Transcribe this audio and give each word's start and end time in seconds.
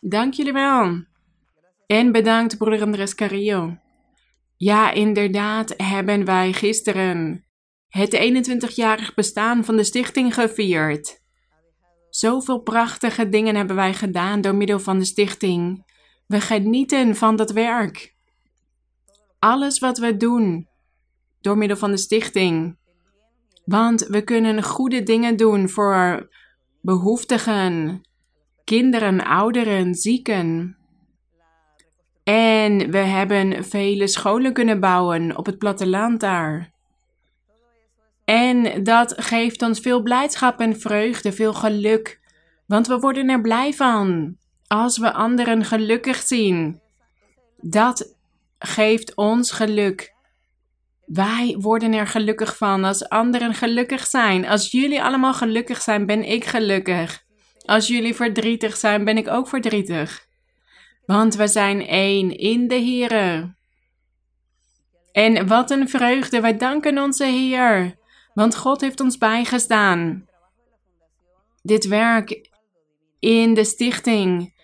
Dank 0.00 0.34
jullie 0.34 0.52
wel. 0.52 1.04
En 1.86 2.12
bedankt, 2.12 2.58
broeder 2.58 2.82
Andres 2.82 3.14
Carrillo. 3.14 3.76
Ja, 4.56 4.90
inderdaad 4.90 5.74
hebben 5.76 6.24
wij 6.24 6.52
gisteren 6.52 7.44
het 7.88 8.16
21-jarig 8.16 9.14
bestaan 9.14 9.64
van 9.64 9.76
de 9.76 9.84
stichting 9.84 10.34
gevierd. 10.34 11.20
Zoveel 12.10 12.60
prachtige 12.60 13.28
dingen 13.28 13.56
hebben 13.56 13.76
wij 13.76 13.94
gedaan 13.94 14.40
door 14.40 14.54
middel 14.54 14.80
van 14.80 14.98
de 14.98 15.04
stichting. 15.04 15.84
We 16.26 16.40
genieten 16.40 17.16
van 17.16 17.36
dat 17.36 17.50
werk. 17.50 18.14
Alles 19.38 19.78
wat 19.78 19.98
we 19.98 20.16
doen 20.16 20.68
door 21.40 21.58
middel 21.58 21.76
van 21.76 21.90
de 21.90 21.96
stichting. 21.96 22.78
Want 23.64 24.06
we 24.06 24.22
kunnen 24.22 24.62
goede 24.62 25.02
dingen 25.02 25.36
doen 25.36 25.68
voor 25.68 26.28
behoeftigen, 26.80 28.00
kinderen, 28.70 29.24
ouderen, 29.24 29.94
zieken. 29.94 30.76
En 32.24 32.90
we 32.90 32.98
hebben 32.98 33.64
vele 33.64 34.06
scholen 34.06 34.52
kunnen 34.52 34.80
bouwen 34.80 35.36
op 35.36 35.46
het 35.46 35.58
platteland 35.58 36.20
daar. 36.20 36.70
En 38.24 38.82
dat 38.82 39.14
geeft 39.16 39.62
ons 39.62 39.80
veel 39.80 40.02
blijdschap 40.02 40.60
en 40.60 40.80
vreugde, 40.80 41.32
veel 41.32 41.54
geluk. 41.54 42.20
Want 42.66 42.86
we 42.86 42.98
worden 42.98 43.28
er 43.28 43.40
blij 43.40 43.72
van 43.72 44.36
als 44.66 44.98
we 44.98 45.12
anderen 45.12 45.64
gelukkig 45.64 46.16
zien. 46.16 46.80
Dat 47.60 48.16
geeft 48.58 49.14
ons 49.14 49.50
geluk. 49.50 50.14
Wij 51.04 51.56
worden 51.60 51.92
er 51.92 52.06
gelukkig 52.06 52.56
van 52.56 52.84
als 52.84 53.08
anderen 53.08 53.54
gelukkig 53.54 54.06
zijn. 54.06 54.46
Als 54.46 54.70
jullie 54.70 55.02
allemaal 55.02 55.34
gelukkig 55.34 55.82
zijn, 55.82 56.06
ben 56.06 56.22
ik 56.22 56.44
gelukkig. 56.44 57.28
Als 57.70 57.86
jullie 57.86 58.14
verdrietig 58.14 58.76
zijn, 58.76 59.04
ben 59.04 59.16
ik 59.16 59.28
ook 59.28 59.48
verdrietig. 59.48 60.26
Want 61.06 61.34
we 61.34 61.48
zijn 61.48 61.86
één 61.86 62.38
in 62.38 62.68
de 62.68 62.74
Heer. 62.74 63.54
En 65.12 65.46
wat 65.46 65.70
een 65.70 65.88
vreugde, 65.88 66.40
wij 66.40 66.56
danken 66.56 66.98
onze 66.98 67.24
Heer. 67.24 67.96
Want 68.34 68.56
God 68.56 68.80
heeft 68.80 69.00
ons 69.00 69.18
bijgestaan. 69.18 70.26
Dit 71.62 71.86
werk 71.86 72.50
in 73.18 73.54
de 73.54 73.64
stichting. 73.64 74.54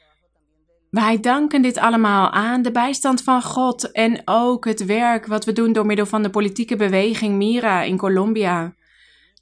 Wij 0.90 1.20
danken 1.20 1.62
dit 1.62 1.78
allemaal 1.78 2.30
aan 2.30 2.62
de 2.62 2.70
bijstand 2.70 3.22
van 3.22 3.42
God 3.42 3.92
en 3.92 4.22
ook 4.24 4.64
het 4.64 4.84
werk 4.84 5.26
wat 5.26 5.44
we 5.44 5.52
doen 5.52 5.72
door 5.72 5.86
middel 5.86 6.06
van 6.06 6.22
de 6.22 6.30
politieke 6.30 6.76
beweging 6.76 7.34
Mira 7.34 7.82
in 7.82 7.96
Colombia. 7.96 8.74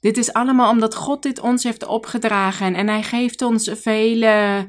Dit 0.05 0.17
is 0.17 0.33
allemaal 0.33 0.71
omdat 0.71 0.95
God 0.95 1.23
dit 1.23 1.39
ons 1.39 1.63
heeft 1.63 1.85
opgedragen 1.85 2.75
en 2.75 2.87
Hij 2.87 3.03
geeft 3.03 3.41
ons 3.41 3.69
vele 3.73 4.67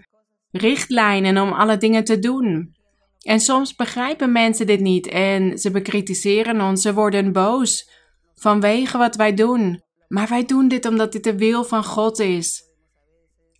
richtlijnen 0.50 1.38
om 1.38 1.52
alle 1.52 1.76
dingen 1.76 2.04
te 2.04 2.18
doen. 2.18 2.74
En 3.22 3.40
soms 3.40 3.74
begrijpen 3.74 4.32
mensen 4.32 4.66
dit 4.66 4.80
niet 4.80 5.06
en 5.06 5.58
ze 5.58 5.70
bekritiseren 5.70 6.60
ons, 6.60 6.82
ze 6.82 6.94
worden 6.94 7.32
boos 7.32 7.90
vanwege 8.34 8.98
wat 8.98 9.16
wij 9.16 9.34
doen. 9.34 9.82
Maar 10.08 10.28
wij 10.28 10.44
doen 10.44 10.68
dit 10.68 10.86
omdat 10.86 11.12
dit 11.12 11.24
de 11.24 11.36
wil 11.36 11.64
van 11.64 11.84
God 11.84 12.18
is. 12.18 12.62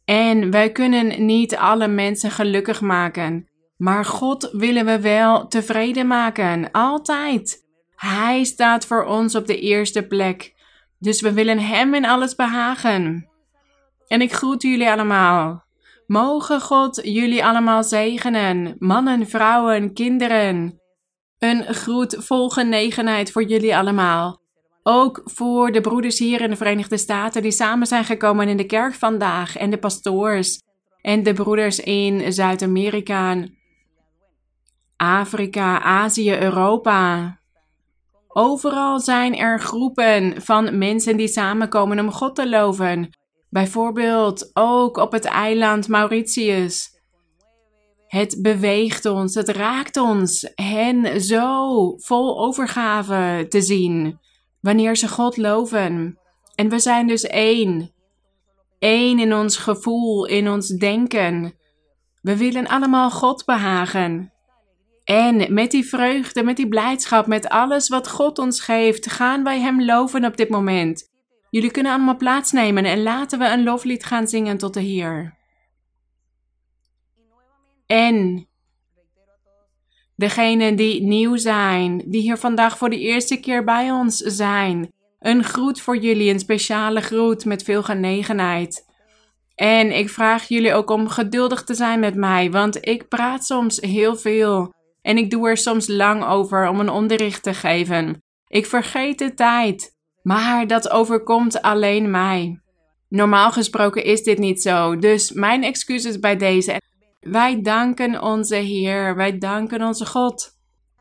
En 0.05 0.51
wij 0.51 0.73
kunnen 0.73 1.27
niet 1.27 1.57
alle 1.57 1.89
mensen 1.89 2.31
gelukkig 2.31 2.81
maken. 2.81 3.49
Maar 3.77 4.05
God 4.05 4.51
willen 4.53 4.85
we 4.85 5.01
wel 5.01 5.49
tevreden 5.49 6.07
maken. 6.07 6.71
Altijd. 6.71 7.65
Hij 7.97 8.45
staat 8.45 8.87
voor 8.87 9.05
ons 9.05 9.35
op 9.35 9.47
de 9.47 9.61
eerste 9.61 10.07
plek. 10.07 10.55
Dus 10.99 11.21
we 11.21 11.33
willen 11.33 11.59
Hem 11.59 11.95
in 11.95 12.05
alles 12.05 12.35
behagen. 12.35 13.29
En 14.07 14.21
ik 14.21 14.33
groet 14.33 14.63
jullie 14.63 14.91
allemaal. 14.91 15.65
Mogen 16.07 16.61
God 16.61 17.01
jullie 17.03 17.45
allemaal 17.45 17.85
zegenen, 17.85 18.77
mannen, 18.79 19.27
vrouwen, 19.27 19.93
kinderen. 19.93 20.81
Een 21.39 21.75
groet 21.75 22.17
vol 22.19 22.49
genegenheid 22.49 23.33
voor 23.33 23.43
jullie 23.43 23.77
allemaal. 23.77 24.41
Ook 24.83 25.21
voor 25.25 25.73
de 25.73 25.81
broeders 25.81 26.19
hier 26.19 26.41
in 26.41 26.51
de 26.51 26.57
Verenigde 26.57 26.97
Staten 26.97 27.43
die 27.43 27.51
samen 27.51 27.87
zijn 27.87 28.05
gekomen 28.05 28.49
in 28.49 28.57
de 28.57 28.67
kerk 28.67 28.95
vandaag 28.95 29.57
en 29.57 29.71
de 29.71 29.79
pastoors 29.79 30.63
en 31.01 31.23
de 31.23 31.33
broeders 31.33 31.81
in 31.81 32.33
Zuid-Amerika, 32.33 33.45
Afrika, 34.97 35.83
Azië, 35.83 36.39
Europa. 36.39 37.39
Overal 38.39 39.01
zijn 39.01 39.37
er 39.37 39.61
groepen 39.61 40.43
van 40.43 40.79
mensen 40.79 41.17
die 41.17 41.29
samenkomen 41.29 41.99
om 41.99 42.11
God 42.11 42.35
te 42.35 42.49
loven. 42.49 43.17
Bijvoorbeeld 43.51 44.51
ook 44.53 44.97
op 44.97 45.13
het 45.13 45.25
eiland 45.25 45.89
Mauritius. 45.89 46.91
Het 48.07 48.39
beweegt 48.43 49.07
ons, 49.07 49.35
het 49.35 49.49
raakt 49.49 49.97
ons 49.97 50.53
hen 50.55 51.21
zo 51.21 51.95
vol 51.97 52.39
overgave 52.45 53.47
te 53.49 53.61
zien 53.61 54.19
wanneer 54.61 54.97
ze 54.97 55.09
God 55.09 55.37
loven. 55.37 56.19
En 56.55 56.69
we 56.69 56.79
zijn 56.79 57.07
dus 57.07 57.23
één. 57.23 57.91
Eén 58.79 59.19
in 59.19 59.35
ons 59.35 59.57
gevoel, 59.57 60.27
in 60.27 60.51
ons 60.51 60.69
denken. 60.69 61.55
We 62.21 62.37
willen 62.37 62.67
allemaal 62.67 63.11
God 63.11 63.45
behagen. 63.45 64.33
En 65.07 65.55
met 65.55 65.71
die 65.71 65.85
vreugde, 65.85 66.43
met 66.43 66.57
die 66.57 66.69
blijdschap, 66.69 67.27
met 67.27 67.49
alles 67.49 67.89
wat 67.89 68.09
God 68.09 68.39
ons 68.39 68.61
geeft, 68.61 69.11
gaan 69.11 69.45
wij 69.45 69.61
Hem 69.61 69.85
loven 69.85 70.25
op 70.25 70.37
dit 70.37 70.49
moment. 70.49 71.09
Jullie 71.51 71.71
kunnen 71.71 71.93
allemaal 71.93 72.17
plaatsnemen 72.17 72.85
en 72.85 73.03
laten 73.03 73.39
we 73.39 73.49
een 73.49 73.63
loflied 73.63 74.05
gaan 74.05 74.27
zingen 74.27 74.59
tot 74.59 74.75
de 74.75 74.81
Heer. 74.81 75.37
En 77.87 78.49
degenen 80.17 80.77
die 80.77 81.03
nieuw 81.03 81.37
zijn, 81.37 82.03
die 82.07 82.21
hier 82.21 82.37
vandaag 82.37 82.79
voor 82.79 82.91
de 82.91 82.99
eerste 82.99 83.41
keer 83.41 83.65
bij 83.65 83.91
ons 83.91 84.17
zijn, 84.17 84.93
een 85.19 85.45
groet 85.45 85.81
voor 85.81 85.97
jullie, 85.97 86.33
een 86.33 86.41
speciale 86.41 87.01
groet 87.01 87.45
met 87.45 87.63
veel 87.63 87.83
genegenheid. 87.83 88.85
En 89.55 89.97
ik 89.97 90.09
vraag 90.09 90.49
jullie 90.49 90.75
ook 90.75 90.91
om 90.91 91.09
geduldig 91.09 91.65
te 91.65 91.75
zijn 91.75 92.01
met 92.01 92.15
mij, 92.15 92.51
want 92.51 92.87
ik 92.87 93.09
praat 93.09 93.45
soms 93.45 93.81
heel 93.81 94.17
veel 94.17 94.75
en 95.07 95.19
ik 95.19 95.31
doe 95.31 95.49
er 95.49 95.57
soms 95.57 95.89
lang 95.89 96.25
over 96.25 96.69
om 96.69 96.81
een 96.81 96.89
onderricht 96.89 97.43
te 97.43 97.55
geven. 97.55 98.23
Ik 98.47 98.67
vergeet 98.67 99.19
de 99.19 99.35
tijd. 99.35 99.95
Maar 100.23 100.67
dat 100.67 100.91
overkomt 100.91 101.63
alleen 101.63 102.11
mij. 102.11 102.61
Normaal 103.09 103.53
gesproken 103.53 104.05
is 104.05 104.23
dit 104.23 104.39
niet 104.39 104.63
zo, 104.63 104.99
dus 104.99 105.33
mijn 105.33 105.63
excuses 105.63 106.19
bij 106.19 106.37
deze. 106.37 106.81
Wij 107.21 107.63
danken 107.63 108.23
onze 108.23 108.55
Heer, 108.55 109.17
wij 109.17 109.39
danken 109.39 109.83
onze 109.83 110.07
God, 110.07 110.51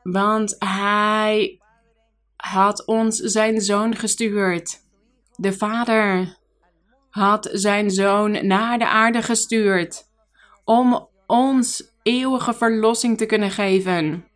want 0.04 0.56
Hij 0.60 1.60
had 2.36 2.86
ons 2.86 3.18
zijn 3.18 3.62
zoon 3.62 3.96
gestuurd. 3.96 4.82
De 5.36 5.54
Vader 5.54 6.38
had 7.10 7.50
zijn 7.52 7.92
zoon 7.92 8.48
naar 8.48 8.78
de 8.78 8.88
aarde 8.88 9.22
gestuurd 9.22 10.04
om 10.64 11.10
ons 11.26 11.95
eeuwige 12.06 12.54
verlossing 12.54 13.18
te 13.18 13.26
kunnen 13.26 13.52
geven. 13.52 14.28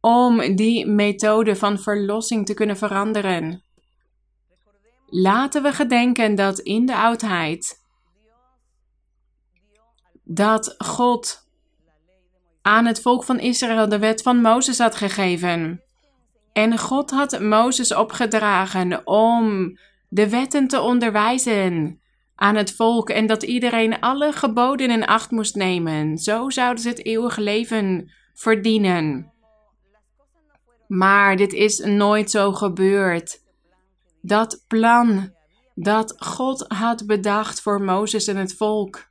Om 0.00 0.56
die 0.56 0.86
methode 0.86 1.56
van 1.56 1.78
verlossing 1.78 2.46
te 2.46 2.54
kunnen 2.54 2.76
veranderen. 2.76 3.62
Laten 5.06 5.62
we 5.62 5.72
gedenken 5.72 6.34
dat 6.34 6.58
in 6.58 6.86
de 6.86 6.96
oudheid 6.96 7.84
dat 10.22 10.74
God 10.78 11.48
aan 12.62 12.86
het 12.86 13.00
volk 13.00 13.24
van 13.24 13.38
Israël 13.38 13.88
de 13.88 13.98
wet 13.98 14.22
van 14.22 14.40
Mozes 14.40 14.78
had 14.78 14.94
gegeven. 14.94 15.82
En 16.52 16.78
God 16.78 17.10
had 17.10 17.40
Mozes 17.40 17.94
opgedragen 17.94 19.06
om 19.06 19.72
de 20.08 20.28
wetten 20.28 20.68
te 20.68 20.80
onderwijzen 20.80 22.00
aan 22.40 22.56
het 22.56 22.72
volk 22.72 23.10
en 23.10 23.26
dat 23.26 23.42
iedereen 23.42 24.00
alle 24.00 24.32
geboden 24.32 24.90
in 24.90 25.06
acht 25.06 25.30
moest 25.30 25.54
nemen. 25.54 26.18
Zo 26.18 26.50
zouden 26.50 26.82
ze 26.82 26.88
het 26.88 27.04
eeuwige 27.04 27.40
leven 27.40 28.12
verdienen. 28.34 29.32
Maar 30.86 31.36
dit 31.36 31.52
is 31.52 31.78
nooit 31.78 32.30
zo 32.30 32.52
gebeurd 32.52 33.38
dat 34.22 34.64
plan 34.68 35.34
dat 35.74 36.14
God 36.18 36.64
had 36.68 37.06
bedacht 37.06 37.60
voor 37.60 37.82
Mozes 37.82 38.26
en 38.26 38.36
het 38.36 38.56
volk. 38.56 39.08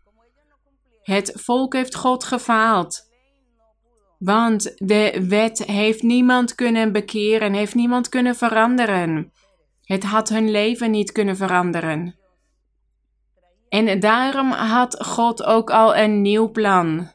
Het 1.01 1.31
volk 1.35 1.73
heeft 1.73 1.95
God 1.95 2.23
gefaald. 2.23 3.09
Want 4.17 4.73
de 4.75 5.25
wet 5.27 5.63
heeft 5.63 6.01
niemand 6.01 6.55
kunnen 6.55 6.91
bekeren, 6.91 7.53
heeft 7.53 7.75
niemand 7.75 8.09
kunnen 8.09 8.35
veranderen. 8.35 9.31
Het 9.83 10.03
had 10.03 10.29
hun 10.29 10.51
leven 10.51 10.91
niet 10.91 11.11
kunnen 11.11 11.37
veranderen. 11.37 12.18
En 13.69 13.99
daarom 13.99 14.51
had 14.51 15.05
God 15.05 15.43
ook 15.43 15.69
al 15.69 15.95
een 15.95 16.21
nieuw 16.21 16.51
plan. 16.51 17.11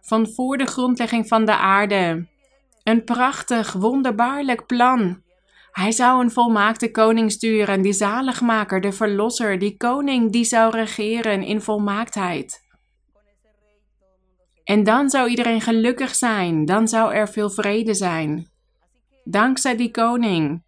Van 0.00 0.28
voor 0.28 0.56
de 0.56 0.66
grondlegging 0.66 1.28
van 1.28 1.44
de 1.44 1.56
aarde. 1.56 2.26
Een 2.82 3.04
prachtig, 3.04 3.72
wonderbaarlijk 3.72 4.66
plan. 4.66 5.22
Hij 5.70 5.92
zou 5.92 6.22
een 6.22 6.30
volmaakte 6.30 6.90
koning 6.90 7.32
sturen, 7.32 7.82
die 7.82 7.92
zaligmaker, 7.92 8.80
de 8.80 8.92
verlosser, 8.92 9.58
die 9.58 9.76
koning 9.76 10.32
die 10.32 10.44
zou 10.44 10.70
regeren 10.70 11.42
in 11.42 11.60
volmaaktheid. 11.60 12.62
En 14.64 14.82
dan 14.82 15.10
zou 15.10 15.28
iedereen 15.28 15.60
gelukkig 15.60 16.14
zijn, 16.14 16.64
dan 16.64 16.88
zou 16.88 17.14
er 17.14 17.28
veel 17.28 17.50
vrede 17.50 17.94
zijn. 17.94 18.50
Dankzij 19.24 19.76
die 19.76 19.90
koning. 19.90 20.62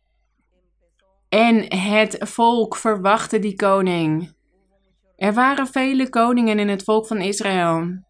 En 1.29 1.75
het 1.77 2.17
volk 2.21 2.77
verwachtte 2.77 3.39
die 3.39 3.57
koning. 3.57 4.36
Er 5.17 5.35
waren 5.35 5.67
vele 5.67 6.09
koningen 6.09 6.59
in 6.59 6.69
het 6.69 6.85
volk 6.85 7.07
van 7.07 7.21
Israël. 7.21 8.05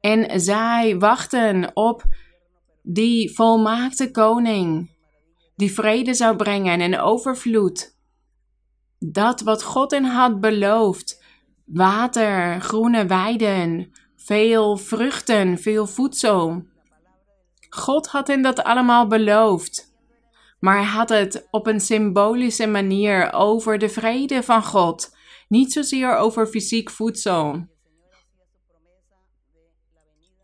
En 0.00 0.40
zij 0.40 0.98
wachten 0.98 1.70
op 1.74 2.04
die 2.82 3.34
volmaakte 3.34 4.10
koning, 4.10 4.90
die 5.56 5.72
vrede 5.72 6.14
zou 6.14 6.36
brengen 6.36 6.80
en 6.80 7.00
overvloed. 7.00 7.96
Dat 8.98 9.40
wat 9.40 9.62
God 9.62 9.90
hen 9.90 10.04
had 10.04 10.40
beloofd: 10.40 11.24
water, 11.64 12.60
groene 12.60 13.06
weiden, 13.06 13.92
veel 14.16 14.76
vruchten, 14.76 15.58
veel 15.58 15.86
voedsel. 15.86 16.62
God 17.68 18.06
had 18.06 18.26
hen 18.26 18.42
dat 18.42 18.62
allemaal 18.62 19.06
beloofd. 19.06 19.90
Maar 20.60 20.76
hij 20.76 20.84
had 20.84 21.08
het 21.08 21.48
op 21.50 21.66
een 21.66 21.80
symbolische 21.80 22.66
manier 22.66 23.32
over 23.32 23.78
de 23.78 23.88
vrede 23.88 24.42
van 24.42 24.64
God, 24.64 25.16
niet 25.52 25.72
zozeer 25.72 26.16
over 26.16 26.46
fysiek 26.46 26.90
voedsel. 26.90 27.66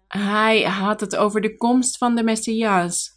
Hij 0.09 0.63
had 0.63 1.01
het 1.01 1.17
over 1.17 1.41
de 1.41 1.57
komst 1.57 1.99
van 1.99 2.15
de 2.15 2.23
Messias. 2.23 3.11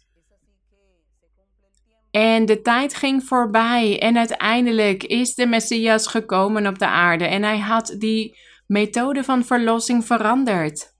En 2.10 2.46
de 2.46 2.62
tijd 2.62 2.94
ging 2.94 3.24
voorbij 3.24 4.00
en 4.00 4.16
uiteindelijk 4.16 5.04
is 5.04 5.34
de 5.34 5.46
Messias 5.46 6.06
gekomen 6.06 6.66
op 6.66 6.78
de 6.78 6.86
aarde 6.86 7.24
en 7.24 7.42
hij 7.42 7.58
had 7.58 7.94
die 7.98 8.38
methode 8.66 9.24
van 9.24 9.44
verlossing 9.44 10.04
veranderd. 10.04 10.94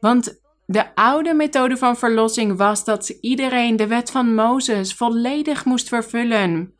Want 0.00 0.40
de 0.66 0.94
oude 0.94 1.34
methode 1.34 1.76
van 1.76 1.96
verlossing 1.96 2.56
was 2.56 2.84
dat 2.84 3.08
iedereen 3.08 3.76
de 3.76 3.86
wet 3.86 4.10
van 4.10 4.34
Mozes 4.34 4.94
volledig 4.94 5.64
moest 5.64 5.88
vervullen. 5.88 6.77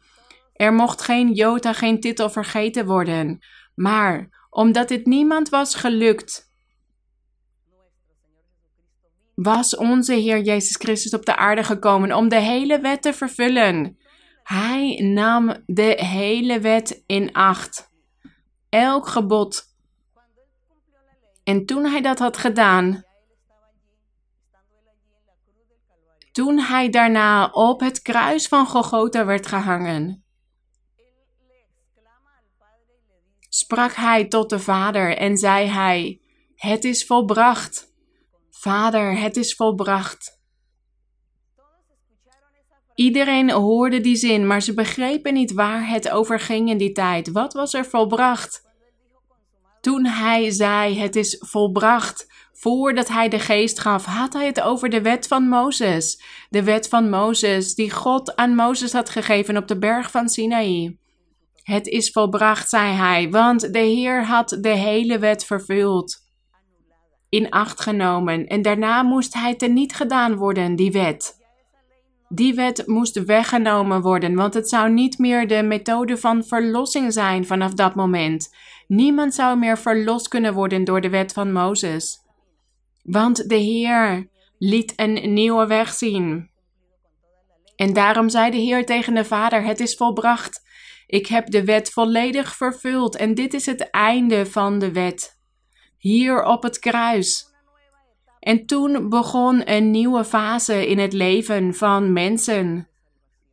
Er 0.59 0.73
mocht 0.73 1.03
geen 1.03 1.33
jota, 1.33 1.73
geen 1.73 2.01
titel 2.01 2.31
vergeten 2.31 2.87
worden. 2.87 3.39
Maar 3.75 4.47
omdat 4.51 4.89
dit 4.89 5.07
niemand 5.07 5.49
was 5.49 5.75
gelukt, 5.75 6.53
was 9.35 9.77
onze 9.77 10.15
Heer 10.15 10.41
Jezus 10.41 10.77
Christus 10.77 11.15
op 11.15 11.25
de 11.25 11.37
aarde 11.37 11.65
gekomen 11.65 12.13
om 12.13 12.29
de 12.29 12.41
hele 12.41 12.81
wet 12.81 13.03
te 13.03 13.13
vervullen. 13.13 13.99
Hij 14.43 15.01
nam 15.01 15.63
de 15.67 16.05
hele 16.05 16.61
wet 16.61 17.03
in 17.07 17.33
acht. 17.33 17.91
Elk 18.69 19.09
gebod. 19.09 19.65
En 21.45 21.67
toen 21.67 21.85
hij 21.85 22.01
dat 22.01 22.19
had 22.19 22.37
gedaan, 22.37 23.05
toen 26.33 26.59
hij 26.59 26.91
daarna 26.91 27.47
op 27.47 27.81
het 27.81 28.03
kruis 28.03 28.49
van 28.49 28.67
Golgotha 28.67 29.25
werd 29.25 29.47
gehangen, 29.47 30.25
sprak 33.49 33.93
hij 33.93 34.25
tot 34.25 34.51
de 34.51 34.59
Vader 34.59 35.17
en 35.17 35.37
zei 35.37 35.67
hij: 35.67 36.21
Het 36.55 36.85
is 36.85 37.07
volbracht. 37.07 37.93
Vader, 38.51 39.19
het 39.19 39.37
is 39.37 39.55
volbracht. 39.55 40.39
Iedereen 42.95 43.51
hoorde 43.51 44.01
die 44.01 44.17
zin, 44.17 44.47
maar 44.47 44.63
ze 44.63 44.75
begrepen 44.75 45.35
niet 45.35 45.53
waar 45.53 45.89
het 45.89 46.11
over 46.11 46.41
ging 46.41 46.69
in 46.69 46.79
die 46.79 46.93
tijd. 46.93 47.31
Wat 47.31 47.53
was 47.53 47.75
er 47.75 47.85
volbracht? 47.85 48.67
Toen 49.81 50.07
hij 50.07 50.51
zei: 50.51 50.99
Het 50.99 51.17
is 51.17 51.37
volbracht, 51.47 52.27
voordat 52.53 53.09
hij 53.09 53.29
de 53.29 53.39
geest 53.39 53.79
gaf, 53.81 54.05
had 54.05 54.33
hij 54.33 54.47
het 54.47 54.61
over 54.61 54.89
de 54.89 55.03
wet 55.03 55.27
van 55.27 55.49
Mozes. 55.49 56.23
De 56.49 56.63
wet 56.63 56.89
van 56.89 57.11
Mozes, 57.11 57.75
die 57.75 57.91
God 57.91 58.37
aan 58.37 58.55
Mozes 58.55 58.93
had 58.93 59.11
gegeven 59.11 59.57
op 59.57 59.69
de 59.69 59.79
berg 59.79 60.11
van 60.11 60.29
Sinaï. 60.29 60.99
Het 61.69 61.87
is 61.87 62.11
volbracht, 62.11 62.69
zei 62.69 62.93
hij, 62.93 63.31
want 63.31 63.73
de 63.73 63.79
Heer 63.79 64.25
had 64.25 64.59
de 64.61 64.69
hele 64.69 65.19
wet 65.19 65.45
vervuld 65.45 66.17
in 67.29 67.51
acht 67.51 67.81
genomen 67.81 68.47
en 68.47 68.63
daarna 68.63 69.03
moest 69.03 69.35
hij 69.35 69.55
teniet 69.55 69.95
gedaan 69.95 70.37
worden, 70.37 70.77
die 70.77 70.93
wet. 70.93 71.37
Die 72.29 72.55
wet 72.55 72.87
moest 72.87 73.25
weggenomen 73.25 74.01
worden, 74.03 74.35
want 74.35 74.55
het 74.55 74.69
zou 74.69 74.91
niet 74.91 75.19
meer 75.19 75.49
de 75.49 75.63
methode 75.63 76.17
van 76.17 76.45
verlossing 76.45 77.13
zijn 77.13 77.47
vanaf 77.47 77.75
dat 77.75 77.95
moment. 77.95 78.55
Niemand 78.87 79.35
zou 79.35 79.59
meer 79.59 79.79
verlost 79.79 80.29
kunnen 80.29 80.55
worden 80.55 80.85
door 80.85 81.01
de 81.01 81.11
wet 81.11 81.33
van 81.33 81.53
Mozes. 81.53 82.19
Want 83.03 83.49
de 83.49 83.57
Heer 83.57 84.29
liet 84.59 84.93
een 84.97 85.33
nieuwe 85.33 85.67
weg 85.67 85.93
zien. 85.93 86.51
En 87.77 87.93
daarom 87.93 88.29
zei 88.29 88.51
de 88.51 88.57
Heer 88.57 88.87
tegen 88.87 89.15
de 89.15 89.25
Vader: 89.25 89.65
Het 89.65 89.81
is 89.81 89.97
volbracht. 89.97 90.67
Ik 91.09 91.27
heb 91.27 91.51
de 91.51 91.65
wet 91.65 91.91
volledig 91.91 92.57
vervuld 92.57 93.17
en 93.17 93.35
dit 93.35 93.55
is 93.55 93.67
het 93.67 93.91
einde 93.91 94.47
van 94.47 94.79
de 94.79 94.93
wet 94.93 95.39
hier 95.99 96.45
op 96.45 96.63
het 96.63 96.79
kruis. 96.79 97.47
En 98.41 98.67
toen 98.67 99.09
begon 99.09 99.71
een 99.71 99.91
nieuwe 99.91 100.25
fase 100.25 100.87
in 100.87 100.99
het 100.99 101.13
leven 101.13 101.75
van 101.75 102.13
mensen. 102.13 102.89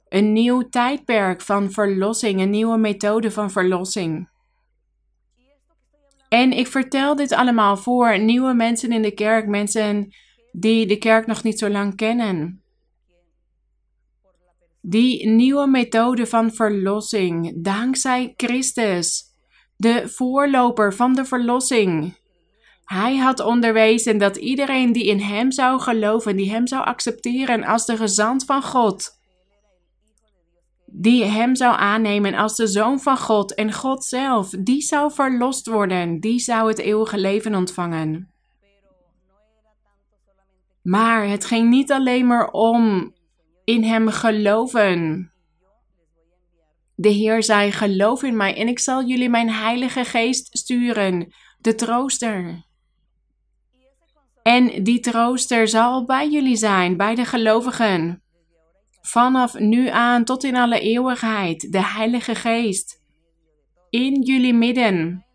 Een 0.10 0.34
nieuw 0.34 0.70
tijdperk 0.70 1.42
van 1.42 1.72
verlossing, 1.72 2.42
een 2.42 2.50
nieuwe 2.50 2.78
methode 2.78 3.32
van 3.32 3.52
verlossing. 3.52 4.30
En 6.30 6.52
ik 6.52 6.68
vertel 6.68 7.16
dit 7.16 7.32
allemaal 7.32 7.78
voor 7.78 8.20
nieuwe 8.20 8.54
mensen 8.54 8.92
in 8.92 9.02
de 9.02 9.14
kerk, 9.14 9.48
mensen 9.48 10.16
die 10.52 10.88
de 10.88 10.98
kerk 10.98 11.28
nog 11.28 11.44
niet 11.44 11.60
zo 11.60 11.70
lang 11.70 11.96
kennen. 11.96 12.65
Die 14.88 15.28
nieuwe 15.28 15.68
methode 15.68 16.26
van 16.26 16.54
verlossing, 16.54 17.64
dankzij 17.64 18.34
Christus, 18.38 19.24
de 19.78 20.10
voorloper 20.10 20.94
van 20.94 21.14
de 21.14 21.26
verlossing. 21.26 22.18
Hij 22.84 23.18
had 23.18 23.40
onderwezen 23.40 24.18
dat 24.18 24.36
iedereen 24.36 24.92
die 24.92 25.06
in 25.06 25.20
hem 25.20 25.52
zou 25.52 25.80
geloven, 25.80 26.36
die 26.36 26.52
hem 26.52 26.68
zou 26.68 26.84
accepteren 26.84 27.64
als 27.64 27.86
de 27.86 27.98
gezant 27.98 28.46
van 28.46 28.64
God, 28.64 29.10
die 30.86 31.24
hem 31.24 31.56
zou 31.56 31.76
aannemen 31.78 32.34
als 32.34 32.56
de 32.56 32.68
zoon 32.68 33.00
van 33.00 33.18
God 33.18 33.54
en 33.54 33.74
God 33.74 34.04
zelf, 34.04 34.50
die 34.50 34.82
zou 34.82 35.12
verlost 35.12 35.68
worden, 35.68 36.20
die 36.20 36.40
zou 36.40 36.68
het 36.68 36.80
eeuwige 36.80 37.18
leven 37.18 37.56
ontvangen. 37.56 38.32
Maar 40.82 41.28
het 41.28 41.46
ging 41.46 41.70
niet 41.70 41.92
alleen 41.92 42.28
maar 42.28 42.50
om 42.52 43.14
in 43.66 43.84
hem 43.84 44.10
geloven. 44.10 45.32
De 46.96 47.10
Heer 47.10 47.44
zei: 47.44 47.72
Geloof 47.72 48.24
in 48.24 48.38
mij 48.38 48.56
en 48.56 48.68
ik 48.68 48.80
zal 48.80 49.06
jullie 49.06 49.30
mijn 49.30 49.50
Heilige 49.50 50.06
Geest 50.06 50.58
sturen, 50.58 51.34
de 51.60 51.76
trooster. 51.76 52.64
En 54.44 54.84
die 54.84 55.00
trooster 55.00 55.68
zal 55.68 56.06
bij 56.06 56.30
jullie 56.30 56.56
zijn, 56.56 56.98
bij 56.98 57.16
de 57.16 57.26
gelovigen. 57.26 58.24
Vanaf 59.02 59.60
nu 59.60 59.90
aan 59.90 60.24
tot 60.24 60.44
in 60.44 60.56
alle 60.56 60.80
eeuwigheid, 60.80 61.72
de 61.72 61.86
Heilige 61.86 62.36
Geest. 62.36 63.02
In 63.90 64.22
jullie 64.22 64.54
midden. 64.54 65.26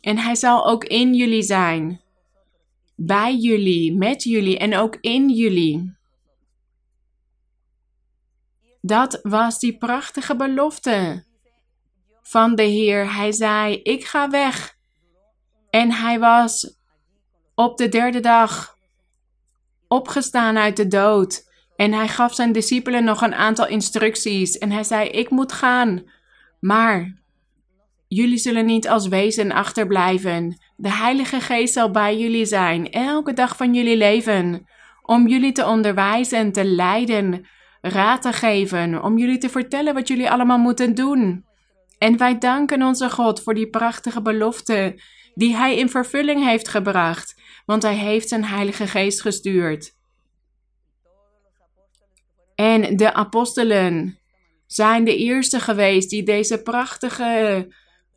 En 0.00 0.18
hij 0.18 0.34
zal 0.34 0.66
ook 0.66 0.84
in 0.84 1.14
jullie 1.14 1.42
zijn. 1.42 2.00
Bij 2.96 3.36
jullie, 3.36 3.96
met 3.96 4.22
jullie 4.22 4.58
en 4.58 4.76
ook 4.76 4.96
in 5.00 5.28
jullie. 5.28 5.98
Dat 8.80 9.18
was 9.22 9.58
die 9.58 9.78
prachtige 9.78 10.36
belofte 10.36 11.24
van 12.22 12.54
de 12.54 12.62
Heer. 12.62 13.14
Hij 13.14 13.32
zei: 13.32 13.82
Ik 13.82 14.04
ga 14.04 14.30
weg. 14.30 14.76
En 15.70 15.92
hij 15.92 16.18
was 16.18 16.78
op 17.54 17.78
de 17.78 17.88
derde 17.88 18.20
dag 18.20 18.76
opgestaan 19.88 20.58
uit 20.58 20.76
de 20.76 20.86
dood. 20.86 21.48
En 21.76 21.92
hij 21.92 22.08
gaf 22.08 22.34
zijn 22.34 22.52
discipelen 22.52 23.04
nog 23.04 23.22
een 23.22 23.34
aantal 23.34 23.66
instructies. 23.66 24.58
En 24.58 24.70
hij 24.70 24.84
zei: 24.84 25.08
Ik 25.08 25.30
moet 25.30 25.52
gaan. 25.52 26.02
Maar 26.60 27.20
jullie 28.08 28.38
zullen 28.38 28.66
niet 28.66 28.88
als 28.88 29.08
wezen 29.08 29.52
achterblijven. 29.52 30.58
De 30.76 30.92
Heilige 30.92 31.40
Geest 31.40 31.72
zal 31.72 31.90
bij 31.90 32.18
jullie 32.18 32.44
zijn, 32.46 32.90
elke 32.90 33.32
dag 33.32 33.56
van 33.56 33.74
jullie 33.74 33.96
leven. 33.96 34.66
Om 35.02 35.28
jullie 35.28 35.52
te 35.52 35.66
onderwijzen, 35.66 36.52
te 36.52 36.64
leiden, 36.64 37.46
raad 37.80 38.22
te 38.22 38.32
geven. 38.32 39.02
Om 39.02 39.18
jullie 39.18 39.38
te 39.38 39.48
vertellen 39.48 39.94
wat 39.94 40.08
jullie 40.08 40.30
allemaal 40.30 40.58
moeten 40.58 40.94
doen. 40.94 41.44
En 41.98 42.16
wij 42.16 42.38
danken 42.38 42.82
onze 42.82 43.10
God 43.10 43.42
voor 43.42 43.54
die 43.54 43.70
prachtige 43.70 44.22
belofte 44.22 45.00
die 45.34 45.56
Hij 45.56 45.76
in 45.76 45.88
vervulling 45.88 46.44
heeft 46.44 46.68
gebracht 46.68 47.38
want 47.70 47.82
Hij 47.82 47.94
heeft 47.96 48.28
zijn 48.28 48.44
Heilige 48.44 48.86
Geest 48.86 49.20
gestuurd. 49.20 49.94
En 52.54 52.96
de 52.96 53.12
apostelen 53.14 54.18
zijn 54.66 55.04
de 55.04 55.16
eerste 55.16 55.60
geweest 55.60 56.10
die 56.10 56.22
deze 56.22 56.62
prachtige 56.62 57.68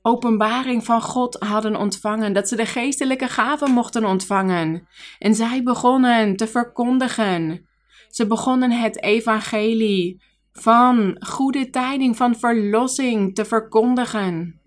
openbaring 0.01 0.86
van 0.86 1.01
God 1.01 1.36
hadden 1.39 1.75
ontvangen, 1.75 2.34
dat 2.34 2.48
ze 2.48 2.55
de 2.55 2.65
geestelijke 2.65 3.27
gaven 3.27 3.72
mochten 3.72 4.05
ontvangen. 4.05 4.88
En 5.20 5.36
zij 5.36 5.63
begonnen 5.63 6.36
te 6.36 6.48
verkondigen. 6.48 7.67
Ze 8.13 8.27
begonnen 8.27 8.72
het 8.72 9.03
evangelie 9.03 10.22
van 10.51 11.15
goede 11.20 11.70
tijding 11.70 12.17
van 12.17 12.36
verlossing 12.36 13.36
te 13.36 13.46
verkondigen. 13.46 14.62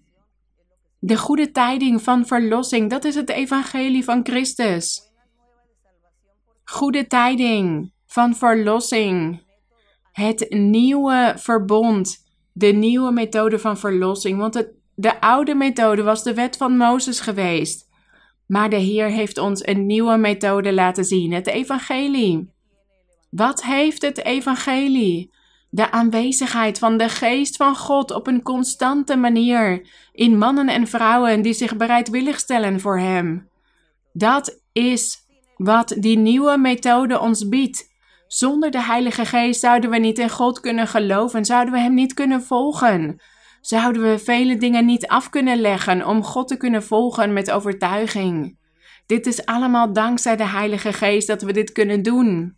De 0.99 1.17
goede 1.17 1.51
tijding 1.51 2.03
van 2.03 2.27
verlossing, 2.27 2.91
dat 2.91 3.05
is 3.05 3.15
het 3.15 3.31
evangelie 3.31 4.05
van 4.05 4.25
Christus. 4.25 5.03
Goede 6.65 7.07
tijding 7.07 7.93
van 8.07 8.35
verlossing. 8.35 9.43
Het 10.13 10.47
nieuwe 10.51 11.35
verbond, 11.37 12.17
de 12.53 12.73
nieuwe 12.73 13.13
methode 13.13 13.59
van 13.59 13.79
verlossing. 13.79 14.39
Want 14.39 14.67
de 14.95 15.21
oude 15.21 15.55
methode 15.55 16.03
was 16.03 16.23
de 16.23 16.35
wet 16.35 16.57
van 16.57 16.77
Mozes 16.77 17.21
geweest. 17.21 17.89
Maar 18.47 18.71
de 18.71 18.77
Heer 18.77 19.09
heeft 19.09 19.39
ons 19.39 19.67
een 19.67 19.87
nieuwe 19.87 20.17
methode 20.17 20.73
laten 20.73 21.05
zien, 21.05 21.33
het 21.33 21.47
evangelie. 21.47 22.55
Wat 23.31 23.65
heeft 23.65 24.03
het 24.03 24.25
evangelie? 24.25 25.35
De 25.71 25.91
aanwezigheid 25.91 26.79
van 26.79 26.97
de 26.97 27.09
geest 27.09 27.57
van 27.57 27.77
God 27.77 28.11
op 28.11 28.27
een 28.27 28.43
constante 28.43 29.17
manier 29.17 29.89
in 30.13 30.39
mannen 30.39 30.69
en 30.69 30.87
vrouwen 30.87 31.43
die 31.43 31.53
zich 31.53 31.77
bereidwillig 31.77 32.39
stellen 32.39 32.81
voor 32.81 32.99
Hem. 32.99 33.49
Dat 34.13 34.61
is 34.73 35.19
wat 35.57 35.97
die 35.99 36.19
nieuwe 36.19 36.59
methode 36.59 37.21
ons 37.21 37.49
biedt. 37.49 37.95
Zonder 38.27 38.71
de 38.71 38.83
Heilige 38.83 39.25
Geest 39.25 39.61
zouden 39.61 39.91
we 39.91 39.99
niet 39.99 40.19
in 40.19 40.31
God 40.31 40.61
kunnen 40.61 40.87
geloven, 40.87 41.45
zouden 41.45 41.75
we 41.75 41.81
Hem 41.81 41.95
niet 41.95 42.15
kunnen 42.15 42.43
volgen. 42.43 43.21
Zouden 43.61 44.03
we 44.03 44.19
vele 44.19 44.57
dingen 44.57 44.87
niet 44.87 45.07
af 45.07 45.31
kunnen 45.31 45.61
leggen 45.61 46.07
om 46.07 46.23
God 46.23 46.49
te 46.49 46.57
kunnen 46.57 46.83
volgen 46.83 47.33
met 47.33 47.51
overtuiging. 47.51 48.59
Dit 49.07 49.27
is 49.27 49.45
allemaal 49.47 49.93
dankzij 49.93 50.37
de 50.37 50.47
Heilige 50.47 50.93
Geest 50.93 51.27
dat 51.27 51.43
we 51.43 51.53
dit 51.53 51.73
kunnen 51.73 52.03
doen. 52.03 52.57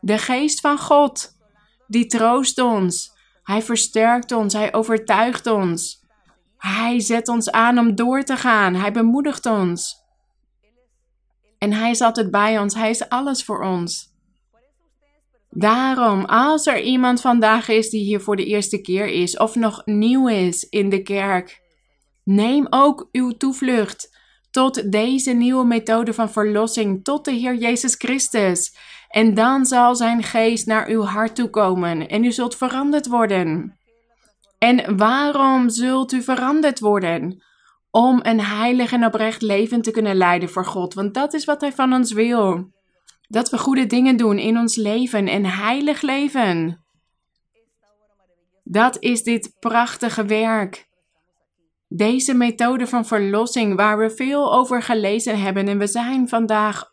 De 0.00 0.18
Geest 0.18 0.60
van 0.60 0.78
God, 0.78 1.36
die 1.86 2.06
troost 2.06 2.58
ons. 2.58 3.16
Hij 3.42 3.62
versterkt 3.62 4.32
ons, 4.32 4.52
hij 4.52 4.74
overtuigt 4.74 5.46
ons. 5.46 6.06
Hij 6.56 7.00
zet 7.00 7.28
ons 7.28 7.50
aan 7.50 7.78
om 7.78 7.94
door 7.94 8.22
te 8.22 8.36
gaan, 8.36 8.74
hij 8.74 8.92
bemoedigt 8.92 9.46
ons. 9.46 9.96
En 11.58 11.72
hij 11.72 11.90
is 11.90 12.00
altijd 12.00 12.30
bij 12.30 12.58
ons, 12.58 12.74
hij 12.74 12.90
is 12.90 13.08
alles 13.08 13.44
voor 13.44 13.62
ons. 13.62 14.16
Daarom, 15.50 16.24
als 16.24 16.66
er 16.66 16.80
iemand 16.80 17.20
vandaag 17.20 17.68
is 17.68 17.90
die 17.90 18.04
hier 18.04 18.20
voor 18.20 18.36
de 18.36 18.44
eerste 18.44 18.80
keer 18.80 19.06
is 19.06 19.36
of 19.36 19.54
nog 19.54 19.82
nieuw 19.84 20.28
is 20.28 20.62
in 20.62 20.88
de 20.88 21.02
kerk, 21.02 21.62
neem 22.24 22.66
ook 22.70 23.08
uw 23.12 23.30
toevlucht 23.30 24.16
tot 24.50 24.92
deze 24.92 25.30
nieuwe 25.30 25.64
methode 25.64 26.14
van 26.14 26.30
verlossing, 26.30 27.04
tot 27.04 27.24
de 27.24 27.32
Heer 27.32 27.54
Jezus 27.54 27.94
Christus. 27.94 28.76
En 29.18 29.34
dan 29.34 29.66
zal 29.66 29.96
zijn 29.96 30.22
geest 30.22 30.66
naar 30.66 30.88
uw 30.88 31.02
hart 31.02 31.34
toe 31.34 31.50
komen 31.50 32.08
en 32.08 32.24
u 32.24 32.32
zult 32.32 32.56
veranderd 32.56 33.06
worden. 33.06 33.78
En 34.58 34.96
waarom 34.96 35.68
zult 35.68 36.12
u 36.12 36.22
veranderd 36.22 36.78
worden? 36.78 37.42
Om 37.90 38.20
een 38.22 38.40
heilig 38.40 38.92
en 38.92 39.04
oprecht 39.04 39.42
leven 39.42 39.82
te 39.82 39.90
kunnen 39.90 40.16
leiden 40.16 40.48
voor 40.48 40.64
God, 40.64 40.94
want 40.94 41.14
dat 41.14 41.34
is 41.34 41.44
wat 41.44 41.60
Hij 41.60 41.72
van 41.72 41.92
ons 41.92 42.12
wil. 42.12 42.70
Dat 43.28 43.50
we 43.50 43.58
goede 43.58 43.86
dingen 43.86 44.16
doen 44.16 44.38
in 44.38 44.58
ons 44.58 44.76
leven 44.76 45.28
en 45.28 45.44
heilig 45.44 46.00
leven. 46.00 46.84
Dat 48.64 48.96
is 49.00 49.22
dit 49.22 49.56
prachtige 49.58 50.24
werk. 50.24 50.88
Deze 51.88 52.34
methode 52.34 52.86
van 52.86 53.06
verlossing 53.06 53.76
waar 53.76 53.98
we 53.98 54.10
veel 54.10 54.54
over 54.54 54.82
gelezen 54.82 55.40
hebben 55.40 55.68
en 55.68 55.78
we 55.78 55.86
zijn 55.86 56.28
vandaag 56.28 56.92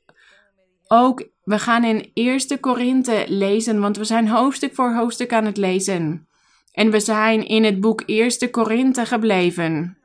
ook, 0.88 1.34
we 1.46 1.60
gaan 1.60 1.84
in 1.84 2.12
Eerste 2.14 2.58
Korinthe 2.58 3.26
lezen, 3.28 3.80
want 3.80 3.98
we 3.98 4.04
zijn 4.04 4.28
hoofdstuk 4.28 4.76
voor 4.76 4.94
hoofdstuk 4.94 5.34
aan 5.34 5.46
het 5.46 5.58
lezen. 5.58 6.28
En 6.72 6.92
we 6.92 7.00
zijn 7.00 7.48
in 7.48 7.64
het 7.64 7.80
boek 7.80 8.04
Eerste 8.06 8.50
Korinthe 8.50 9.06
gebleven. 9.06 9.98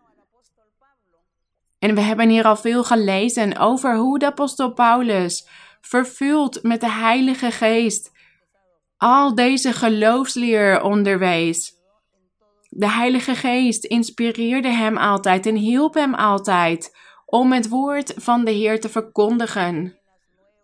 En 1.79 1.95
we 1.95 2.01
hebben 2.01 2.29
hier 2.29 2.45
al 2.45 2.57
veel 2.57 2.85
gelezen 2.85 3.59
over 3.59 3.97
hoe 3.97 4.19
de 4.19 4.27
apostel 4.27 4.73
Paulus, 4.73 5.49
vervuld 5.81 6.63
met 6.63 6.81
de 6.81 6.91
Heilige 6.91 7.51
Geest, 7.51 8.13
al 8.97 9.35
deze 9.35 9.73
geloofsleer 9.73 10.83
onderwees. 10.83 11.73
De 12.69 12.91
Heilige 12.91 13.35
Geest 13.35 13.85
inspireerde 13.85 14.69
hem 14.69 14.97
altijd 14.97 15.47
en 15.47 15.57
hielp 15.57 15.95
hem 15.95 16.15
altijd 16.15 16.97
om 17.27 17.53
het 17.53 17.69
woord 17.69 18.15
van 18.17 18.45
de 18.45 18.51
Heer 18.51 18.81
te 18.81 18.89
verkondigen. 18.89 20.00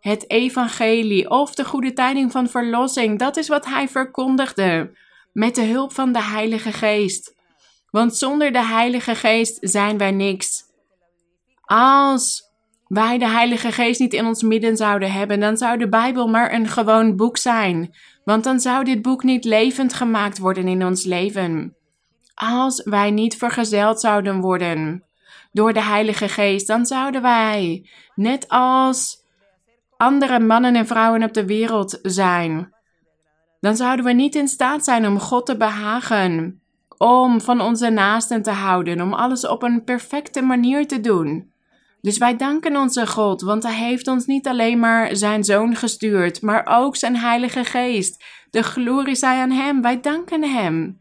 Het 0.07 0.31
evangelie 0.31 1.31
of 1.31 1.55
de 1.55 1.65
goede 1.65 1.93
tijding 1.93 2.33
van 2.33 2.49
verlossing, 2.49 3.19
dat 3.19 3.37
is 3.37 3.49
wat 3.49 3.67
hij 3.67 3.89
verkondigde 3.89 4.97
met 5.33 5.55
de 5.55 5.65
hulp 5.65 5.93
van 5.93 6.13
de 6.13 6.23
Heilige 6.23 6.73
Geest. 6.73 7.35
Want 7.91 8.17
zonder 8.17 8.53
de 8.53 8.65
Heilige 8.65 9.15
Geest 9.15 9.59
zijn 9.61 9.99
wij 9.99 10.11
niks. 10.11 10.63
Als 11.65 12.43
wij 12.87 13.19
de 13.19 13.29
Heilige 13.29 13.73
Geest 13.73 14.01
niet 14.01 14.13
in 14.13 14.27
ons 14.27 14.43
midden 14.43 14.77
zouden 14.77 15.13
hebben, 15.13 15.41
dan 15.41 15.57
zou 15.57 15.79
de 15.79 15.89
Bijbel 15.89 16.27
maar 16.27 16.53
een 16.53 16.69
gewoon 16.69 17.17
boek 17.17 17.37
zijn. 17.37 17.95
Want 18.25 18.45
dan 18.45 18.61
zou 18.61 18.85
dit 18.85 19.03
boek 19.03 19.23
niet 19.23 19.45
levend 19.45 19.95
gemaakt 19.95 20.39
worden 20.39 20.69
in 20.69 20.85
ons 20.85 21.05
leven. 21.05 21.77
Als 22.35 22.83
wij 22.85 23.11
niet 23.11 23.37
vergezeld 23.37 24.01
zouden 24.01 24.41
worden 24.41 25.05
door 25.53 25.73
de 25.73 25.83
Heilige 25.83 26.29
Geest, 26.29 26.67
dan 26.67 26.87
zouden 26.87 27.23
wij, 27.23 27.89
net 28.15 28.49
als 28.49 29.25
andere 29.97 30.41
mannen 30.41 30.77
en 30.77 30.87
vrouwen 30.87 31.23
op 31.23 31.33
de 31.33 31.47
wereld 31.47 31.99
zijn, 32.03 32.75
dan 33.61 33.77
zouden 33.77 34.05
we 34.05 34.13
niet 34.13 34.35
in 34.35 34.49
staat 34.49 34.85
zijn 34.85 35.07
om 35.07 35.19
God 35.19 35.47
te 35.47 35.57
behagen, 35.57 36.61
om 36.97 37.41
van 37.41 37.61
onze 37.61 37.89
naasten 37.91 38.43
te 38.43 38.51
houden, 38.51 39.01
om 39.01 39.13
alles 39.13 39.47
op 39.47 39.63
een 39.63 39.85
perfecte 39.85 40.43
manier 40.43 40.87
te 40.87 41.01
doen. 41.01 41.55
Dus 42.01 42.19
wij 42.19 42.37
danken 42.37 42.77
onze 42.77 43.07
God, 43.07 43.41
want 43.41 43.63
Hij 43.63 43.75
heeft 43.75 44.09
ons 44.09 44.27
niet 44.27 44.47
alleen 44.47 44.79
maar 44.79 45.17
Zijn 45.17 45.45
Zoon 45.45 45.77
gestuurd, 45.77 46.43
maar 46.43 46.67
ook 46.67 46.97
Zijn 46.97 47.17
Heilige 47.17 47.65
Geest. 47.65 48.25
De 48.51 48.63
glorie 48.63 49.15
zij 49.15 49.41
aan 49.41 49.51
Hem, 49.51 49.83
wij 49.83 50.01
danken 50.01 50.43
Hem. 50.43 50.99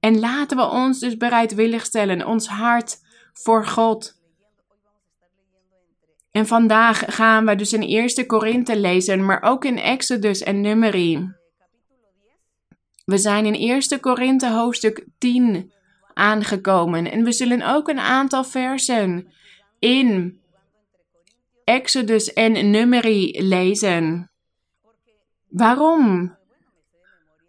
En 0.00 0.20
laten 0.20 0.56
we 0.56 0.70
ons 0.70 0.98
dus 0.98 1.16
bereidwillig 1.16 1.84
stellen, 1.84 2.26
ons 2.26 2.48
hart 2.48 2.98
voor 3.32 3.66
God. 3.66 4.21
En 6.32 6.46
vandaag 6.46 7.02
gaan 7.06 7.46
we 7.46 7.56
dus 7.56 7.72
in 7.72 7.82
Eerste 7.82 8.26
Korinthe 8.26 8.80
lezen, 8.80 9.24
maar 9.24 9.42
ook 9.42 9.64
in 9.64 9.78
Exodus 9.78 10.42
en 10.42 10.60
Numeri. 10.60 11.32
We 13.04 13.18
zijn 13.18 13.46
in 13.46 13.54
Eerste 13.54 13.98
Korinthe 13.98 14.50
hoofdstuk 14.50 15.06
10 15.18 15.72
aangekomen 16.14 17.10
en 17.10 17.24
we 17.24 17.32
zullen 17.32 17.74
ook 17.74 17.88
een 17.88 17.98
aantal 17.98 18.44
versen 18.44 19.32
in 19.78 20.40
Exodus 21.64 22.32
en 22.32 22.70
Numeri 22.70 23.42
lezen. 23.42 24.30
Waarom? 25.48 26.36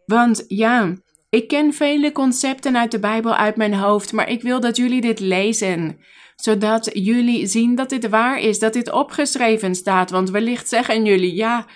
Want 0.06 0.46
ja, 0.48 0.94
ik 1.30 1.48
ken 1.48 1.74
vele 1.74 2.12
concepten 2.12 2.78
uit 2.78 2.92
de 2.92 3.00
Bijbel 3.00 3.36
uit 3.36 3.56
mijn 3.56 3.74
hoofd, 3.74 4.12
maar 4.12 4.30
ik 4.30 4.42
wil 4.42 4.60
dat 4.60 4.78
jullie 4.78 5.02
dit 5.02 5.20
lezen, 5.20 6.00
zodat 6.36 6.90
jullie 6.94 7.48
zien 7.48 7.76
dat 7.76 7.90
dit 7.90 8.10
waar 8.10 8.40
is, 8.40 8.60
dat 8.60 8.74
dit 8.74 8.92
opgeschreven 8.92 9.76
staat. 9.76 10.10
Want 10.10 10.30
wellicht 10.30 10.70
zeggen 10.70 11.06
jullie, 11.06 11.36
ja, 11.36 11.68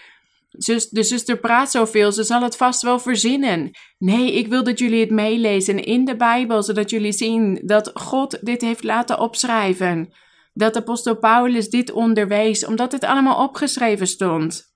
de 0.89 1.03
zuster 1.03 1.39
praat 1.39 1.71
zoveel, 1.71 2.11
ze 2.11 2.23
zal 2.23 2.41
het 2.41 2.55
vast 2.55 2.81
wel 2.81 2.99
verzinnen. 2.99 3.71
Nee, 3.97 4.33
ik 4.33 4.47
wil 4.47 4.63
dat 4.63 4.79
jullie 4.79 4.99
het 4.99 5.11
meelezen 5.11 5.83
in 5.83 6.05
de 6.05 6.15
Bijbel, 6.15 6.63
zodat 6.63 6.89
jullie 6.89 7.11
zien 7.11 7.61
dat 7.65 7.91
God 7.93 8.45
dit 8.45 8.61
heeft 8.61 8.83
laten 8.83 9.19
opschrijven 9.19 10.13
dat 10.57 10.75
apostel 10.75 11.17
Paulus 11.17 11.69
dit 11.69 11.91
onderwees, 11.91 12.65
omdat 12.65 12.91
het 12.91 13.03
allemaal 13.03 13.43
opgeschreven 13.43 14.07
stond. 14.07 14.75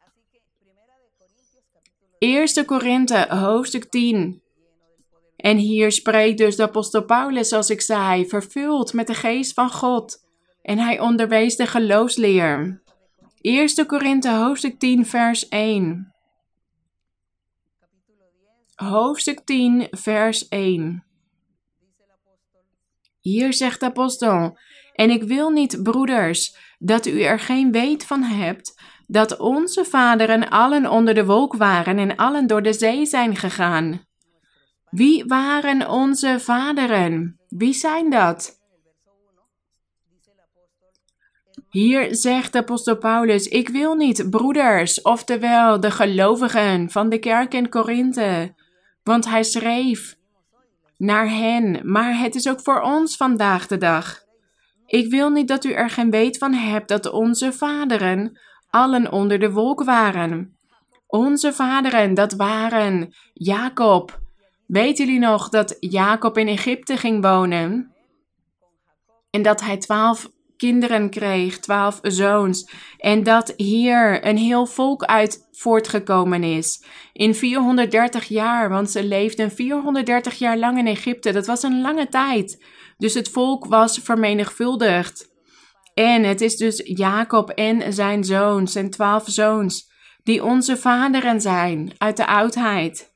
1 2.18 2.66
Korinthe, 2.66 3.26
hoofdstuk 3.30 3.90
10. 3.90 4.42
En 5.42 5.58
hier 5.58 5.92
spreekt 5.92 6.38
dus 6.38 6.56
de 6.56 6.64
apostel 6.64 7.06
Paulus, 7.06 7.50
zoals 7.50 7.70
ik 7.70 7.82
zei, 7.82 8.28
vervuld 8.28 8.94
met 8.94 9.08
de 9.08 9.14
geest 9.14 9.54
van 9.54 9.72
God. 9.72 10.18
En 10.62 10.78
hij 10.78 11.00
onderwees 11.00 11.56
de 11.56 11.68
geloofsleer. 11.68 12.82
1 13.42 13.86
Korinthe, 13.86 14.30
hoofdstuk 14.30 14.80
10, 14.80 15.06
vers 15.06 15.48
1. 15.48 16.14
Hoofdstuk 18.76 19.40
10, 19.40 19.88
vers 19.92 20.48
1. 20.48 21.04
Hier 23.20 23.54
zegt 23.54 23.80
de 23.80 23.86
apostel: 23.86 24.58
en 24.94 25.10
ik 25.10 25.24
wil 25.24 25.50
niet, 25.50 25.84
broeders, 25.84 26.56
dat 26.80 27.06
u 27.06 27.22
er 27.22 27.40
geen 27.40 27.72
weet 27.72 28.06
van 28.06 28.24
hebt 28.24 28.82
dat 29.08 29.38
onze 29.38 29.86
vaderen 29.86 30.50
allen 30.50 30.90
onder 30.90 31.14
de 31.14 31.26
wolk 31.26 31.56
waren 31.56 31.98
en 31.98 32.16
allen 32.16 32.48
door 32.48 32.62
de 32.62 32.74
zee 32.74 33.06
zijn 33.06 33.36
gegaan. 33.36 34.10
Wie 34.92 35.26
waren 35.26 35.90
onze 35.90 36.40
vaderen? 36.40 37.40
Wie 37.48 37.74
zijn 37.74 38.10
dat? 38.10 38.60
Hier 41.70 42.16
zegt 42.16 42.52
de 42.54 42.58
apostel 42.58 42.98
Paulus: 42.98 43.48
Ik 43.48 43.70
wil 43.70 43.96
niet 43.96 44.30
broeders, 44.30 45.02
oftewel 45.02 45.80
de 45.80 45.92
gelovigen 45.92 46.90
van 46.90 47.10
de 47.10 47.20
kerk 47.20 47.54
in 47.54 47.70
Korinthe. 47.70 48.54
Want 49.04 49.26
hij 49.26 49.44
schreef 49.44 50.16
naar 50.98 51.30
hen, 51.30 51.80
maar 51.84 52.18
het 52.18 52.36
is 52.36 52.50
ook 52.50 52.62
voor 52.62 52.82
ons 52.82 53.18
vandaag 53.18 53.68
de 53.68 53.78
dag. 53.78 54.24
Ik 54.86 55.10
wil 55.10 55.30
niet 55.30 55.48
dat 55.48 55.66
u 55.66 55.72
er 55.72 55.90
geen 55.90 56.10
weet 56.10 56.38
van 56.38 56.54
hebt 56.54 56.88
dat 56.88 57.12
onze 57.12 57.54
vaderen 57.54 58.40
allen 58.70 59.12
onder 59.12 59.40
de 59.40 59.52
wolk 59.52 59.84
waren. 59.84 60.58
Onze 61.08 61.54
vaderen, 61.54 62.14
dat 62.14 62.34
waren 62.34 63.14
Jacob. 63.34 64.21
Weten 64.72 65.06
jullie 65.06 65.20
nog 65.20 65.50
dat 65.50 65.78
Jacob 65.80 66.38
in 66.38 66.48
Egypte 66.48 66.98
ging 66.98 67.24
wonen? 67.24 67.96
En 69.30 69.42
dat 69.42 69.62
hij 69.62 69.78
twaalf 69.78 70.30
kinderen 70.58 71.10
kreeg, 71.10 71.60
twaalf 71.60 72.00
zoons. 72.02 72.70
En 72.98 73.24
dat 73.24 73.54
hier 73.58 74.26
een 74.26 74.38
heel 74.38 74.66
volk 74.66 75.04
uit 75.04 75.48
voortgekomen 75.52 76.44
is. 76.44 76.84
In 77.14 77.36
430 77.36 78.28
jaar, 78.28 78.70
want 78.70 78.90
ze 78.92 79.04
leefden 79.04 79.52
430 79.52 80.40
jaar 80.40 80.58
lang 80.58 80.78
in 80.78 80.88
Egypte. 80.88 81.32
Dat 81.32 81.46
was 81.46 81.64
een 81.64 81.82
lange 81.82 82.08
tijd. 82.08 82.66
Dus 82.98 83.14
het 83.14 83.30
volk 83.30 83.66
was 83.66 83.98
vermenigvuldigd. 83.98 85.30
En 85.94 86.24
het 86.24 86.42
is 86.42 86.58
dus 86.58 86.82
Jacob 86.84 87.50
en 87.50 87.94
zijn 87.94 88.24
zoons, 88.24 88.72
zijn 88.72 88.90
twaalf 88.90 89.24
zoons, 89.28 89.92
die 90.24 90.44
onze 90.44 90.78
vaderen 90.78 91.42
zijn 91.42 91.94
uit 91.98 92.18
de 92.18 92.28
oudheid. 92.28 93.11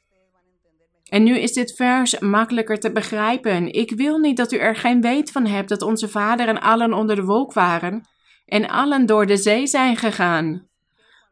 En 1.15 1.23
nu 1.23 1.37
is 1.37 1.53
dit 1.53 1.75
vers 1.75 2.19
makkelijker 2.19 2.79
te 2.79 2.91
begrijpen. 2.91 3.73
Ik 3.73 3.91
wil 3.91 4.17
niet 4.17 4.37
dat 4.37 4.51
u 4.51 4.57
er 4.57 4.75
geen 4.75 5.01
weet 5.01 5.31
van 5.31 5.45
hebt 5.45 5.69
dat 5.69 5.81
onze 5.81 6.09
vaderen 6.09 6.61
allen 6.61 6.93
onder 6.93 7.15
de 7.15 7.23
wolk 7.23 7.53
waren 7.53 8.07
en 8.45 8.67
allen 8.67 9.05
door 9.05 9.25
de 9.25 9.37
zee 9.37 9.67
zijn 9.67 9.97
gegaan. 9.97 10.67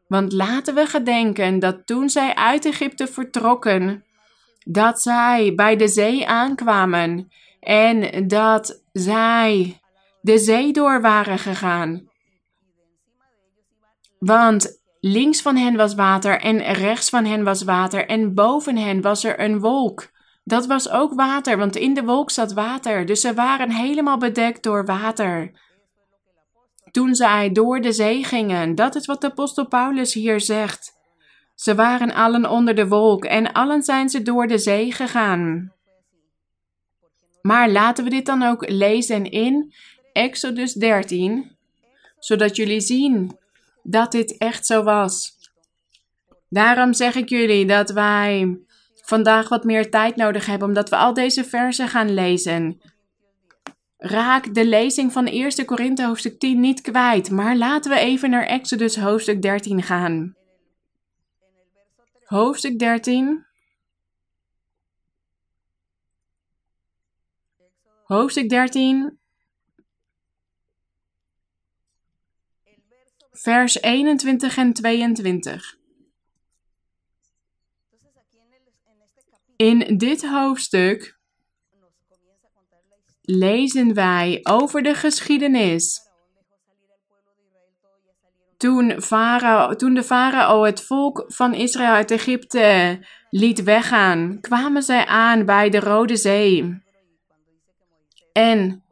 Want 0.06 0.32
laten 0.32 0.74
we 0.74 0.86
gedenken 0.86 1.58
dat 1.58 1.86
toen 1.86 2.08
zij 2.08 2.34
uit 2.34 2.64
Egypte 2.64 3.06
vertrokken, 3.06 4.04
dat 4.58 5.00
zij 5.00 5.52
bij 5.54 5.76
de 5.76 5.88
zee 5.88 6.26
aankwamen 6.26 7.28
en 7.60 8.28
dat 8.28 8.82
zij 8.92 9.80
de 10.20 10.38
zee 10.38 10.72
door 10.72 11.00
waren 11.00 11.38
gegaan. 11.38 12.08
Want 14.18 14.82
links 15.06 15.42
van 15.42 15.56
hen 15.56 15.76
was 15.76 15.94
water 15.94 16.40
en 16.40 16.72
rechts 16.72 17.08
van 17.08 17.24
hen 17.24 17.44
was 17.44 17.62
water 17.62 18.06
en 18.06 18.34
boven 18.34 18.76
hen 18.76 19.00
was 19.00 19.24
er 19.24 19.40
een 19.40 19.60
wolk. 19.60 20.10
Dat 20.44 20.66
was 20.66 20.90
ook 20.90 21.14
water, 21.14 21.58
want 21.58 21.76
in 21.76 21.94
de 21.94 22.04
wolk 22.04 22.30
zat 22.30 22.52
water, 22.52 23.06
dus 23.06 23.20
ze 23.20 23.34
waren 23.34 23.70
helemaal 23.70 24.18
bedekt 24.18 24.62
door 24.62 24.84
water. 24.84 25.50
Toen 26.90 27.14
zij 27.14 27.52
door 27.52 27.80
de 27.80 27.92
zee 27.92 28.24
gingen, 28.24 28.74
dat 28.74 28.94
is 28.94 29.06
wat 29.06 29.20
de 29.20 29.30
apostel 29.30 29.66
Paulus 29.66 30.14
hier 30.14 30.40
zegt. 30.40 30.92
Ze 31.54 31.74
waren 31.74 32.14
allen 32.14 32.50
onder 32.50 32.74
de 32.74 32.88
wolk 32.88 33.24
en 33.24 33.52
allen 33.52 33.82
zijn 33.82 34.08
ze 34.08 34.22
door 34.22 34.46
de 34.46 34.58
zee 34.58 34.92
gegaan. 34.92 35.72
Maar 37.42 37.70
laten 37.70 38.04
we 38.04 38.10
dit 38.10 38.26
dan 38.26 38.42
ook 38.42 38.68
lezen 38.68 39.30
in 39.30 39.74
Exodus 40.12 40.72
13, 40.72 41.56
zodat 42.18 42.56
jullie 42.56 42.80
zien 42.80 43.42
dat 43.84 44.12
dit 44.12 44.36
echt 44.36 44.66
zo 44.66 44.82
was. 44.82 45.38
Daarom 46.48 46.92
zeg 46.92 47.14
ik 47.14 47.28
jullie 47.28 47.66
dat 47.66 47.90
wij 47.90 48.58
vandaag 48.94 49.48
wat 49.48 49.64
meer 49.64 49.90
tijd 49.90 50.16
nodig 50.16 50.46
hebben, 50.46 50.68
omdat 50.68 50.88
we 50.88 50.96
al 50.96 51.14
deze 51.14 51.44
versen 51.44 51.88
gaan 51.88 52.14
lezen. 52.14 52.80
Raak 53.96 54.54
de 54.54 54.66
lezing 54.66 55.12
van 55.12 55.26
1 55.26 55.64
Korinthe 55.64 56.06
hoofdstuk 56.06 56.38
10 56.38 56.60
niet 56.60 56.80
kwijt, 56.80 57.30
maar 57.30 57.56
laten 57.56 57.90
we 57.90 57.98
even 57.98 58.30
naar 58.30 58.46
Exodus 58.46 58.96
hoofdstuk 58.96 59.42
13 59.42 59.82
gaan. 59.82 60.36
Hoofdstuk 62.24 62.78
13. 62.78 63.46
Hoofdstuk 68.04 68.48
13, 68.48 69.18
vers 73.44 73.82
21 73.82 74.56
en 74.56 74.72
22. 74.72 75.76
In 79.56 79.96
dit 79.96 80.26
hoofdstuk 80.26 81.18
lezen 83.20 83.94
wij 83.94 84.40
over 84.42 84.82
de 84.82 84.94
geschiedenis. 84.94 86.00
Toen, 88.56 89.02
farao, 89.02 89.74
toen 89.74 89.94
de 89.94 90.02
farao 90.02 90.62
het 90.62 90.82
volk 90.82 91.24
van 91.26 91.54
Israël 91.54 91.92
uit 91.92 92.10
Egypte 92.10 92.98
liet 93.30 93.62
weggaan, 93.62 94.40
kwamen 94.40 94.82
zij 94.82 95.06
aan 95.06 95.44
bij 95.44 95.70
de 95.70 95.80
Rode 95.80 96.16
Zee. 96.16 96.82
En 98.32 98.83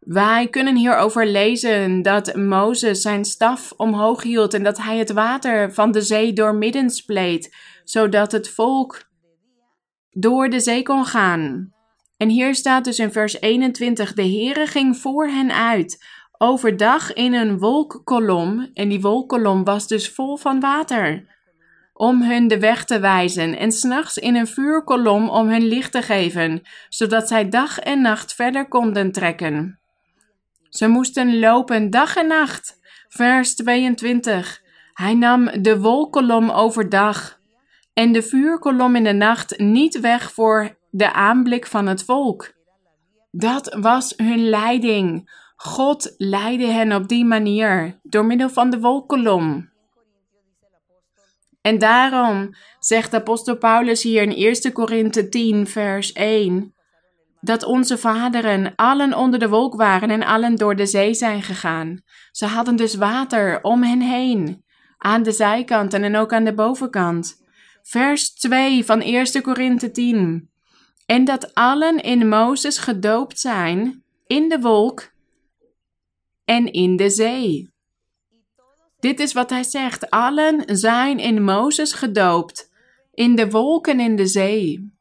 wij 0.00 0.48
kunnen 0.48 0.76
hierover 0.76 1.26
lezen 1.26 2.02
dat 2.02 2.36
Mozes 2.36 3.00
zijn 3.00 3.24
staf 3.24 3.72
omhoog 3.76 4.22
hield 4.22 4.54
en 4.54 4.62
dat 4.62 4.78
hij 4.78 4.98
het 4.98 5.12
water 5.12 5.74
van 5.74 5.92
de 5.92 6.02
zee 6.02 6.32
doormidden 6.32 6.90
spleet, 6.90 7.56
zodat 7.84 8.32
het 8.32 8.48
volk 8.48 9.08
door 10.10 10.48
de 10.48 10.60
zee 10.60 10.82
kon 10.82 11.04
gaan. 11.04 11.74
En 12.16 12.28
hier 12.28 12.54
staat 12.54 12.84
dus 12.84 12.98
in 12.98 13.12
vers 13.12 13.40
21: 13.40 14.12
De 14.12 14.22
Heere 14.22 14.66
ging 14.66 14.96
voor 14.96 15.26
hen 15.26 15.52
uit, 15.52 16.04
overdag 16.38 17.12
in 17.12 17.34
een 17.34 17.58
wolkkolom, 17.58 18.70
en 18.74 18.88
die 18.88 19.00
wolkkolom 19.00 19.64
was 19.64 19.86
dus 19.86 20.08
vol 20.08 20.36
van 20.36 20.60
water, 20.60 21.26
om 21.92 22.22
hun 22.22 22.48
de 22.48 22.58
weg 22.58 22.84
te 22.84 23.00
wijzen, 23.00 23.58
en 23.58 23.72
s'nachts 23.72 24.16
in 24.16 24.36
een 24.36 24.46
vuurkolom 24.46 25.28
om 25.28 25.48
hun 25.48 25.64
licht 25.64 25.92
te 25.92 26.02
geven, 26.02 26.62
zodat 26.88 27.28
zij 27.28 27.48
dag 27.48 27.78
en 27.78 28.00
nacht 28.00 28.34
verder 28.34 28.68
konden 28.68 29.12
trekken. 29.12 29.79
Ze 30.70 30.88
moesten 30.88 31.38
lopen 31.38 31.90
dag 31.90 32.16
en 32.16 32.26
nacht. 32.26 32.78
Vers 33.08 33.54
22. 33.54 34.62
Hij 34.92 35.14
nam 35.14 35.62
de 35.62 35.80
wolkolom 35.80 36.50
overdag 36.50 37.38
en 37.92 38.12
de 38.12 38.22
vuurkolom 38.22 38.96
in 38.96 39.04
de 39.04 39.12
nacht 39.12 39.58
niet 39.58 40.00
weg 40.00 40.32
voor 40.32 40.76
de 40.90 41.12
aanblik 41.12 41.66
van 41.66 41.86
het 41.86 42.04
volk. 42.04 42.52
Dat 43.30 43.76
was 43.80 44.14
hun 44.16 44.48
leiding. 44.48 45.30
God 45.56 46.14
leidde 46.16 46.66
hen 46.66 46.92
op 46.92 47.08
die 47.08 47.24
manier, 47.24 48.00
door 48.02 48.24
middel 48.24 48.48
van 48.48 48.70
de 48.70 48.80
wolkolom. 48.80 49.70
En 51.60 51.78
daarom 51.78 52.54
zegt 52.78 53.14
apostel 53.14 53.56
Paulus 53.56 54.02
hier 54.02 54.22
in 54.22 54.54
1 54.54 54.72
Korinthe 54.72 55.28
10, 55.28 55.66
vers 55.66 56.12
1, 56.12 56.74
dat 57.40 57.64
onze 57.64 57.98
vaderen 57.98 58.72
allen 58.76 59.14
onder 59.14 59.38
de 59.38 59.48
wolk 59.48 59.74
waren 59.74 60.10
en 60.10 60.22
allen 60.22 60.56
door 60.56 60.76
de 60.76 60.86
zee 60.86 61.14
zijn 61.14 61.42
gegaan. 61.42 62.02
Ze 62.30 62.46
hadden 62.46 62.76
dus 62.76 62.94
water 62.94 63.62
om 63.62 63.82
hen 63.82 64.00
heen, 64.00 64.64
aan 64.98 65.22
de 65.22 65.32
zijkanten 65.32 66.02
en 66.02 66.16
ook 66.16 66.32
aan 66.32 66.44
de 66.44 66.54
bovenkant. 66.54 67.42
Vers 67.82 68.34
2 68.34 68.84
van 68.84 69.00
1 69.00 69.42
Korinthe 69.42 69.90
10. 69.90 70.50
En 71.06 71.24
dat 71.24 71.54
allen 71.54 72.02
in 72.02 72.28
Mozes 72.28 72.78
gedoopt 72.78 73.38
zijn, 73.38 74.02
in 74.26 74.48
de 74.48 74.60
wolk 74.60 75.12
en 76.44 76.72
in 76.72 76.96
de 76.96 77.10
zee. 77.10 77.70
Dit 79.00 79.20
is 79.20 79.32
wat 79.32 79.50
hij 79.50 79.62
zegt. 79.62 80.10
Allen 80.10 80.62
zijn 80.66 81.18
in 81.18 81.42
Mozes 81.42 81.92
gedoopt, 81.92 82.70
in 83.14 83.34
de 83.34 83.50
wolk 83.50 83.86
en 83.86 84.00
in 84.00 84.16
de 84.16 84.26
zee. 84.26 84.92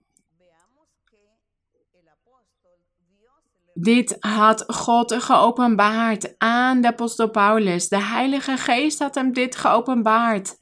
Dit 3.74 4.18
had 4.20 4.64
God 4.68 5.14
geopenbaard 5.14 6.36
aan 6.38 6.82
de 6.82 6.88
apostel 6.88 7.30
Paulus. 7.30 7.90
De 7.90 8.02
Heilige 8.02 8.58
Geest 8.58 9.00
had 9.00 9.16
hem 9.16 9.34
dit 9.34 9.56
geopenbaard. 9.56 10.58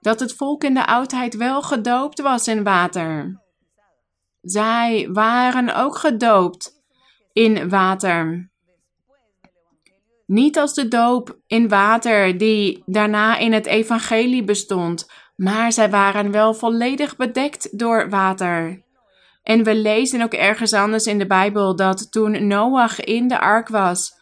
Dat 0.00 0.20
het 0.20 0.34
volk 0.34 0.64
in 0.64 0.74
de 0.74 0.86
oudheid 0.86 1.36
wel 1.36 1.62
gedoopt 1.62 2.20
was 2.20 2.48
in 2.48 2.64
water. 2.64 3.40
Zij 4.40 5.08
waren 5.12 5.74
ook 5.74 5.96
gedoopt 5.96 6.82
in 7.32 7.68
water. 7.68 8.50
Niet 10.26 10.58
als 10.58 10.74
de 10.74 10.88
doop 10.88 11.38
in 11.46 11.68
water 11.68 12.38
die 12.38 12.82
daarna 12.86 13.36
in 13.36 13.52
het 13.52 13.66
evangelie 13.66 14.44
bestond, 14.44 15.10
maar 15.36 15.72
zij 15.72 15.90
waren 15.90 16.30
wel 16.30 16.54
volledig 16.54 17.16
bedekt 17.16 17.78
door 17.78 18.10
water. 18.10 18.81
En 19.42 19.64
we 19.64 19.74
lezen 19.74 20.22
ook 20.22 20.32
ergens 20.32 20.72
anders 20.72 21.06
in 21.06 21.18
de 21.18 21.26
Bijbel 21.26 21.76
dat 21.76 22.12
toen 22.12 22.46
Noach 22.46 23.00
in 23.00 23.28
de 23.28 23.40
ark 23.40 23.68
was, 23.68 24.20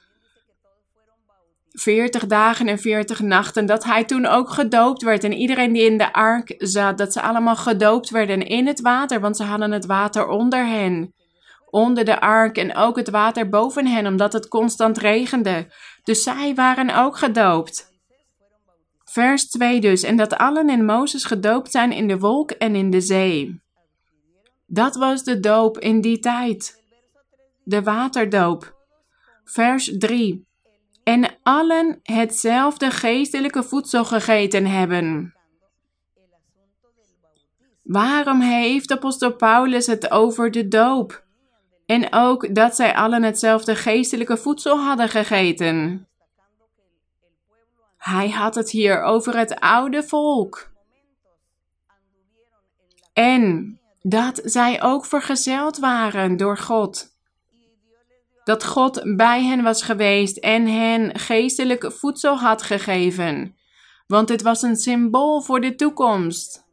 40 1.73 2.27
dagen 2.27 2.69
en 2.69 2.79
40 2.79 3.21
nachten, 3.21 3.67
dat 3.67 3.85
hij 3.85 4.05
toen 4.05 4.27
ook 4.27 4.51
gedoopt 4.51 5.03
werd. 5.03 5.25
En 5.25 5.33
iedereen 5.33 5.73
die 5.73 5.85
in 5.85 5.99
de 5.99 6.13
ark 6.13 6.55
zat, 6.59 6.99
dat 6.99 7.13
ze 7.13 7.21
allemaal 7.21 7.57
gedoopt 7.57 8.11
werden 8.11 8.47
in 8.47 8.67
het 8.67 8.81
water, 8.81 9.21
want 9.21 9.37
ze 9.37 9.45
hadden 9.45 9.73
het 9.73 9.87
water 9.87 10.29
onder 10.29 10.67
hen. 10.67 11.15
onder 11.73 12.05
de 12.05 12.21
ark 12.21 12.57
en 12.57 12.75
ook 12.75 12.97
het 12.97 13.11
water 13.11 13.49
boven 13.49 13.87
hen, 13.87 14.07
omdat 14.07 14.33
het 14.33 14.49
constant 14.49 14.99
regende. 14.99 15.73
Dus 16.03 16.23
zij 16.23 16.55
waren 16.55 16.97
ook 16.97 17.17
gedoopt. 17.19 17.93
Vers 19.05 19.49
2 19.49 19.81
dus, 19.81 20.03
en 20.03 20.17
dat 20.17 20.37
allen 20.37 20.71
in 20.71 20.85
Mozes 20.85 21.25
gedoopt 21.25 21.71
zijn 21.71 21.93
in 21.93 22.09
de 22.09 22.19
wolk 22.19 22.51
en 22.51 22.75
in 22.75 22.91
de 22.91 23.01
zee. 23.01 23.61
Dat 24.73 24.97
was 24.97 25.25
de 25.25 25.41
doop 25.41 25.79
in 25.79 26.01
die 26.01 26.19
tijd. 26.19 26.83
De 27.65 27.83
waterdoop. 27.83 28.77
Vers 29.45 29.99
3. 29.99 30.47
En 31.03 31.39
allen 31.43 32.01
hetzelfde 32.03 32.91
geestelijke 32.91 33.63
voedsel 33.63 34.05
gegeten 34.05 34.67
hebben. 34.67 35.35
Waarom 37.83 38.41
heeft 38.41 38.91
apostel 38.91 39.37
Paulus 39.37 39.87
het 39.87 40.11
over 40.11 40.51
de 40.51 40.69
doop? 40.69 41.25
En 41.87 42.13
ook 42.13 42.55
dat 42.55 42.77
zij 42.77 42.95
allen 42.95 43.23
hetzelfde 43.23 43.77
geestelijke 43.77 44.37
voedsel 44.37 44.79
hadden 44.79 45.09
gegeten. 45.09 46.07
Hij 47.97 48.31
had 48.31 48.55
het 48.55 48.71
hier 48.71 49.03
over 49.03 49.37
het 49.37 49.61
oude 49.61 50.03
volk. 50.03 50.71
En 53.13 53.80
dat 54.01 54.41
zij 54.45 54.83
ook 54.83 55.05
vergezeld 55.05 55.79
waren 55.79 56.37
door 56.37 56.59
God. 56.59 57.09
Dat 58.45 58.65
God 58.65 59.17
bij 59.17 59.45
hen 59.45 59.63
was 59.63 59.83
geweest 59.83 60.37
en 60.37 60.67
hen 60.67 61.19
geestelijk 61.19 61.93
voedsel 61.93 62.39
had 62.39 62.63
gegeven. 62.63 63.57
Want 64.07 64.29
het 64.29 64.43
was 64.43 64.63
een 64.63 64.77
symbool 64.77 65.41
voor 65.41 65.61
de 65.61 65.75
toekomst. 65.75 66.65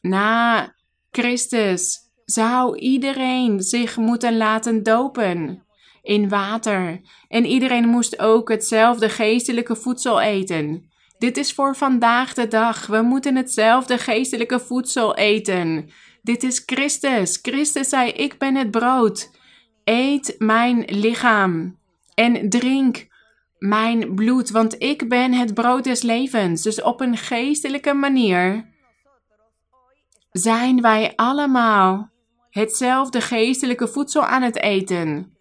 Na 0.00 0.74
Christus 1.10 1.98
zou 2.24 2.78
iedereen 2.78 3.62
zich 3.62 3.96
moeten 3.96 4.36
laten 4.36 4.82
dopen 4.82 5.66
in 6.02 6.28
water. 6.28 7.00
En 7.28 7.44
iedereen 7.44 7.88
moest 7.88 8.18
ook 8.18 8.48
hetzelfde 8.48 9.08
geestelijke 9.08 9.76
voedsel 9.76 10.20
eten. 10.20 10.87
Dit 11.18 11.36
is 11.36 11.52
voor 11.52 11.76
vandaag 11.76 12.34
de 12.34 12.48
dag. 12.48 12.86
We 12.86 13.02
moeten 13.02 13.36
hetzelfde 13.36 13.98
geestelijke 13.98 14.60
voedsel 14.60 15.16
eten. 15.16 15.90
Dit 16.22 16.42
is 16.42 16.62
Christus. 16.66 17.38
Christus 17.42 17.88
zei: 17.88 18.10
Ik 18.10 18.38
ben 18.38 18.54
het 18.54 18.70
brood. 18.70 19.30
Eet 19.84 20.34
mijn 20.38 20.84
lichaam 20.86 21.78
en 22.14 22.48
drink 22.48 23.06
mijn 23.58 24.14
bloed, 24.14 24.50
want 24.50 24.82
ik 24.82 25.08
ben 25.08 25.32
het 25.32 25.54
brood 25.54 25.84
des 25.84 26.02
levens. 26.02 26.62
Dus 26.62 26.82
op 26.82 27.00
een 27.00 27.16
geestelijke 27.16 27.94
manier 27.94 28.68
zijn 30.30 30.80
wij 30.80 31.12
allemaal 31.16 32.10
hetzelfde 32.50 33.20
geestelijke 33.20 33.88
voedsel 33.88 34.24
aan 34.24 34.42
het 34.42 34.56
eten. 34.56 35.37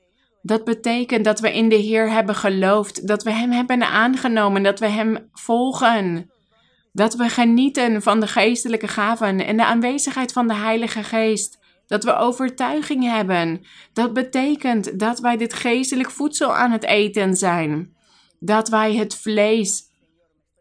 Dat 0.47 0.63
betekent 0.63 1.25
dat 1.25 1.39
we 1.39 1.53
in 1.53 1.69
de 1.69 1.75
Heer 1.75 2.11
hebben 2.11 2.35
geloofd, 2.35 3.07
dat 3.07 3.23
we 3.23 3.31
Hem 3.31 3.51
hebben 3.51 3.83
aangenomen, 3.83 4.63
dat 4.63 4.79
we 4.79 4.87
Hem 4.87 5.29
volgen. 5.33 6.31
Dat 6.91 7.15
we 7.15 7.29
genieten 7.29 8.01
van 8.01 8.19
de 8.19 8.27
geestelijke 8.27 8.87
gaven 8.87 9.45
en 9.45 9.57
de 9.57 9.65
aanwezigheid 9.65 10.31
van 10.31 10.47
de 10.47 10.53
Heilige 10.53 11.03
Geest. 11.03 11.59
Dat 11.87 12.03
we 12.03 12.15
overtuiging 12.15 13.03
hebben. 13.03 13.65
Dat 13.93 14.13
betekent 14.13 14.99
dat 14.99 15.19
wij 15.19 15.37
dit 15.37 15.53
geestelijk 15.53 16.11
voedsel 16.11 16.55
aan 16.55 16.71
het 16.71 16.83
eten 16.83 17.35
zijn. 17.35 17.95
Dat 18.39 18.69
wij 18.69 18.95
het 18.95 19.15
vlees 19.15 19.83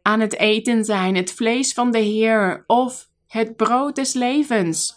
aan 0.03 0.21
het 0.21 0.37
eten 0.37 0.85
zijn, 0.85 1.17
het 1.17 1.33
vlees 1.33 1.73
van 1.73 1.91
de 1.91 1.99
Heer 1.99 2.65
of 2.67 3.09
het 3.27 3.57
brood 3.57 3.95
des 3.95 4.13
levens. 4.13 4.96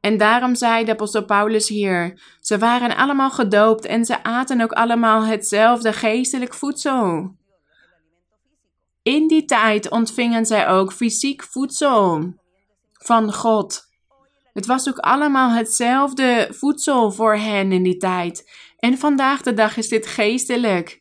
En 0.00 0.16
daarom 0.16 0.54
zei 0.54 0.84
de 0.84 0.90
apostel 0.90 1.24
Paulus 1.24 1.68
hier: 1.68 2.20
ze 2.40 2.58
waren 2.58 2.96
allemaal 2.96 3.30
gedoopt 3.30 3.84
en 3.84 4.04
ze 4.04 4.22
aten 4.22 4.60
ook 4.60 4.72
allemaal 4.72 5.24
hetzelfde 5.24 5.92
geestelijk 5.92 6.54
voedsel. 6.54 7.34
In 9.02 9.28
die 9.28 9.44
tijd 9.44 9.90
ontvingen 9.90 10.46
zij 10.46 10.68
ook 10.68 10.92
fysiek 10.92 11.42
voedsel 11.42 12.34
van 12.92 13.32
God. 13.32 13.88
Het 14.52 14.66
was 14.66 14.88
ook 14.88 14.98
allemaal 14.98 15.50
hetzelfde 15.50 16.48
voedsel 16.50 17.10
voor 17.10 17.36
hen 17.36 17.72
in 17.72 17.82
die 17.82 17.96
tijd. 17.96 18.50
En 18.78 18.98
vandaag 18.98 19.42
de 19.42 19.54
dag 19.54 19.76
is 19.76 19.88
dit 19.88 20.06
geestelijk. 20.06 21.00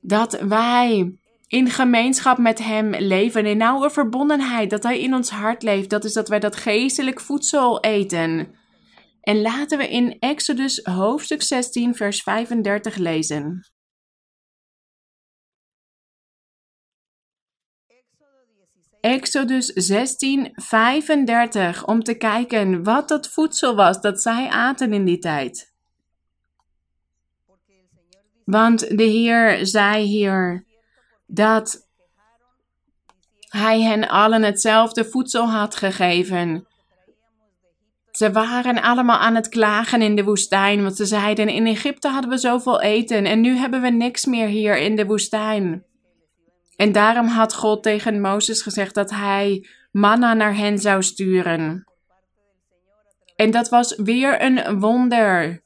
Dat 0.00 0.40
wij 0.40 1.18
in 1.46 1.70
gemeenschap 1.70 2.38
met 2.38 2.58
Hem 2.58 2.94
leven, 2.94 3.46
in 3.46 3.56
nauwe 3.56 3.90
verbondenheid, 3.90 4.70
dat 4.70 4.82
Hij 4.82 5.00
in 5.00 5.14
ons 5.14 5.30
hart 5.30 5.62
leeft. 5.62 5.90
Dat 5.90 6.04
is 6.04 6.12
dat 6.12 6.28
wij 6.28 6.40
dat 6.40 6.56
geestelijk 6.56 7.20
voedsel 7.20 7.80
eten. 7.80 8.54
En 9.20 9.40
laten 9.40 9.78
we 9.78 9.88
in 9.88 10.18
Exodus 10.18 10.80
hoofdstuk 10.84 11.42
16, 11.42 11.94
vers 11.94 12.22
35 12.22 12.96
lezen. 12.96 13.70
Exodus 19.00 19.66
16, 19.66 20.52
35, 20.54 21.86
om 21.86 22.02
te 22.02 22.14
kijken 22.14 22.82
wat 22.82 23.08
dat 23.08 23.28
voedsel 23.28 23.74
was 23.74 24.00
dat 24.00 24.22
zij 24.22 24.48
aten 24.48 24.92
in 24.92 25.04
die 25.04 25.18
tijd. 25.18 25.74
Want 28.44 28.96
de 28.96 29.02
Heer 29.02 29.66
zei 29.66 30.04
hier 30.04 30.64
dat 31.26 31.84
Hij 33.48 33.80
hen 33.80 34.08
allen 34.08 34.42
hetzelfde 34.42 35.04
voedsel 35.04 35.50
had 35.50 35.76
gegeven. 35.76 36.66
Ze 38.10 38.32
waren 38.32 38.82
allemaal 38.82 39.18
aan 39.18 39.34
het 39.34 39.48
klagen 39.48 40.02
in 40.02 40.16
de 40.16 40.24
woestijn, 40.24 40.82
want 40.82 40.96
ze 40.96 41.04
zeiden: 41.04 41.48
In 41.48 41.66
Egypte 41.66 42.08
hadden 42.08 42.30
we 42.30 42.38
zoveel 42.38 42.80
eten 42.80 43.24
en 43.24 43.40
nu 43.40 43.56
hebben 43.56 43.82
we 43.82 43.90
niks 43.90 44.24
meer 44.24 44.46
hier 44.46 44.76
in 44.76 44.96
de 44.96 45.06
woestijn. 45.06 45.84
En 46.76 46.92
daarom 46.92 47.26
had 47.26 47.54
God 47.54 47.82
tegen 47.82 48.20
Mozes 48.20 48.62
gezegd 48.62 48.94
dat 48.94 49.10
hij 49.10 49.66
manna 49.90 50.34
naar 50.34 50.56
hen 50.56 50.78
zou 50.78 51.02
sturen. 51.02 51.84
En 53.36 53.50
dat 53.50 53.68
was 53.68 53.96
weer 53.96 54.42
een 54.42 54.80
wonder 54.80 55.62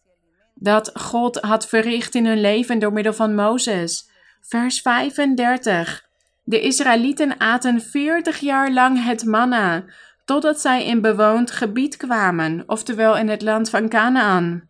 dat 0.54 0.90
God 0.94 1.40
had 1.40 1.66
verricht 1.66 2.14
in 2.14 2.26
hun 2.26 2.40
leven 2.40 2.78
door 2.78 2.92
middel 2.92 3.12
van 3.12 3.34
Mozes. 3.34 4.09
Vers 4.50 4.80
35. 4.80 6.08
De 6.44 6.60
Israëlieten 6.60 7.40
aten 7.40 7.80
40 7.80 8.38
jaar 8.38 8.72
lang 8.72 9.04
het 9.04 9.24
manna, 9.24 9.84
totdat 10.24 10.60
zij 10.60 10.86
in 10.86 11.00
bewoond 11.00 11.50
gebied 11.50 11.96
kwamen, 11.96 12.62
oftewel 12.66 13.16
in 13.16 13.28
het 13.28 13.42
land 13.42 13.70
van 13.70 13.88
Canaan. 13.88 14.68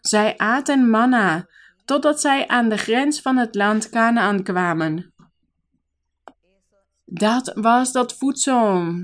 Zij 0.00 0.34
aten 0.36 0.90
manna, 0.90 1.46
totdat 1.84 2.20
zij 2.20 2.48
aan 2.48 2.68
de 2.68 2.76
grens 2.76 3.20
van 3.20 3.36
het 3.36 3.54
land 3.54 3.88
Canaan 3.88 4.42
kwamen. 4.42 5.12
Dat 7.04 7.52
was 7.54 7.92
dat 7.92 8.16
voedsel. 8.16 8.94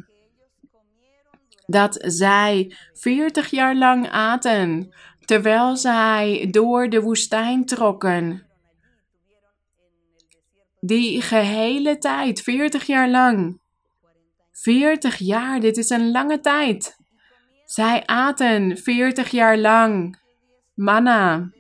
Dat 1.67 1.99
zij 2.01 2.77
40 2.93 3.51
jaar 3.51 3.77
lang 3.77 4.11
aten, 4.11 4.95
terwijl 5.25 5.77
zij 5.77 6.49
door 6.51 6.89
de 6.89 7.01
woestijn 7.01 7.65
trokken. 7.65 8.46
Die 10.81 11.23
gehele 11.23 11.99
tijd, 11.99 12.43
40 12.43 12.87
jaar 12.87 13.09
lang. 13.09 13.61
40 14.53 15.17
jaar, 15.17 15.61
dit 15.61 15.77
is 15.77 15.91
een 15.91 16.11
lange 16.11 16.41
tijd. 16.41 16.97
Zij 17.65 18.07
aten 18.07 18.77
40 18.77 19.31
jaar 19.31 19.59
lang 19.59 20.19
manna. 20.75 21.51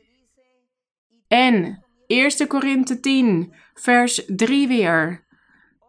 En 1.28 1.84
1 2.06 2.46
Korinthe 2.46 3.00
10, 3.00 3.54
vers 3.74 4.22
3 4.26 4.68
weer 4.68 5.26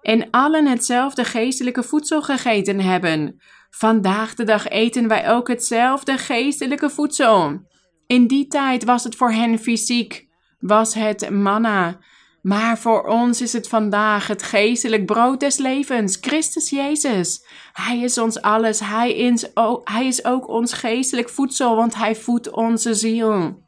en 0.08 0.30
allen 0.30 0.66
hetzelfde 0.66 1.24
geestelijke 1.24 1.84
voedsel 1.84 2.22
gegeten 2.22 2.80
hebben. 2.80 3.42
Vandaag 3.70 4.36
de 4.36 4.44
dag 4.44 4.68
eten 4.68 5.08
wij 5.08 5.30
ook 5.30 5.48
hetzelfde 5.48 6.18
geestelijke 6.18 6.90
voedsel. 6.90 7.62
In 8.06 8.28
die 8.28 8.48
tijd 8.48 8.84
was 8.84 9.04
het 9.04 9.16
voor 9.16 9.32
hen 9.32 9.60
fysiek, 9.60 10.28
was 10.60 10.94
het 10.94 11.30
manna. 11.30 12.00
Maar 12.48 12.78
voor 12.78 13.04
ons 13.04 13.42
is 13.42 13.54
het 13.54 13.68
vandaag 13.68 14.28
het 14.28 14.44
geestelijk 14.44 15.06
brood 15.06 15.40
des 15.40 15.58
levens, 15.58 16.18
Christus 16.22 16.70
Jezus. 16.70 17.46
Hij 17.74 18.00
is 18.00 18.18
ons 18.18 18.42
alles, 18.42 18.80
hij 18.80 19.14
is, 19.16 19.56
ook, 19.56 19.90
hij 19.90 20.08
is 20.08 20.26
ook 20.26 20.48
ons 20.48 20.74
geestelijk 20.74 21.30
voedsel, 21.30 21.76
want 21.76 21.96
hij 21.96 22.16
voedt 22.16 22.52
onze 22.52 22.94
ziel. 22.94 23.64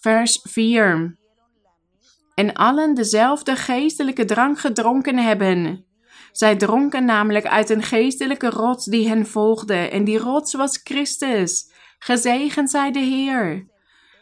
Vers 0.00 0.40
4 0.42 1.16
en 2.34 2.52
allen 2.52 2.94
dezelfde 2.94 3.56
geestelijke 3.56 4.24
drank 4.24 4.58
gedronken 4.58 5.18
hebben. 5.18 5.84
Zij 6.32 6.56
dronken 6.56 7.04
namelijk 7.04 7.46
uit 7.46 7.70
een 7.70 7.82
geestelijke 7.82 8.50
rots 8.50 8.84
die 8.84 9.08
hen 9.08 9.26
volgde, 9.26 9.74
en 9.74 10.04
die 10.04 10.18
rots 10.18 10.54
was 10.54 10.80
Christus. 10.84 11.72
Gezegend 11.98 12.70
zij 12.70 12.92
de 12.92 12.98
Heer. 12.98 13.66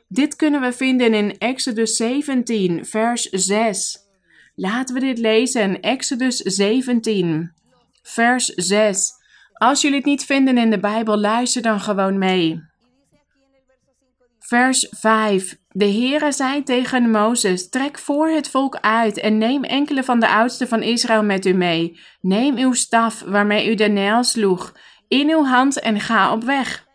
Dit 0.09 0.37
kunnen 0.37 0.61
we 0.61 0.73
vinden 0.73 1.15
in 1.15 1.39
Exodus 1.39 1.97
17, 1.97 2.85
vers 2.85 3.23
6. 3.23 3.99
Laten 4.55 4.95
we 4.95 5.01
dit 5.01 5.19
lezen, 5.19 5.81
Exodus 5.81 6.37
17, 6.37 7.53
vers 8.03 8.47
6. 8.47 9.13
Als 9.53 9.81
jullie 9.81 9.97
het 9.97 10.07
niet 10.07 10.25
vinden 10.25 10.59
in 10.59 10.71
de 10.71 10.79
Bijbel, 10.79 11.19
luister 11.19 11.63
dan 11.63 11.81
gewoon 11.81 12.19
mee. 12.19 12.61
Vers 14.39 14.87
5. 14.91 15.57
De 15.69 15.85
Heere 15.85 16.33
zei 16.33 16.63
tegen 16.63 17.11
Mozes: 17.11 17.69
Trek 17.69 17.99
voor 17.99 18.29
het 18.29 18.49
volk 18.49 18.77
uit 18.81 19.19
en 19.19 19.39
neem 19.39 19.65
enkele 19.65 20.05
van 20.05 20.21
de 20.21 20.29
oudsten 20.29 20.69
van 20.69 20.83
Israël 20.83 21.23
met 21.23 21.47
u 21.47 21.53
mee. 21.53 22.01
Neem 22.21 22.57
uw 22.57 22.73
staf 22.73 23.21
waarmee 23.21 23.71
u 23.71 23.75
de 23.75 23.89
Nijl 23.89 24.25
sloeg 24.25 24.73
in 25.09 25.31
uw 25.31 25.45
hand 25.45 25.81
en 25.81 26.01
ga 26.01 26.33
op 26.33 26.45
weg. 26.45 26.86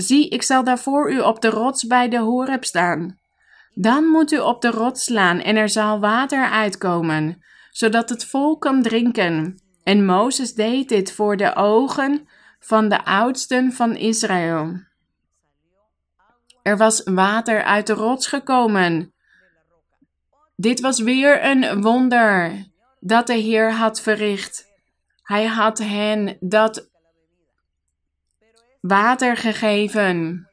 Zie, 0.00 0.28
ik 0.28 0.42
zal 0.42 0.64
daarvoor 0.64 1.12
u 1.12 1.20
op 1.20 1.40
de 1.40 1.48
rots 1.48 1.86
bij 1.86 2.08
de 2.08 2.18
Horeb 2.18 2.64
staan. 2.64 3.18
Dan 3.74 4.04
moet 4.04 4.32
u 4.32 4.38
op 4.38 4.60
de 4.60 4.70
rots 4.70 5.04
slaan 5.04 5.40
en 5.40 5.56
er 5.56 5.68
zal 5.68 6.00
water 6.00 6.50
uitkomen, 6.50 7.42
zodat 7.70 8.08
het 8.08 8.24
volk 8.24 8.60
kan 8.60 8.82
drinken. 8.82 9.62
En 9.82 10.04
Mozes 10.04 10.54
deed 10.54 10.88
dit 10.88 11.12
voor 11.12 11.36
de 11.36 11.54
ogen 11.54 12.28
van 12.58 12.88
de 12.88 13.04
oudsten 13.04 13.72
van 13.72 13.96
Israël. 13.96 14.88
Er 16.62 16.76
was 16.76 17.02
water 17.04 17.62
uit 17.62 17.86
de 17.86 17.92
rots 17.92 18.26
gekomen. 18.26 19.12
Dit 20.56 20.80
was 20.80 21.00
weer 21.00 21.44
een 21.44 21.82
wonder 21.82 22.64
dat 23.00 23.26
de 23.26 23.34
Heer 23.34 23.72
had 23.72 24.00
verricht. 24.00 24.66
Hij 25.22 25.46
had 25.46 25.78
hen 25.78 26.36
dat 26.40 26.89
water 28.80 29.36
gegeven. 29.36 30.48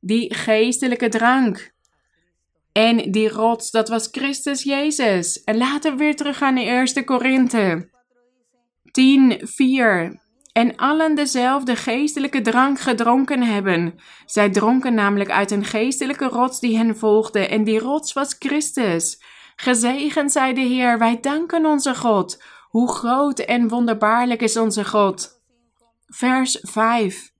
Die 0.00 0.34
geestelijke 0.34 1.08
drank. 1.08 1.74
En 2.72 3.10
die 3.10 3.28
rots, 3.28 3.70
dat 3.70 3.88
was 3.88 4.08
Christus 4.10 4.62
Jezus. 4.62 5.44
En 5.44 5.56
laten 5.56 5.90
we 5.92 5.98
weer 5.98 6.16
terug 6.16 6.38
gaan 6.38 6.54
naar 6.54 6.64
1 6.64 7.04
Korinthe 7.04 7.88
10, 8.90 9.40
4. 9.42 10.20
En 10.52 10.76
allen 10.76 11.14
dezelfde 11.14 11.76
geestelijke 11.76 12.40
drank 12.40 12.80
gedronken 12.80 13.42
hebben. 13.42 13.94
Zij 14.26 14.50
dronken 14.50 14.94
namelijk 14.94 15.30
uit 15.30 15.50
een 15.50 15.64
geestelijke 15.64 16.24
rots 16.24 16.60
die 16.60 16.76
hen 16.76 16.96
volgde. 16.96 17.46
En 17.46 17.64
die 17.64 17.78
rots 17.78 18.12
was 18.12 18.36
Christus. 18.38 19.22
Gezegend 19.56 20.32
zij 20.32 20.54
de 20.54 20.60
Heer, 20.60 20.98
wij 20.98 21.20
danken 21.20 21.66
onze 21.66 21.94
God. 21.94 22.42
Hoe 22.68 22.92
groot 22.92 23.38
en 23.38 23.68
wonderbaarlijk 23.68 24.42
is 24.42 24.56
onze 24.56 24.84
God. 24.84 25.35
Vers 26.06 26.58
5. 26.62 27.32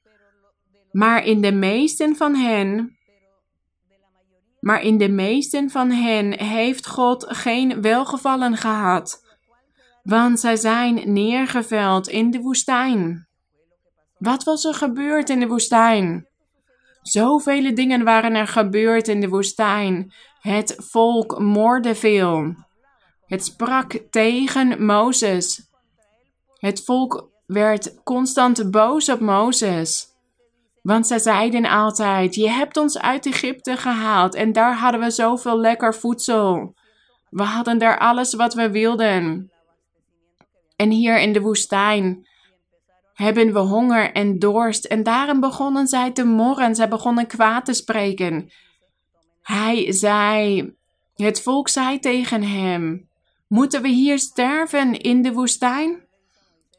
Maar 0.90 1.24
in 1.24 1.40
de 1.40 1.52
meesten 1.52 2.16
van 2.16 2.34
hen, 2.34 2.98
maar 4.60 4.82
in 4.82 4.98
de 4.98 5.08
meesten 5.08 5.70
van 5.70 5.90
hen 5.90 6.38
heeft 6.38 6.86
God 6.86 7.24
geen 7.28 7.82
welgevallen 7.82 8.56
gehad, 8.56 9.24
want 10.02 10.40
zij 10.40 10.56
zijn 10.56 11.12
neergeveld 11.12 12.08
in 12.08 12.30
de 12.30 12.40
woestijn. 12.40 13.28
Wat 14.18 14.44
was 14.44 14.64
er 14.64 14.74
gebeurd 14.74 15.30
in 15.30 15.40
de 15.40 15.46
woestijn? 15.46 16.28
Zoveel 17.02 17.74
dingen 17.74 18.04
waren 18.04 18.34
er 18.34 18.48
gebeurd 18.48 19.08
in 19.08 19.20
de 19.20 19.28
woestijn. 19.28 20.12
Het 20.40 20.74
volk 20.78 21.38
moorde 21.38 21.94
veel. 21.94 22.54
Het 23.26 23.44
sprak 23.44 23.92
tegen 24.10 24.84
Mozes. 24.84 25.70
Het 26.58 26.84
volk 26.84 27.34
werd 27.46 28.02
constant 28.02 28.70
boos 28.70 29.08
op 29.08 29.20
Mozes. 29.20 30.14
Want 30.82 31.06
zij 31.06 31.18
zeiden 31.18 31.64
altijd: 31.64 32.34
Je 32.34 32.50
hebt 32.50 32.76
ons 32.76 32.98
uit 32.98 33.26
Egypte 33.26 33.76
gehaald 33.76 34.34
en 34.34 34.52
daar 34.52 34.76
hadden 34.76 35.00
we 35.00 35.10
zoveel 35.10 35.58
lekker 35.58 35.94
voedsel. 35.94 36.74
We 37.30 37.42
hadden 37.42 37.78
daar 37.78 37.98
alles 37.98 38.34
wat 38.34 38.54
we 38.54 38.70
wilden. 38.70 39.50
En 40.76 40.90
hier 40.90 41.18
in 41.18 41.32
de 41.32 41.40
woestijn 41.40 42.26
hebben 43.14 43.52
we 43.52 43.58
honger 43.58 44.12
en 44.12 44.38
dorst. 44.38 44.84
En 44.84 45.02
daarom 45.02 45.40
begonnen 45.40 45.86
zij 45.86 46.12
te 46.12 46.24
morren. 46.24 46.74
Zij 46.74 46.88
begonnen 46.88 47.26
kwaad 47.26 47.64
te 47.64 47.72
spreken. 47.72 48.50
Hij 49.42 49.92
zei: 49.92 50.72
Het 51.14 51.42
volk 51.42 51.68
zei 51.68 51.98
tegen 51.98 52.42
hem: 52.42 53.08
Moeten 53.48 53.82
we 53.82 53.88
hier 53.88 54.18
sterven 54.18 55.00
in 55.00 55.22
de 55.22 55.32
woestijn? 55.32 56.05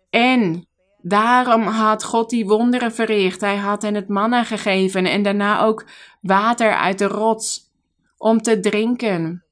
En 0.10 0.67
daarom 1.02 1.62
had 1.62 2.04
God 2.04 2.30
die 2.30 2.46
wonderen 2.46 2.93
verricht. 2.93 3.41
Hij 3.41 3.58
had 3.58 3.82
hen 3.82 3.96
het 3.96 4.08
manna 4.08 4.43
gegeven 4.43 5.06
en 5.06 5.24
daarna 5.24 5.62
ook 5.62 5.86
water 6.22 6.76
uit 6.76 6.98
de 6.98 7.08
rots 7.08 7.72
om 8.17 8.41
te 8.41 8.60
drinken. 8.60 9.46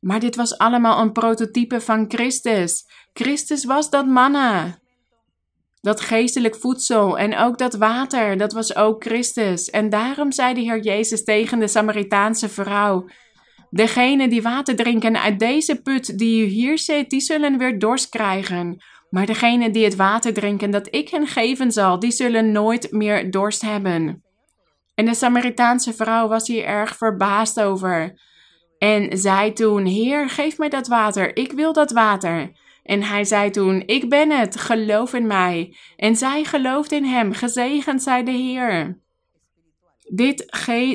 Maar 0.00 0.20
dit 0.20 0.36
was 0.36 0.58
allemaal 0.58 1.00
een 1.00 1.12
prototype 1.12 1.80
van 1.80 2.04
Christus. 2.08 2.86
Christus 3.12 3.64
was 3.64 3.90
dat 3.90 4.06
manna. 4.06 4.78
Dat 5.80 6.00
geestelijk 6.00 6.56
voedsel 6.56 7.18
en 7.18 7.36
ook 7.36 7.58
dat 7.58 7.74
water, 7.74 8.36
dat 8.36 8.52
was 8.52 8.76
ook 8.76 9.04
Christus. 9.04 9.70
En 9.70 9.90
daarom 9.90 10.32
zei 10.32 10.54
de 10.54 10.60
Heer 10.60 10.80
Jezus 10.80 11.24
tegen 11.24 11.58
de 11.58 11.68
Samaritaanse 11.68 12.48
vrouw: 12.48 13.06
Degene 13.70 14.28
die 14.28 14.42
water 14.42 14.76
drinken 14.76 15.20
uit 15.20 15.38
deze 15.38 15.82
put 15.82 16.18
die 16.18 16.46
u 16.46 16.48
hier 16.48 16.78
zit, 16.78 17.10
die 17.10 17.20
zullen 17.20 17.58
weer 17.58 17.78
dorst 17.78 18.08
krijgen. 18.08 18.82
Maar 19.14 19.26
degene 19.26 19.70
die 19.70 19.84
het 19.84 19.96
water 19.96 20.32
drinken 20.32 20.70
dat 20.70 20.94
ik 20.94 21.08
hen 21.08 21.26
geven 21.26 21.72
zal, 21.72 21.98
die 21.98 22.10
zullen 22.10 22.52
nooit 22.52 22.92
meer 22.92 23.30
dorst 23.30 23.62
hebben. 23.62 24.22
En 24.94 25.04
de 25.04 25.14
Samaritaanse 25.14 25.92
vrouw 25.92 26.28
was 26.28 26.46
hier 26.46 26.64
erg 26.64 26.96
verbaasd 26.96 27.60
over. 27.60 28.20
En 28.78 29.18
zei 29.18 29.52
toen: 29.52 29.84
Heer, 29.84 30.28
geef 30.28 30.58
mij 30.58 30.68
dat 30.68 30.86
water, 30.86 31.36
ik 31.36 31.52
wil 31.52 31.72
dat 31.72 31.90
water. 31.90 32.52
En 32.82 33.02
hij 33.02 33.24
zei 33.24 33.50
toen: 33.50 33.82
Ik 33.86 34.08
ben 34.08 34.30
het, 34.30 34.60
geloof 34.60 35.12
in 35.12 35.26
mij. 35.26 35.76
En 35.96 36.16
zij 36.16 36.44
geloofde 36.44 36.96
in 36.96 37.04
hem, 37.04 37.32
gezegend 37.32 38.02
zij 38.02 38.24
de 38.24 38.30
Heer. 38.30 38.98
Dit 40.14 40.46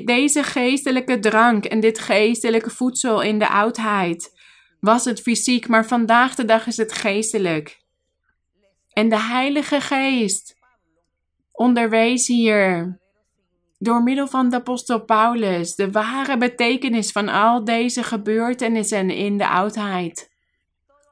deze 0.05 0.43
geestelijke 0.43 1.19
drank 1.19 1.65
en 1.65 1.79
dit 1.79 1.99
geestelijke 1.99 2.69
voedsel 2.69 3.21
in 3.21 3.39
de 3.39 3.49
oudheid 3.49 4.37
was 4.79 5.05
het 5.05 5.21
fysiek, 5.21 5.67
maar 5.67 5.85
vandaag 5.85 6.35
de 6.35 6.45
dag 6.45 6.67
is 6.67 6.77
het 6.77 6.93
geestelijk. 6.93 7.78
En 8.99 9.09
de 9.09 9.19
Heilige 9.19 9.81
Geest 9.81 10.55
onderwees 11.51 12.27
hier 12.27 12.99
door 13.77 14.03
middel 14.03 14.27
van 14.27 14.49
de 14.49 14.55
apostel 14.55 15.05
Paulus 15.05 15.75
de 15.75 15.91
ware 15.91 16.37
betekenis 16.37 17.11
van 17.11 17.29
al 17.29 17.63
deze 17.63 18.03
gebeurtenissen 18.03 19.09
in 19.09 19.37
de 19.37 19.47
oudheid. 19.47 20.31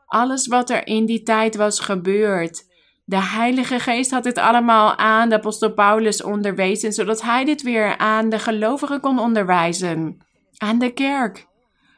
Alles 0.05 0.47
wat 0.47 0.69
er 0.69 0.87
in 0.87 1.05
die 1.05 1.23
tijd 1.23 1.55
was 1.55 1.79
gebeurd. 1.79 2.63
De 3.05 3.21
Heilige 3.21 3.79
Geest 3.79 4.11
had 4.11 4.23
dit 4.23 4.37
allemaal 4.37 4.95
aan 4.97 5.29
de 5.29 5.35
apostel 5.35 5.73
Paulus 5.73 6.23
onderwezen, 6.23 6.93
zodat 6.93 7.21
hij 7.21 7.45
dit 7.45 7.61
weer 7.61 7.97
aan 7.97 8.29
de 8.29 8.39
gelovigen 8.39 8.99
kon 8.99 9.19
onderwijzen, 9.19 10.17
aan 10.57 10.79
de 10.79 10.93
kerk. 10.93 11.47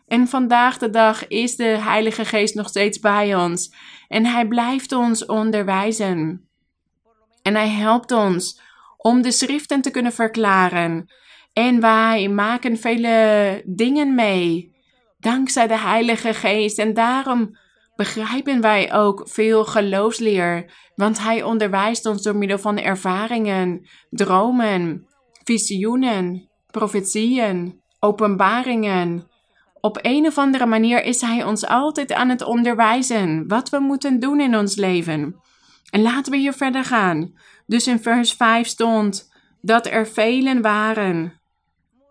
En 0.07 0.27
vandaag 0.27 0.77
de 0.77 0.89
dag 0.89 1.27
is 1.27 1.55
de 1.55 1.63
Heilige 1.63 2.25
Geest 2.25 2.55
nog 2.55 2.67
steeds 2.67 2.99
bij 2.99 3.35
ons. 3.35 3.73
En 4.09 4.25
Hij 4.25 4.47
blijft 4.47 4.91
ons 4.91 5.25
onderwijzen. 5.25 6.47
En 7.41 7.55
Hij 7.55 7.69
helpt 7.69 8.11
ons 8.11 8.61
om 8.97 9.21
de 9.21 9.31
schriften 9.31 9.81
te 9.81 9.91
kunnen 9.91 10.13
verklaren. 10.13 11.09
En 11.53 11.79
wij 11.79 12.27
maken 12.27 12.77
vele 12.77 13.61
dingen 13.65 14.15
mee, 14.15 14.75
dankzij 15.19 15.67
de 15.67 15.79
Heilige 15.79 16.33
Geest. 16.33 16.79
En 16.79 16.93
daarom 16.93 17.57
begrijpen 17.95 18.61
wij 18.61 18.93
ook 18.93 19.23
veel 19.25 19.65
geloofsleer, 19.65 20.71
want 20.95 21.19
Hij 21.19 21.43
onderwijst 21.43 22.05
ons 22.05 22.21
door 22.21 22.35
middel 22.35 22.59
van 22.59 22.77
ervaringen, 22.77 23.87
dromen, 24.09 25.07
visioenen, 25.43 26.49
profetieën, 26.71 27.81
openbaringen. 27.99 29.28
Op 29.81 29.97
een 30.01 30.25
of 30.25 30.37
andere 30.37 30.65
manier 30.65 31.03
is 31.03 31.21
Hij 31.21 31.43
ons 31.43 31.65
altijd 31.65 32.13
aan 32.13 32.29
het 32.29 32.41
onderwijzen 32.41 33.47
wat 33.47 33.69
we 33.69 33.79
moeten 33.79 34.19
doen 34.19 34.39
in 34.39 34.57
ons 34.57 34.75
leven. 34.75 35.35
En 35.89 36.01
laten 36.01 36.31
we 36.31 36.37
hier 36.37 36.53
verder 36.53 36.83
gaan. 36.83 37.33
Dus 37.65 37.87
in 37.87 37.99
vers 37.99 38.33
5 38.33 38.67
stond 38.67 39.31
dat 39.61 39.87
er 39.87 40.07
velen 40.07 40.61
waren 40.61 41.39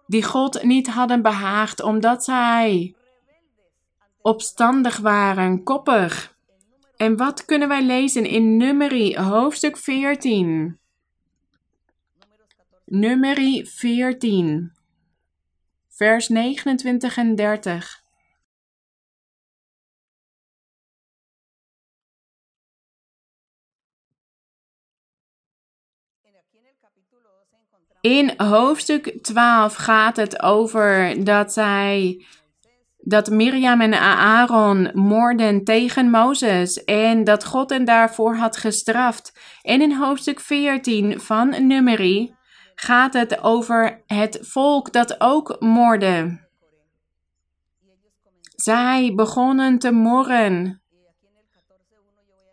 die 0.08 0.22
God 0.22 0.62
niet 0.62 0.86
hadden 0.86 1.22
behaagd 1.22 1.82
omdat 1.82 2.24
zij 2.24 2.94
opstandig 4.22 4.96
waren, 4.96 5.62
koppig. 5.62 6.36
En 6.96 7.16
wat 7.16 7.44
kunnen 7.44 7.68
wij 7.68 7.82
lezen 7.82 8.24
in 8.24 8.56
Numeri 8.56 9.16
hoofdstuk 9.16 9.76
14? 9.76 10.78
Numeri 12.84 13.66
14 13.66 14.72
vers 15.98 16.28
29 16.28 17.16
en 17.16 17.34
30. 17.34 18.02
In 28.00 28.34
hoofdstuk 28.36 29.18
12 29.22 29.74
gaat 29.74 30.16
het 30.16 30.42
over 30.42 31.24
dat 31.24 31.52
zij 31.52 32.24
dat 32.98 33.30
Miriam 33.30 33.80
en 33.80 33.94
Aaron 34.00 34.90
moorden 34.94 35.64
tegen 35.64 36.10
Mozes 36.10 36.84
en 36.84 37.24
dat 37.24 37.44
God 37.44 37.70
hen 37.70 37.84
daarvoor 37.84 38.36
had 38.36 38.56
gestraft. 38.56 39.38
En 39.62 39.82
in 39.82 39.92
hoofdstuk 39.92 40.40
14 40.40 41.20
van 41.20 41.66
Numeri 41.66 42.36
gaat 42.80 43.12
het 43.12 43.42
over 43.42 44.02
het 44.06 44.38
volk 44.42 44.92
dat 44.92 45.20
ook 45.20 45.56
moordde. 45.60 46.46
Zij 48.56 49.12
begonnen 49.14 49.78
te 49.78 49.90
morren. 49.90 50.82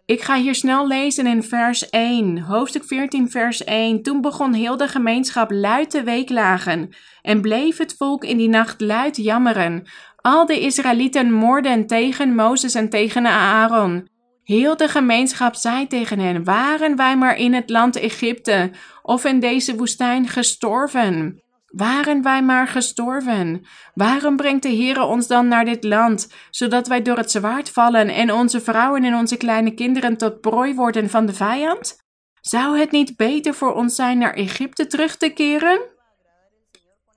Ik 0.06 0.22
ga 0.22 0.38
hier 0.38 0.56
snel 0.56 0.88
lezen 0.88 1.28
in 1.28 1.44
vers 1.44 1.90
1, 1.90 2.40
hoofdstuk 2.40 2.84
14, 2.84 3.32
vers 3.32 3.64
1. 3.64 4.02
Toen 4.02 4.22
begon 4.22 4.54
heel 4.54 4.78
de 4.78 4.88
gemeenschap 4.88 5.52
luid 5.52 5.90
te 5.90 6.04
weeklagen 6.04 6.96
en 7.22 7.42
bleef 7.42 7.78
het 7.78 7.96
volk 7.98 8.24
in 8.24 8.38
die 8.38 8.50
nacht 8.50 8.82
luid 8.82 9.18
jammeren. 9.18 9.88
Al 10.16 10.46
de 10.46 10.60
Israëlieten 10.60 11.32
moorden 11.32 11.88
tegen 11.88 12.36
Mozes 12.36 12.76
en 12.76 12.90
tegen 12.90 13.26
Aaron. 13.26 14.10
Heel 14.46 14.78
de 14.78 14.88
gemeenschap 14.88 15.56
zei 15.56 15.88
tegen 15.88 16.20
hen: 16.20 16.44
Waren 16.44 16.96
wij 16.96 17.18
maar 17.18 17.38
in 17.38 17.54
het 17.54 17.70
land 17.70 17.96
Egypte 17.96 18.72
of 19.02 19.26
in 19.26 19.40
deze 19.40 19.76
woestijn 19.76 20.28
gestorven? 20.28 21.44
Waren 21.66 22.22
wij 22.22 22.44
maar 22.44 22.68
gestorven? 22.68 23.66
Waarom 23.94 24.36
brengt 24.36 24.64
de 24.64 24.70
Heere 24.70 25.04
ons 25.04 25.28
dan 25.28 25.48
naar 25.48 25.66
dit 25.66 25.84
land, 25.84 26.34
zodat 26.50 26.88
wij 26.88 27.02
door 27.02 27.18
het 27.18 27.32
zwaard 27.32 27.70
vallen 27.70 28.10
en 28.10 28.34
onze 28.34 28.62
vrouwen 28.62 29.04
en 29.04 29.16
onze 29.16 29.38
kleine 29.38 29.74
kinderen 29.74 30.18
tot 30.18 30.42
prooi 30.42 30.76
worden 30.76 31.10
van 31.10 31.26
de 31.26 31.34
vijand? 31.34 31.98
Zou 32.42 32.80
het 32.80 32.92
niet 32.92 33.16
beter 33.18 33.54
voor 33.54 33.74
ons 33.74 33.96
zijn 33.96 34.18
naar 34.18 34.34
Egypte 34.34 34.88
terug 34.88 35.18
te 35.18 35.30
keren? 35.30 35.80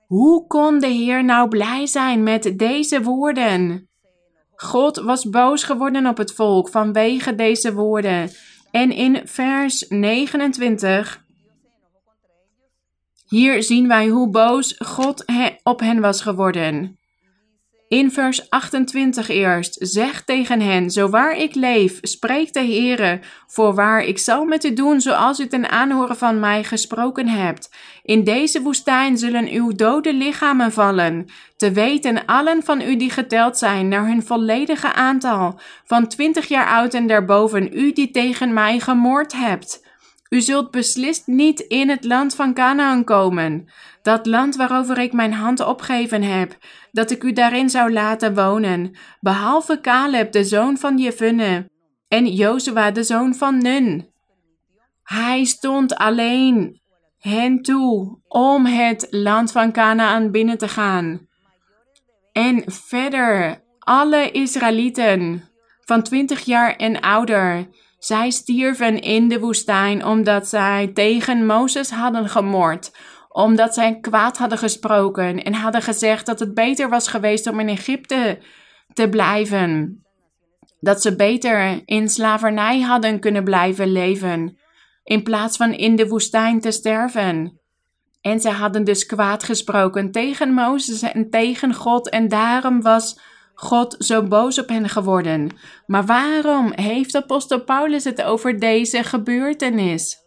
Hoe 0.07 0.47
kon 0.47 0.79
de 0.79 0.87
Heer 0.87 1.23
nou 1.23 1.47
blij 1.47 1.85
zijn 1.85 2.23
met 2.23 2.53
deze 2.55 3.01
woorden? 3.01 3.88
God 4.61 4.97
was 4.97 5.29
boos 5.29 5.63
geworden 5.63 6.05
op 6.05 6.17
het 6.17 6.33
volk 6.33 6.69
vanwege 6.69 7.35
deze 7.35 7.73
woorden. 7.73 8.29
En 8.71 8.91
in 8.91 9.21
vers 9.27 9.85
29 9.87 11.23
hier 13.27 13.63
zien 13.63 13.87
wij 13.87 14.07
hoe 14.07 14.29
boos 14.29 14.75
God 14.77 15.25
op 15.63 15.79
hen 15.79 15.99
was 15.99 16.21
geworden. 16.21 16.98
In 17.89 18.11
vers 18.11 18.49
28 18.49 19.29
eerst, 19.29 19.75
zeg 19.79 20.23
tegen 20.23 20.61
hen, 20.61 20.91
zo 20.91 21.09
waar 21.09 21.37
ik 21.37 21.55
leef, 21.55 21.97
spreekt 22.01 22.53
de 22.53 22.59
Heere, 22.59 23.19
voorwaar 23.47 24.03
ik 24.03 24.17
zal 24.17 24.45
met 24.45 24.63
u 24.63 24.73
doen 24.73 25.01
zoals 25.01 25.39
u 25.39 25.47
ten 25.47 25.69
aanhoren 25.69 26.17
van 26.17 26.39
mij 26.39 26.63
gesproken 26.63 27.27
hebt. 27.27 27.69
In 28.03 28.23
deze 28.23 28.61
woestijn 28.61 29.17
zullen 29.17 29.47
uw 29.47 29.71
dode 29.71 30.13
lichamen 30.13 30.71
vallen, 30.71 31.25
te 31.57 31.71
weten 31.71 32.25
allen 32.25 32.63
van 32.63 32.81
u 32.81 32.95
die 32.95 33.09
geteld 33.09 33.57
zijn 33.57 33.87
naar 33.87 34.07
hun 34.07 34.23
volledige 34.23 34.93
aantal, 34.93 35.59
van 35.85 36.07
twintig 36.07 36.47
jaar 36.47 36.67
oud 36.67 36.93
en 36.93 37.07
daarboven, 37.07 37.77
u 37.77 37.93
die 37.93 38.11
tegen 38.11 38.53
mij 38.53 38.79
gemoord 38.79 39.33
hebt. 39.33 39.87
U 40.29 40.41
zult 40.41 40.71
beslist 40.71 41.27
niet 41.27 41.59
in 41.59 41.89
het 41.89 42.03
land 42.03 42.35
van 42.35 42.53
Canaan 42.53 43.03
komen, 43.03 43.69
dat 44.01 44.25
land 44.25 44.55
waarover 44.55 44.97
ik 44.97 45.13
mijn 45.13 45.33
hand 45.33 45.65
opgeven 45.65 46.23
heb, 46.23 46.57
dat 46.91 47.11
ik 47.11 47.23
u 47.23 47.33
daarin 47.33 47.69
zou 47.69 47.93
laten 47.93 48.35
wonen, 48.35 48.97
behalve 49.19 49.81
Caleb, 49.81 50.31
de 50.31 50.43
zoon 50.43 50.77
van 50.77 50.97
Jefunne, 50.97 51.69
en 52.07 52.27
Jozua, 52.27 52.91
de 52.91 53.03
zoon 53.03 53.35
van 53.35 53.57
Nun. 53.57 54.07
Hij 55.03 55.43
stond 55.43 55.95
alleen 55.95 56.81
hen 57.19 57.61
toe 57.61 58.19
om 58.27 58.65
het 58.65 59.07
land 59.09 59.51
van 59.51 59.71
Canaan 59.71 60.31
binnen 60.31 60.57
te 60.57 60.67
gaan. 60.67 61.27
En 62.31 62.63
verder, 62.65 63.63
alle 63.79 64.31
Israëlieten 64.31 65.49
van 65.85 66.03
twintig 66.03 66.39
jaar 66.39 66.75
en 66.75 66.99
ouder, 66.99 67.67
zij 67.99 68.29
stierven 68.29 69.01
in 69.01 69.27
de 69.27 69.39
woestijn 69.39 70.05
omdat 70.05 70.47
zij 70.47 70.91
tegen 70.93 71.45
Mozes 71.45 71.89
hadden 71.89 72.29
gemoord, 72.29 72.91
omdat 73.29 73.73
zij 73.73 73.99
kwaad 73.99 74.37
hadden 74.37 74.57
gesproken 74.57 75.43
en 75.43 75.53
hadden 75.53 75.81
gezegd 75.81 76.25
dat 76.25 76.39
het 76.39 76.53
beter 76.53 76.89
was 76.89 77.07
geweest 77.07 77.47
om 77.47 77.59
in 77.59 77.69
Egypte 77.69 78.39
te 78.93 79.09
blijven. 79.09 80.03
Dat 80.79 81.01
ze 81.01 81.15
beter 81.15 81.81
in 81.85 82.09
slavernij 82.09 82.81
hadden 82.81 83.19
kunnen 83.19 83.43
blijven 83.43 83.91
leven, 83.91 84.57
in 85.03 85.23
plaats 85.23 85.57
van 85.57 85.73
in 85.73 85.95
de 85.95 86.07
woestijn 86.07 86.59
te 86.61 86.71
sterven. 86.71 87.59
En 88.21 88.39
zij 88.39 88.51
hadden 88.51 88.83
dus 88.83 89.05
kwaad 89.05 89.43
gesproken 89.43 90.11
tegen 90.11 90.53
Mozes 90.53 91.01
en 91.01 91.29
tegen 91.29 91.73
God, 91.73 92.09
en 92.09 92.27
daarom 92.27 92.81
was 92.81 93.19
God 93.53 93.95
zo 93.99 94.23
boos 94.23 94.59
op 94.59 94.69
hen 94.69 94.89
geworden. 94.89 95.49
Maar 95.85 96.05
waarom 96.05 96.71
heeft 96.75 97.15
apostel 97.15 97.63
Paulus 97.63 98.03
het 98.03 98.21
over 98.21 98.59
deze 98.59 99.03
gebeurtenis? 99.03 100.17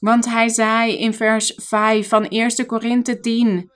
Want 0.00 0.24
hij 0.24 0.48
zei 0.48 0.98
in 0.98 1.14
vers 1.14 1.52
5 1.56 2.08
van 2.08 2.28
1 2.28 2.66
Korinthe 2.66 3.20
10: 3.20 3.70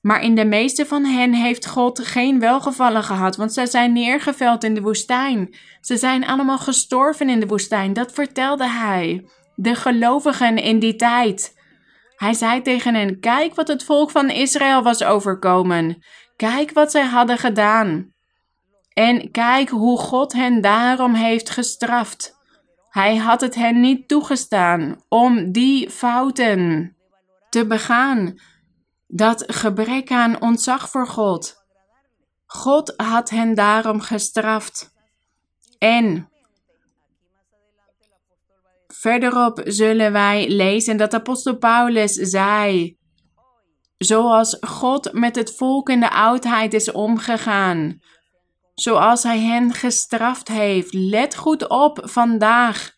Maar 0.00 0.22
in 0.22 0.34
de 0.34 0.44
meeste 0.44 0.86
van 0.86 1.04
hen 1.04 1.32
heeft 1.32 1.66
God 1.66 2.00
geen 2.00 2.40
welgevallen 2.40 3.02
gehad, 3.02 3.36
want 3.36 3.52
zij 3.52 3.66
zijn 3.66 3.92
neergeveld 3.92 4.64
in 4.64 4.74
de 4.74 4.80
woestijn. 4.80 5.56
Ze 5.80 5.96
zijn 5.96 6.26
allemaal 6.26 6.58
gestorven 6.58 7.28
in 7.28 7.40
de 7.40 7.46
woestijn. 7.46 7.92
Dat 7.92 8.12
vertelde 8.12 8.68
hij. 8.68 9.28
De 9.54 9.74
gelovigen 9.74 10.56
in 10.56 10.78
die 10.78 10.96
tijd. 10.96 11.62
Hij 12.16 12.32
zei 12.32 12.62
tegen 12.62 12.94
hen: 12.94 13.20
Kijk 13.20 13.54
wat 13.54 13.68
het 13.68 13.84
volk 13.84 14.10
van 14.10 14.30
Israël 14.30 14.82
was 14.82 15.04
overkomen. 15.04 16.04
Kijk 16.36 16.72
wat 16.72 16.90
zij 16.90 17.04
hadden 17.04 17.38
gedaan. 17.38 18.12
En 18.92 19.30
kijk 19.30 19.68
hoe 19.68 19.98
God 19.98 20.32
hen 20.32 20.60
daarom 20.60 21.14
heeft 21.14 21.50
gestraft. 21.50 22.33
Hij 22.94 23.16
had 23.16 23.40
het 23.40 23.54
hen 23.54 23.80
niet 23.80 24.08
toegestaan 24.08 25.02
om 25.08 25.52
die 25.52 25.90
fouten 25.90 26.96
te 27.48 27.66
begaan. 27.66 28.34
Dat 29.06 29.44
gebrek 29.46 30.10
aan 30.10 30.40
ontzag 30.40 30.90
voor 30.90 31.06
God. 31.06 31.64
God 32.46 32.94
had 32.96 33.30
hen 33.30 33.54
daarom 33.54 34.00
gestraft. 34.00 34.94
En 35.78 36.28
verderop 38.86 39.60
zullen 39.64 40.12
wij 40.12 40.48
lezen 40.48 40.96
dat 40.96 41.14
apostel 41.14 41.56
Paulus 41.56 42.12
zei 42.12 42.96
zoals 43.98 44.56
God 44.60 45.12
met 45.12 45.36
het 45.36 45.56
volk 45.56 45.88
in 45.88 46.00
de 46.00 46.10
oudheid 46.10 46.74
is 46.74 46.92
omgegaan, 46.92 48.00
zoals 48.74 49.22
Hij 49.22 49.40
hen 49.40 49.72
gestraft 49.72 50.48
heeft. 50.48 50.92
Let 50.92 51.36
goed 51.36 51.68
op 51.68 52.00
vandaag. 52.02 52.92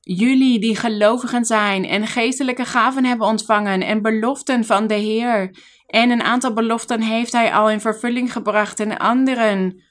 Jullie 0.00 0.60
die 0.60 0.76
gelovigen 0.76 1.44
zijn 1.44 1.84
en 1.84 2.06
geestelijke 2.06 2.64
gaven 2.64 3.04
hebben 3.04 3.26
ontvangen 3.26 3.82
en 3.82 4.02
beloften 4.02 4.64
van 4.64 4.86
de 4.86 4.94
Heer. 4.94 5.56
En 5.86 6.10
een 6.10 6.22
aantal 6.22 6.52
beloften 6.52 7.00
heeft 7.00 7.32
Hij 7.32 7.52
al 7.52 7.70
in 7.70 7.80
vervulling 7.80 8.32
gebracht 8.32 8.80
en 8.80 8.98
anderen 8.98 9.82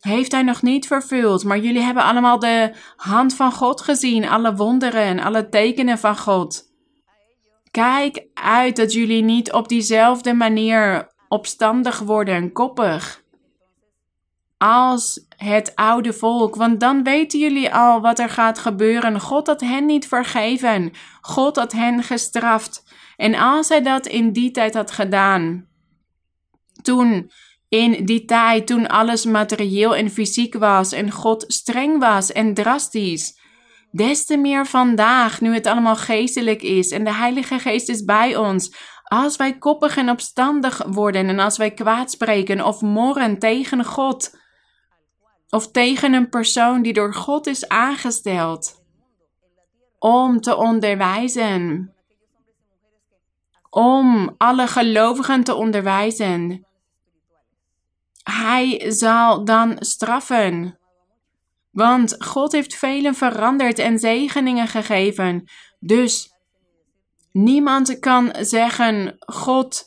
heeft 0.00 0.32
Hij 0.32 0.42
nog 0.42 0.62
niet 0.62 0.86
vervuld. 0.86 1.44
Maar 1.44 1.58
jullie 1.58 1.82
hebben 1.82 2.02
allemaal 2.02 2.38
de 2.38 2.74
hand 2.96 3.34
van 3.34 3.52
God 3.52 3.80
gezien, 3.80 4.28
alle 4.28 4.54
wonderen, 4.54 5.20
alle 5.20 5.48
tekenen 5.48 5.98
van 5.98 6.18
God. 6.18 6.66
Kijk 7.70 8.26
uit 8.34 8.76
dat 8.76 8.92
jullie 8.92 9.22
niet 9.22 9.52
op 9.52 9.68
diezelfde 9.68 10.34
manier 10.34 11.12
opstandig 11.28 11.98
worden, 11.98 12.52
koppig. 12.52 13.22
Als 14.58 15.26
het 15.36 15.72
oude 15.74 16.12
volk, 16.12 16.54
want 16.54 16.80
dan 16.80 17.02
weten 17.02 17.38
jullie 17.38 17.74
al 17.74 18.00
wat 18.00 18.18
er 18.18 18.28
gaat 18.28 18.58
gebeuren. 18.58 19.20
God 19.20 19.46
had 19.46 19.60
hen 19.60 19.86
niet 19.86 20.08
vergeven. 20.08 20.92
God 21.20 21.56
had 21.56 21.72
hen 21.72 22.02
gestraft. 22.02 22.84
En 23.16 23.34
als 23.34 23.68
hij 23.68 23.82
dat 23.82 24.06
in 24.06 24.32
die 24.32 24.50
tijd 24.50 24.74
had 24.74 24.90
gedaan, 24.90 25.66
toen 26.82 27.30
in 27.68 28.04
die 28.04 28.24
tijd, 28.24 28.66
toen 28.66 28.88
alles 28.88 29.24
materieel 29.24 29.96
en 29.96 30.10
fysiek 30.10 30.54
was 30.54 30.92
en 30.92 31.10
God 31.10 31.44
streng 31.48 31.98
was 31.98 32.32
en 32.32 32.54
drastisch, 32.54 33.38
Des 33.90 34.24
te 34.24 34.36
meer 34.36 34.66
vandaag, 34.66 35.40
nu 35.40 35.54
het 35.54 35.66
allemaal 35.66 35.96
geestelijk 35.96 36.62
is 36.62 36.90
en 36.90 37.04
de 37.04 37.14
Heilige 37.14 37.58
Geest 37.58 37.88
is 37.88 38.04
bij 38.04 38.36
ons. 38.36 38.74
Als 39.02 39.36
wij 39.36 39.58
koppig 39.58 39.96
en 39.96 40.10
opstandig 40.10 40.82
worden 40.86 41.28
en 41.28 41.38
als 41.38 41.56
wij 41.56 41.70
kwaad 41.70 42.10
spreken 42.10 42.64
of 42.64 42.80
morren 42.80 43.38
tegen 43.38 43.84
God 43.84 44.38
of 45.50 45.70
tegen 45.70 46.12
een 46.12 46.28
persoon 46.28 46.82
die 46.82 46.92
door 46.92 47.14
God 47.14 47.46
is 47.46 47.68
aangesteld 47.68 48.82
om 49.98 50.40
te 50.40 50.56
onderwijzen, 50.56 51.92
om 53.70 54.34
alle 54.38 54.66
gelovigen 54.66 55.44
te 55.44 55.54
onderwijzen. 55.54 56.66
Hij 58.22 58.84
zal 58.92 59.44
dan 59.44 59.76
straffen. 59.78 60.78
Want 61.70 62.24
God 62.24 62.52
heeft 62.52 62.74
velen 62.74 63.14
veranderd 63.14 63.78
en 63.78 63.98
zegeningen 63.98 64.66
gegeven. 64.66 65.44
Dus 65.78 66.32
niemand 67.32 67.98
kan 67.98 68.34
zeggen: 68.40 69.16
God 69.18 69.84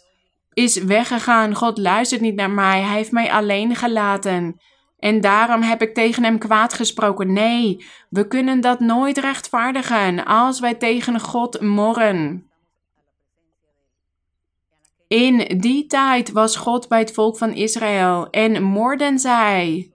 is 0.53 0.75
weggegaan. 0.75 1.55
God 1.55 1.77
luistert 1.77 2.21
niet 2.21 2.35
naar 2.35 2.51
mij. 2.51 2.81
Hij 2.81 2.95
heeft 2.95 3.11
mij 3.11 3.31
alleen 3.31 3.75
gelaten. 3.75 4.61
En 5.01 5.21
daarom 5.21 5.61
heb 5.61 5.81
ik 5.81 5.93
tegen 5.93 6.23
hem 6.23 6.37
kwaad 6.37 6.73
gesproken. 6.73 7.33
Nee, 7.33 7.85
we 8.09 8.27
kunnen 8.27 8.61
dat 8.61 8.79
nooit 8.79 9.17
rechtvaardigen 9.17 10.25
als 10.25 10.59
wij 10.59 10.73
tegen 10.75 11.19
God 11.19 11.61
morren. 11.61 12.49
In 15.07 15.57
die 15.59 15.87
tijd 15.87 16.31
was 16.31 16.55
God 16.55 16.87
bij 16.87 16.99
het 16.99 17.11
volk 17.11 17.37
van 17.37 17.53
Israël 17.53 18.29
en 18.29 18.63
moorden 18.63 19.19
zij. 19.19 19.91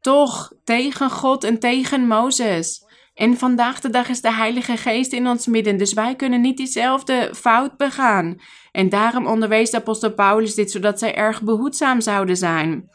Toch 0.00 0.52
tegen 0.64 1.10
God 1.10 1.44
en 1.44 1.58
tegen 1.58 2.06
Mozes. 2.06 2.84
En 3.14 3.38
vandaag 3.38 3.80
de 3.80 3.90
dag 3.90 4.08
is 4.08 4.20
de 4.20 4.32
Heilige 4.32 4.76
Geest 4.76 5.12
in 5.12 5.26
ons 5.26 5.46
midden, 5.46 5.76
dus 5.76 5.92
wij 5.92 6.16
kunnen 6.16 6.40
niet 6.40 6.56
diezelfde 6.56 7.30
fout 7.34 7.76
begaan. 7.76 8.40
En 8.72 8.88
daarom 8.88 9.26
onderwees 9.26 9.70
de 9.70 9.76
apostel 9.76 10.12
Paulus 10.12 10.54
dit, 10.54 10.70
zodat 10.70 10.98
zij 10.98 11.14
erg 11.14 11.42
behoedzaam 11.42 12.00
zouden 12.00 12.36
zijn. 12.36 12.90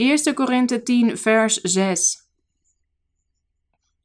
1 0.00 0.34
Korinthe 0.34 0.82
10, 0.82 1.18
vers 1.18 1.54
6. 1.54 2.18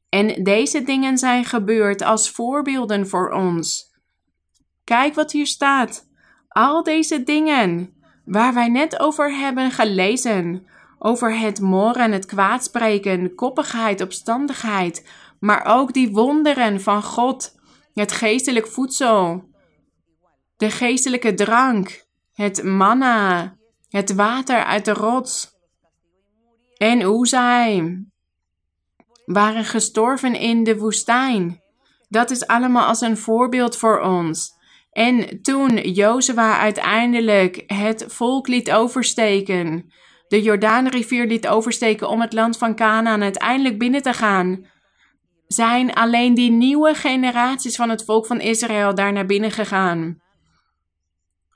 En 0.08 0.42
deze 0.42 0.82
dingen 0.82 1.18
zijn 1.18 1.44
gebeurd 1.44 2.02
als 2.02 2.30
voorbeelden 2.30 3.08
voor 3.08 3.30
ons. 3.30 3.94
Kijk 4.84 5.14
wat 5.14 5.32
hier 5.32 5.46
staat. 5.46 6.08
Al 6.48 6.82
deze 6.82 7.22
dingen 7.22 7.94
waar 8.24 8.54
wij 8.54 8.68
net 8.68 9.00
over 9.00 9.36
hebben 9.36 9.70
gelezen, 9.70 10.66
over 10.98 11.38
het 11.38 11.60
morren, 11.60 12.12
het 12.12 12.26
kwaadspreken, 12.26 13.34
koppigheid, 13.34 14.00
opstandigheid, 14.00 15.08
maar 15.40 15.64
ook 15.64 15.92
die 15.92 16.10
wonderen 16.10 16.80
van 16.80 17.02
God, 17.02 17.58
het 17.94 18.12
geestelijk 18.12 18.66
voedsel, 18.66 19.50
de 20.56 20.70
geestelijke 20.70 21.34
drank, 21.34 22.04
het 22.32 22.62
manna, 22.62 23.56
het 23.88 24.14
water 24.14 24.64
uit 24.64 24.84
de 24.84 24.92
rots. 24.92 25.55
En 26.76 27.02
hoe 27.02 27.26
zij 27.26 27.98
waren 29.24 29.64
gestorven 29.64 30.34
in 30.34 30.64
de 30.64 30.78
woestijn. 30.78 31.62
Dat 32.08 32.30
is 32.30 32.46
allemaal 32.46 32.86
als 32.86 33.00
een 33.00 33.16
voorbeeld 33.16 33.76
voor 33.76 34.00
ons. 34.00 34.54
En 34.90 35.42
toen 35.42 35.76
Jozua 35.76 36.58
uiteindelijk 36.58 37.62
het 37.66 38.04
volk 38.08 38.48
liet 38.48 38.72
oversteken, 38.72 39.92
de 40.28 40.42
Jordaanrivier 40.42 41.26
liet 41.26 41.48
oversteken 41.48 42.08
om 42.08 42.20
het 42.20 42.32
land 42.32 42.58
van 42.58 42.74
Canaan 42.74 43.22
uiteindelijk 43.22 43.78
binnen 43.78 44.02
te 44.02 44.12
gaan, 44.12 44.66
zijn 45.46 45.94
alleen 45.94 46.34
die 46.34 46.50
nieuwe 46.50 46.94
generaties 46.94 47.76
van 47.76 47.88
het 47.88 48.04
volk 48.04 48.26
van 48.26 48.40
Israël 48.40 48.94
daar 48.94 49.12
naar 49.12 49.26
binnen 49.26 49.50
gegaan. 49.50 50.20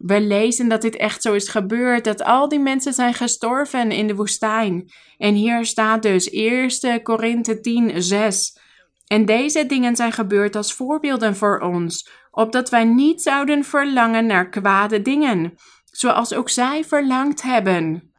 We 0.01 0.21
lezen 0.21 0.69
dat 0.69 0.83
dit 0.83 0.97
echt 0.97 1.23
zo 1.23 1.33
is 1.33 1.49
gebeurd, 1.49 2.05
dat 2.05 2.23
al 2.25 2.49
die 2.49 2.59
mensen 2.59 2.93
zijn 2.93 3.15
gestorven 3.15 3.91
in 3.91 4.07
de 4.07 4.15
woestijn. 4.15 4.91
En 5.19 5.35
hier 5.35 5.65
staat 5.65 6.03
dus 6.03 6.31
1 6.31 7.03
Korinthe 7.03 7.61
10, 7.61 8.03
6. 8.03 8.59
En 9.07 9.25
deze 9.25 9.67
dingen 9.67 9.97
zijn 9.97 10.13
gebeurd 10.13 10.57
als 10.57 10.75
voorbeelden 10.75 11.37
voor 11.37 11.59
ons, 11.59 12.11
opdat 12.31 12.71
wij 12.71 12.85
niet 12.85 13.23
zouden 13.23 13.65
verlangen 13.65 14.27
naar 14.27 14.49
kwade 14.49 15.03
dingen, 15.03 15.55
zoals 15.85 16.35
ook 16.35 16.49
zij 16.49 16.85
verlangd 16.85 17.43
hebben. 17.43 18.13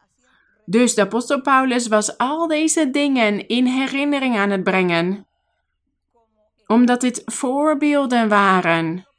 Dus 0.65 0.95
de 0.95 1.01
apostel 1.01 1.41
Paulus 1.41 1.87
was 1.87 2.17
al 2.17 2.47
deze 2.47 2.89
dingen 2.89 3.47
in 3.47 3.65
herinnering 3.65 4.37
aan 4.37 4.49
het 4.49 4.63
brengen, 4.63 5.27
omdat 6.67 7.01
dit 7.01 7.21
voorbeelden 7.25 8.29
waren 8.29 9.09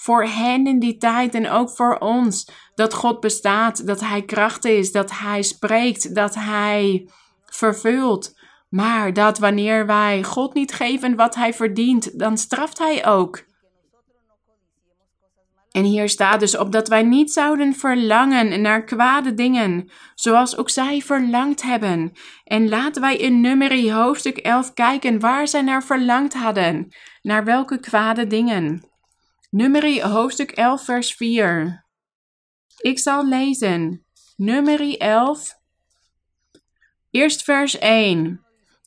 voor 0.00 0.24
hen 0.24 0.66
in 0.66 0.78
die 0.78 0.96
tijd 0.96 1.34
en 1.34 1.50
ook 1.50 1.70
voor 1.70 1.96
ons. 1.98 2.50
Dat 2.74 2.94
God 2.94 3.20
bestaat, 3.20 3.86
dat 3.86 4.00
Hij 4.00 4.22
kracht 4.22 4.64
is, 4.64 4.92
dat 4.92 5.10
Hij 5.10 5.42
spreekt, 5.42 6.14
dat 6.14 6.34
Hij 6.34 7.08
vervult. 7.44 8.38
Maar 8.68 9.12
dat 9.12 9.38
wanneer 9.38 9.86
wij 9.86 10.22
God 10.22 10.54
niet 10.54 10.72
geven 10.72 11.16
wat 11.16 11.34
Hij 11.34 11.54
verdient, 11.54 12.18
dan 12.18 12.38
straft 12.38 12.78
Hij 12.78 13.06
ook. 13.06 13.44
En 15.70 15.84
hier 15.84 16.08
staat 16.08 16.40
dus 16.40 16.56
op 16.56 16.72
dat 16.72 16.88
wij 16.88 17.02
niet 17.02 17.32
zouden 17.32 17.74
verlangen 17.74 18.60
naar 18.60 18.84
kwade 18.84 19.34
dingen, 19.34 19.90
zoals 20.14 20.56
ook 20.56 20.70
zij 20.70 21.00
verlangd 21.00 21.62
hebben. 21.62 22.12
En 22.44 22.68
laten 22.68 23.02
wij 23.02 23.16
in 23.16 23.40
Numeri 23.40 23.92
hoofdstuk 23.92 24.36
11 24.36 24.74
kijken 24.74 25.20
waar 25.20 25.48
zij 25.48 25.62
naar 25.62 25.82
verlangd 25.82 26.34
hadden, 26.34 26.88
naar 27.22 27.44
welke 27.44 27.80
kwade 27.80 28.26
dingen. 28.26 28.89
Numeri 29.50 30.02
hoofdstuk 30.02 30.50
11 30.50 30.84
vers 30.84 31.14
4. 31.14 31.84
Ik 32.80 32.98
zal 32.98 33.28
lezen. 33.28 34.04
Numeri 34.36 34.96
11. 34.96 35.54
Eerst 37.10 37.42
vers 37.42 37.78
1. 37.78 38.44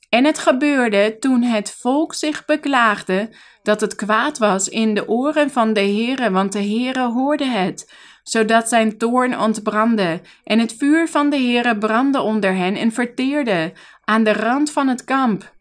En 0.10 0.26
het 0.26 0.40
gebeurde 0.40 1.18
toen 1.20 1.42
het 1.42 1.72
volk 1.72 2.14
zich 2.14 2.46
beklaagde 2.46 3.36
dat 3.64 3.82
het 3.82 3.96
kwaad 3.96 4.38
was 4.38 4.70
in 4.70 4.94
de 4.94 5.08
oren 5.08 5.50
van 5.50 5.74
de 5.74 5.80
Heere, 5.80 6.32
want 6.32 6.52
de 6.52 6.64
Heere 6.64 7.12
hoorde 7.12 7.46
het, 7.46 7.94
zodat 8.24 8.70
zijn 8.70 8.98
toorn 8.98 9.40
ontbrandde. 9.40 10.22
En 10.44 10.60
het 10.60 10.74
vuur 10.74 11.08
van 11.08 11.30
de 11.30 11.38
Heere 11.38 11.78
brandde 11.78 12.22
onder 12.22 12.56
hen 12.56 12.76
en 12.76 12.92
verteerde 12.92 13.74
aan 14.04 14.24
de 14.24 14.34
rand 14.34 14.72
van 14.72 14.88
het 14.88 15.04
kamp. 15.04 15.54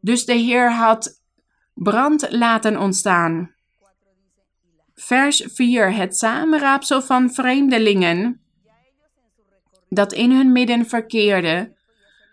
Dus 0.00 0.24
de 0.24 0.34
Heer 0.34 0.72
had 0.72 1.22
brand 1.74 2.26
laten 2.30 2.78
ontstaan. 2.78 3.56
Vers 5.00 5.44
4. 5.54 5.94
Het 5.94 6.16
samenraapsel 6.16 7.02
van 7.02 7.30
vreemdelingen 7.30 8.40
dat 9.88 10.12
in 10.12 10.30
hun 10.32 10.52
midden 10.52 10.86
verkeerde. 10.86 11.72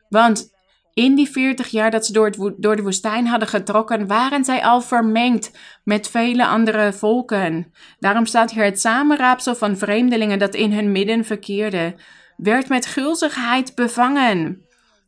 Want 0.10 0.54
in 0.94 1.16
die 1.16 1.30
veertig 1.30 1.68
jaar 1.68 1.92
dat 1.92 2.06
ze 2.06 2.14
door, 2.58 2.76
de 2.76 2.82
woestijn 2.82 3.28
hadden 3.28 3.48
getrokken, 3.48 4.08
waren 4.08 4.44
zij 4.46 4.64
al 4.64 4.82
vermengd 4.82 5.52
met 5.84 6.10
vele 6.10 6.46
andere 6.46 6.94
volken. 6.94 7.74
Daarom 8.00 8.26
staat 8.26 8.52
hier 8.52 8.64
het 8.64 8.80
samenraapsel 8.80 9.56
van 9.56 9.78
vreemdelingen 9.78 10.40
dat 10.40 10.56
in 10.56 10.74
hun 10.74 10.92
midden 10.92 11.26
verkeerde, 11.26 11.96
werd 12.38 12.70
met 12.70 12.86
gulzigheid 12.86 13.76
bevangen. 13.76 14.66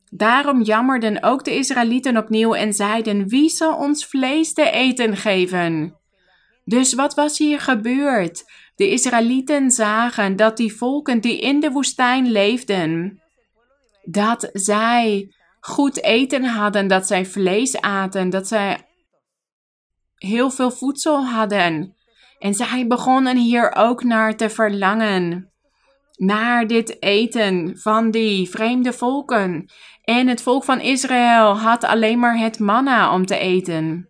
Daarom 0.10 0.62
jammerden 0.62 1.24
ook 1.24 1.43
de 1.43 1.55
Israëlieten 1.55 2.18
opnieuw 2.18 2.53
en 2.53 2.74
zeiden: 2.74 3.28
Wie 3.28 3.49
zal 3.49 3.76
ons 3.78 4.05
vlees 4.05 4.53
te 4.53 4.72
eten 4.72 5.16
geven? 5.16 5.95
Dus 6.68 6.93
wat 6.93 7.13
was 7.13 7.38
hier 7.38 7.59
gebeurd? 7.59 8.43
De 8.76 8.89
Israëlieten 8.89 9.72
zagen 9.72 10.36
dat 10.36 10.57
die 10.57 10.76
volken 10.76 11.22
die 11.22 11.39
in 11.39 11.59
de 11.59 11.72
woestijn 11.72 12.32
leefden, 12.32 13.22
dat 14.03 14.49
zij 14.53 15.32
goed 15.59 16.03
eten 16.03 16.43
hadden, 16.43 16.88
dat 16.88 17.07
zij 17.07 17.26
vlees 17.26 17.82
aten, 17.82 18.30
dat 18.30 18.47
zij 18.47 18.88
heel 20.15 20.49
veel 20.49 20.72
voedsel 20.72 21.26
hadden. 21.26 21.95
En 22.39 22.53
zij 22.53 22.88
begonnen 22.88 23.38
hier 23.38 23.76
ook 23.76 24.03
naar 24.03 24.36
te 24.36 24.49
verlangen. 24.49 25.51
Naar 26.15 26.68
dit 26.68 27.01
eten 27.01 27.78
van 27.78 28.11
die 28.11 28.49
vreemde 28.49 28.93
volken. 28.93 29.70
En 30.03 30.28
het 30.28 30.41
volk 30.41 30.63
van 30.63 30.80
Israël 30.80 31.57
had 31.57 31.84
alleen 31.84 32.20
maar 32.20 32.38
het 32.38 32.59
manna 32.59 33.13
om 33.13 33.26
te 33.26 33.38
eten. 33.38 34.09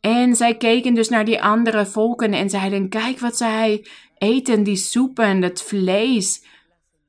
En 0.00 0.36
zij 0.36 0.56
keken 0.56 0.94
dus 0.94 1.08
naar 1.08 1.24
die 1.24 1.42
andere 1.42 1.86
volken 1.86 2.32
en 2.32 2.50
zeiden: 2.50 2.88
Kijk 2.88 3.18
wat 3.18 3.36
zij 3.36 3.86
eten, 4.18 4.62
die 4.62 4.76
soepen, 4.76 5.40
dat 5.40 5.62
vlees, 5.62 6.44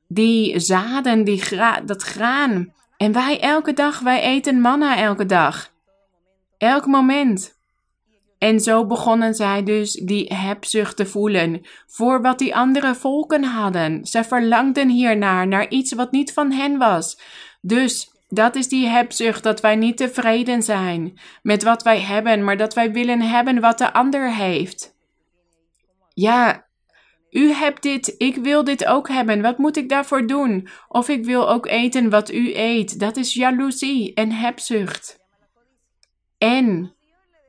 die 0.08 0.58
zaden, 0.60 1.24
die 1.24 1.40
gra 1.40 1.80
dat 1.80 2.02
graan. 2.02 2.72
En 2.96 3.12
wij 3.12 3.40
elke 3.40 3.72
dag, 3.72 4.00
wij 4.00 4.22
eten 4.22 4.60
manna 4.60 4.96
elke 4.96 5.26
dag. 5.26 5.72
Elk 6.58 6.86
moment. 6.86 7.60
En 8.38 8.60
zo 8.60 8.86
begonnen 8.86 9.34
zij 9.34 9.62
dus 9.62 9.92
die 9.92 10.34
hebzucht 10.34 10.96
te 10.96 11.06
voelen 11.06 11.60
voor 11.86 12.22
wat 12.22 12.38
die 12.38 12.56
andere 12.56 12.94
volken 12.94 13.44
hadden. 13.44 14.06
Zij 14.06 14.24
verlangden 14.24 14.88
hiernaar, 14.88 15.46
naar 15.48 15.68
iets 15.68 15.92
wat 15.92 16.12
niet 16.12 16.32
van 16.32 16.52
hen 16.52 16.78
was. 16.78 17.18
Dus 17.60 18.11
dat 18.34 18.56
is 18.56 18.68
die 18.68 18.86
hebzucht, 18.86 19.42
dat 19.42 19.60
wij 19.60 19.76
niet 19.76 19.96
tevreden 19.96 20.62
zijn 20.62 21.20
met 21.42 21.62
wat 21.62 21.82
wij 21.82 22.00
hebben, 22.00 22.44
maar 22.44 22.56
dat 22.56 22.74
wij 22.74 22.92
willen 22.92 23.20
hebben 23.20 23.60
wat 23.60 23.78
de 23.78 23.92
ander 23.92 24.34
heeft. 24.34 24.94
Ja, 26.14 26.66
u 27.30 27.52
hebt 27.52 27.82
dit, 27.82 28.14
ik 28.18 28.36
wil 28.36 28.64
dit 28.64 28.84
ook 28.84 29.08
hebben. 29.08 29.42
Wat 29.42 29.58
moet 29.58 29.76
ik 29.76 29.88
daarvoor 29.88 30.26
doen? 30.26 30.68
Of 30.88 31.08
ik 31.08 31.24
wil 31.24 31.50
ook 31.50 31.66
eten 31.66 32.10
wat 32.10 32.32
u 32.32 32.56
eet. 32.56 32.98
Dat 32.98 33.16
is 33.16 33.34
jaloezie 33.34 34.14
en 34.14 34.30
hebzucht. 34.30 35.18
En 36.38 36.94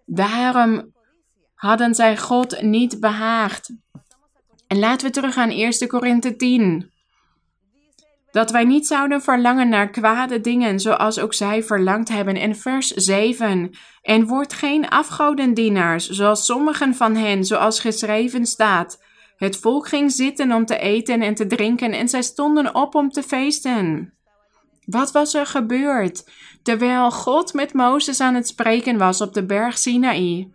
daarom 0.05 0.93
hadden 1.55 1.95
zij 1.95 2.17
God 2.17 2.61
niet 2.61 2.99
behaagd. 2.99 3.75
En 4.67 4.79
laten 4.79 5.07
we 5.07 5.13
teruggaan 5.13 5.49
1 5.49 5.87
Korinthe 5.87 6.35
10. 6.35 6.92
Dat 8.33 8.51
wij 8.51 8.63
niet 8.63 8.87
zouden 8.87 9.21
verlangen 9.21 9.69
naar 9.69 9.89
kwade 9.89 10.41
dingen, 10.41 10.79
zoals 10.79 11.19
ook 11.19 11.33
zij 11.33 11.63
verlangd 11.63 12.09
hebben. 12.09 12.35
En 12.35 12.55
vers 12.55 12.87
7. 12.87 13.71
En 14.01 14.27
wordt 14.27 14.53
geen 14.53 14.89
afgodendienaars, 14.89 16.09
zoals 16.09 16.45
sommigen 16.45 16.95
van 16.95 17.15
hen, 17.15 17.45
zoals 17.45 17.79
geschreven 17.79 18.45
staat. 18.45 19.03
Het 19.35 19.57
volk 19.57 19.87
ging 19.87 20.11
zitten 20.11 20.51
om 20.51 20.65
te 20.65 20.77
eten 20.77 21.21
en 21.21 21.35
te 21.35 21.47
drinken 21.47 21.91
en 21.91 22.09
zij 22.09 22.21
stonden 22.21 22.75
op 22.75 22.95
om 22.95 23.09
te 23.09 23.23
feesten. 23.23 24.13
Wat 24.85 25.11
was 25.11 25.33
er 25.33 25.45
gebeurd 25.45 26.29
terwijl 26.63 27.11
God 27.11 27.53
met 27.53 27.73
Mozes 27.73 28.19
aan 28.19 28.35
het 28.35 28.47
spreken 28.47 28.97
was 28.97 29.21
op 29.21 29.33
de 29.33 29.45
berg 29.45 29.77
Sinaï? 29.77 30.53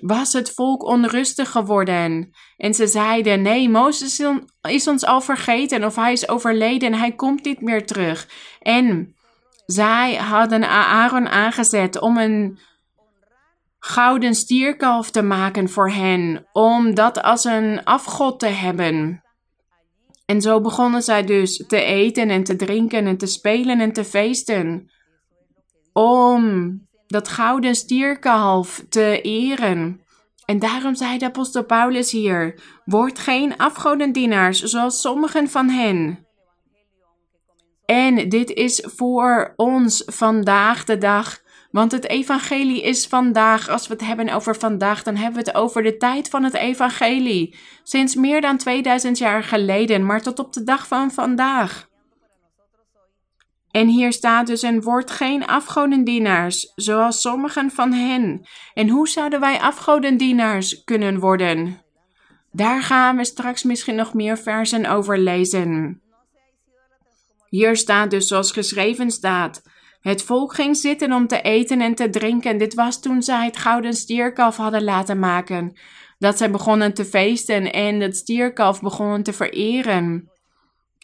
Was 0.00 0.32
het 0.32 0.50
volk 0.50 0.84
onrustig 0.84 1.50
geworden 1.50 2.30
en 2.56 2.74
ze 2.74 2.86
zeiden: 2.86 3.42
Nee, 3.42 3.68
Mozes 3.68 4.22
is 4.62 4.88
ons 4.88 5.04
al 5.04 5.20
vergeten 5.20 5.84
of 5.84 5.96
hij 5.96 6.12
is 6.12 6.28
overleden 6.28 6.92
en 6.92 6.98
hij 6.98 7.12
komt 7.12 7.44
niet 7.44 7.60
meer 7.60 7.86
terug. 7.86 8.28
En 8.60 9.14
zij 9.66 10.14
hadden 10.14 10.68
Aaron 10.68 11.28
aangezet 11.28 12.00
om 12.00 12.18
een 12.18 12.58
gouden 13.78 14.34
stierkalf 14.34 15.10
te 15.10 15.22
maken 15.22 15.68
voor 15.68 15.90
hen, 15.90 16.46
om 16.52 16.94
dat 16.94 17.22
als 17.22 17.44
een 17.44 17.84
afgod 17.84 18.38
te 18.38 18.46
hebben. 18.46 19.24
En 20.26 20.40
zo 20.40 20.60
begonnen 20.60 21.02
zij 21.02 21.24
dus 21.24 21.64
te 21.66 21.82
eten 21.82 22.28
en 22.28 22.44
te 22.44 22.56
drinken 22.56 23.06
en 23.06 23.16
te 23.16 23.26
spelen 23.26 23.80
en 23.80 23.92
te 23.92 24.04
feesten, 24.04 24.90
om 25.92 26.88
dat 27.10 27.28
gouden 27.28 27.74
stierkalf 27.74 28.84
te 28.88 29.20
eren. 29.20 30.00
En 30.44 30.58
daarom 30.58 30.94
zei 30.94 31.18
de 31.18 31.24
apostel 31.24 31.64
Paulus 31.64 32.10
hier: 32.10 32.60
Word 32.84 33.18
geen 33.18 33.56
afgodendienaars 33.56 34.62
zoals 34.62 35.00
sommigen 35.00 35.48
van 35.48 35.68
hen. 35.68 36.26
En 37.84 38.28
dit 38.28 38.50
is 38.50 38.84
voor 38.96 39.52
ons 39.56 40.02
vandaag 40.06 40.84
de 40.84 40.98
dag. 40.98 41.38
Want 41.70 41.92
het 41.92 42.08
evangelie 42.08 42.82
is 42.82 43.06
vandaag. 43.06 43.68
Als 43.68 43.86
we 43.86 43.92
het 43.92 44.06
hebben 44.06 44.28
over 44.28 44.56
vandaag, 44.56 45.02
dan 45.02 45.16
hebben 45.16 45.44
we 45.44 45.48
het 45.50 45.58
over 45.58 45.82
de 45.82 45.96
tijd 45.96 46.28
van 46.28 46.44
het 46.44 46.54
evangelie. 46.54 47.56
Sinds 47.82 48.14
meer 48.14 48.40
dan 48.40 48.56
2000 48.56 49.18
jaar 49.18 49.42
geleden, 49.42 50.06
maar 50.06 50.22
tot 50.22 50.38
op 50.38 50.52
de 50.52 50.62
dag 50.62 50.86
van 50.86 51.10
vandaag. 51.10 51.89
En 53.70 53.88
hier 53.88 54.12
staat 54.12 54.46
dus: 54.46 54.62
en 54.62 54.82
wordt 54.82 55.10
geen 55.10 55.46
afgodendienaars, 55.46 56.72
zoals 56.74 57.20
sommigen 57.20 57.70
van 57.70 57.92
hen. 57.92 58.46
En 58.74 58.88
hoe 58.88 59.08
zouden 59.08 59.40
wij 59.40 59.60
afgodendienaars 59.60 60.84
kunnen 60.84 61.18
worden? 61.18 61.82
Daar 62.52 62.82
gaan 62.82 63.16
we 63.16 63.24
straks 63.24 63.62
misschien 63.62 63.94
nog 63.94 64.14
meer 64.14 64.38
versen 64.38 64.86
over 64.86 65.18
lezen. 65.18 66.00
Hier 67.48 67.76
staat 67.76 68.10
dus 68.10 68.26
zoals 68.26 68.52
geschreven 68.52 69.10
staat. 69.10 69.62
Het 70.00 70.22
volk 70.22 70.54
ging 70.54 70.76
zitten 70.76 71.12
om 71.12 71.26
te 71.26 71.40
eten 71.40 71.80
en 71.80 71.94
te 71.94 72.10
drinken. 72.10 72.58
Dit 72.58 72.74
was 72.74 73.00
toen 73.00 73.22
zij 73.22 73.44
het 73.44 73.56
gouden 73.56 73.94
stierkalf 73.94 74.56
hadden 74.56 74.84
laten 74.84 75.18
maken. 75.18 75.78
Dat 76.18 76.38
zij 76.38 76.50
begonnen 76.50 76.94
te 76.94 77.04
feesten 77.04 77.72
en 77.72 78.00
het 78.00 78.16
stierkalf 78.16 78.80
begonnen 78.80 79.22
te 79.22 79.32
vereren. 79.32 80.29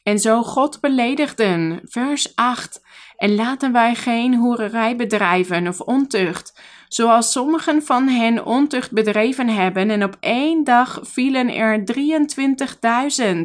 En 0.06 0.18
zo 0.18 0.42
God 0.42 0.80
beledigden. 0.80 1.80
Vers 1.84 2.34
8. 2.34 2.82
En 3.16 3.34
laten 3.34 3.72
wij 3.72 3.94
geen 3.94 4.34
hoererij 4.34 4.96
bedrijven 4.96 5.68
of 5.68 5.80
ontucht, 5.80 6.60
zoals 6.88 7.32
sommigen 7.32 7.82
van 7.82 8.08
hen 8.08 8.44
ontucht 8.44 8.92
bedreven 8.92 9.48
hebben, 9.48 9.90
en 9.90 10.04
op 10.04 10.16
één 10.20 10.64
dag 10.64 11.00
vielen 11.02 11.48
er 11.54 11.84
23.000. 11.84 13.42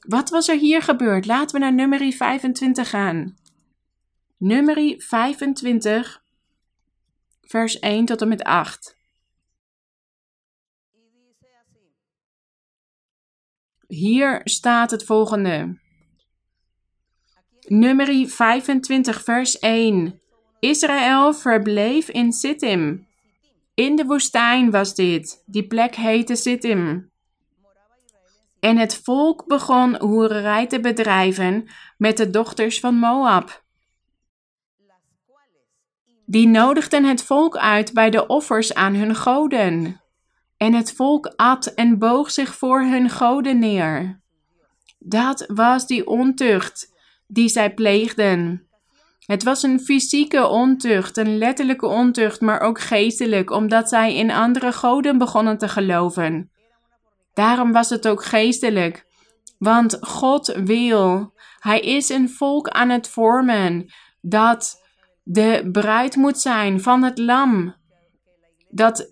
Wat 0.00 0.30
was 0.30 0.48
er 0.48 0.58
hier 0.58 0.82
gebeurd? 0.82 1.26
Laten 1.26 1.54
we 1.54 1.58
naar 1.58 1.74
nummer 1.74 2.12
25 2.12 2.90
gaan. 2.90 3.36
Nummer 4.38 4.94
25, 4.98 6.22
vers 7.42 7.78
1 7.78 8.04
tot 8.04 8.22
en 8.22 8.28
met 8.28 8.42
8. 8.42 8.96
Hier 13.94 14.40
staat 14.44 14.90
het 14.90 15.04
volgende. 15.04 15.78
Nummer 17.66 18.28
25, 18.28 19.22
vers 19.22 19.58
1. 19.58 20.20
Israël 20.60 21.34
verbleef 21.34 22.08
in 22.08 22.32
Sittim. 22.32 23.06
In 23.74 23.96
de 23.96 24.04
woestijn 24.04 24.70
was 24.70 24.94
dit. 24.94 25.42
Die 25.46 25.66
plek 25.66 25.94
heette 25.94 26.36
Sittim. 26.36 27.10
En 28.60 28.76
het 28.76 29.00
volk 29.02 29.46
begon 29.46 30.00
hoererij 30.00 30.66
te 30.66 30.80
bedrijven 30.80 31.68
met 31.96 32.16
de 32.16 32.30
dochters 32.30 32.80
van 32.80 32.94
Moab. 32.94 33.64
Die 36.26 36.48
nodigden 36.48 37.04
het 37.04 37.22
volk 37.22 37.56
uit 37.56 37.92
bij 37.92 38.10
de 38.10 38.26
offers 38.26 38.74
aan 38.74 38.94
hun 38.94 39.14
goden. 39.14 40.01
En 40.62 40.74
het 40.74 40.92
volk 40.92 41.32
at 41.36 41.66
en 41.66 41.98
boog 41.98 42.30
zich 42.30 42.54
voor 42.54 42.82
hun 42.82 43.10
goden 43.10 43.58
neer. 43.58 44.20
Dat 44.98 45.44
was 45.46 45.86
die 45.86 46.06
ontucht 46.06 46.92
die 47.26 47.48
zij 47.48 47.74
pleegden. 47.74 48.66
Het 49.26 49.42
was 49.42 49.62
een 49.62 49.80
fysieke 49.80 50.46
ontucht, 50.46 51.16
een 51.16 51.38
letterlijke 51.38 51.86
ontucht, 51.86 52.40
maar 52.40 52.60
ook 52.60 52.80
geestelijk, 52.80 53.50
omdat 53.50 53.88
zij 53.88 54.14
in 54.14 54.30
andere 54.30 54.72
goden 54.72 55.18
begonnen 55.18 55.58
te 55.58 55.68
geloven. 55.68 56.50
Daarom 57.34 57.72
was 57.72 57.90
het 57.90 58.08
ook 58.08 58.24
geestelijk. 58.24 59.06
Want 59.58 59.98
God 60.00 60.46
wil, 60.64 61.32
Hij 61.58 61.80
is 61.80 62.08
een 62.08 62.30
volk 62.30 62.68
aan 62.68 62.88
het 62.88 63.08
vormen 63.08 63.92
dat 64.20 64.82
de 65.22 65.68
bruid 65.72 66.16
moet 66.16 66.38
zijn 66.38 66.80
van 66.80 67.02
het 67.02 67.18
lam. 67.18 67.74
Dat 68.68 69.11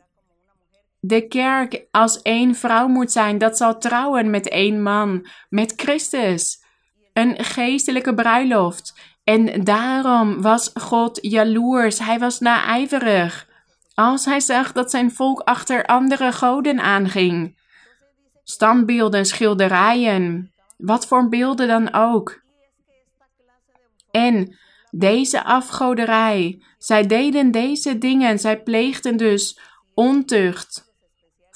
de 1.01 1.29
kerk 1.29 1.87
als 1.91 2.23
één 2.23 2.55
vrouw 2.55 2.89
moet 2.89 3.13
zijn, 3.13 3.39
dat 3.39 3.57
zal 3.57 3.79
trouwen 3.79 4.31
met 4.31 4.49
één 4.49 4.83
man, 4.83 5.27
met 5.49 5.73
Christus. 5.77 6.65
Een 7.13 7.45
geestelijke 7.45 8.15
bruiloft. 8.15 8.99
En 9.25 9.65
daarom 9.65 10.43
was 10.43 10.71
God 10.75 11.19
jaloers, 11.23 11.99
hij 11.99 12.19
was 12.19 12.39
naijverig. 12.39 13.49
Als 13.95 14.25
hij 14.25 14.41
zag 14.41 14.73
dat 14.73 14.91
zijn 14.91 15.13
volk 15.13 15.41
achter 15.41 15.85
andere 15.87 16.33
goden 16.33 16.81
aanging 16.81 17.59
standbeelden, 18.45 19.27
schilderijen, 19.27 20.53
wat 20.77 21.07
voor 21.07 21.29
beelden 21.29 21.69
dan 21.69 21.93
ook. 21.93 22.43
En 24.11 24.57
deze 24.91 25.45
afgoderij, 25.45 26.63
zij 26.79 27.07
deden 27.07 27.51
deze 27.51 27.99
dingen, 27.99 28.39
zij 28.39 28.63
pleegden 28.63 29.17
dus 29.17 29.61
ontucht 29.95 30.90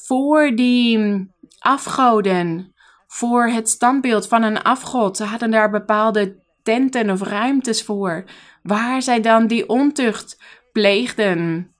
voor 0.06 0.54
die 0.54 1.30
afgoden, 1.58 2.74
voor 3.06 3.46
het 3.46 3.68
standbeeld 3.68 4.28
van 4.28 4.42
een 4.42 4.62
afgod. 4.62 5.16
Ze 5.16 5.24
hadden 5.24 5.50
daar 5.50 5.70
bepaalde 5.70 6.36
tenten 6.62 7.10
of 7.10 7.22
ruimtes 7.22 7.82
voor, 7.82 8.24
waar 8.62 9.02
zij 9.02 9.20
dan 9.20 9.46
die 9.46 9.68
ontucht 9.68 10.42
pleegden, 10.72 11.70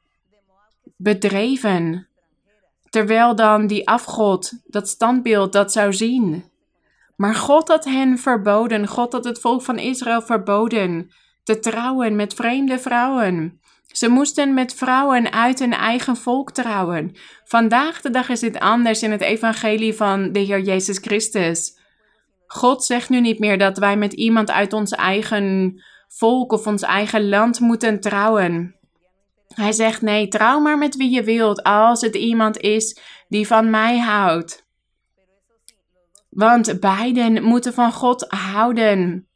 bedreven. 0.96 2.08
Terwijl 2.90 3.34
dan 3.34 3.66
die 3.66 3.88
afgod, 3.88 4.52
dat 4.66 4.88
standbeeld, 4.88 5.52
dat 5.52 5.72
zou 5.72 5.92
zien. 5.92 6.44
Maar 7.16 7.34
God 7.34 7.68
had 7.68 7.84
hen 7.84 8.18
verboden, 8.18 8.86
God 8.86 9.12
had 9.12 9.24
het 9.24 9.40
volk 9.40 9.62
van 9.62 9.78
Israël 9.78 10.22
verboden 10.22 11.10
te 11.42 11.58
trouwen 11.58 12.16
met 12.16 12.34
vreemde 12.34 12.78
vrouwen. 12.78 13.60
Ze 13.96 14.08
moesten 14.08 14.54
met 14.54 14.74
vrouwen 14.74 15.32
uit 15.32 15.58
hun 15.58 15.72
eigen 15.72 16.16
volk 16.16 16.50
trouwen. 16.50 17.16
Vandaag 17.44 18.00
de 18.00 18.10
dag 18.10 18.28
is 18.28 18.40
dit 18.40 18.58
anders 18.58 19.02
in 19.02 19.10
het 19.10 19.20
evangelie 19.20 19.94
van 19.94 20.32
de 20.32 20.38
Heer 20.38 20.60
Jezus 20.60 20.98
Christus. 20.98 21.78
God 22.46 22.84
zegt 22.84 23.08
nu 23.08 23.20
niet 23.20 23.38
meer 23.38 23.58
dat 23.58 23.78
wij 23.78 23.96
met 23.96 24.12
iemand 24.12 24.50
uit 24.50 24.72
ons 24.72 24.90
eigen 24.90 25.74
volk 26.08 26.52
of 26.52 26.66
ons 26.66 26.82
eigen 26.82 27.28
land 27.28 27.60
moeten 27.60 28.00
trouwen. 28.00 28.76
Hij 29.54 29.72
zegt: 29.72 30.02
Nee, 30.02 30.28
trouw 30.28 30.60
maar 30.60 30.78
met 30.78 30.96
wie 30.96 31.10
je 31.10 31.22
wilt, 31.22 31.62
als 31.62 32.00
het 32.00 32.14
iemand 32.14 32.58
is 32.58 33.00
die 33.28 33.46
van 33.46 33.70
mij 33.70 33.98
houdt. 33.98 34.66
Want 36.30 36.80
beiden 36.80 37.42
moeten 37.42 37.74
van 37.74 37.92
God 37.92 38.26
houden 38.28 39.28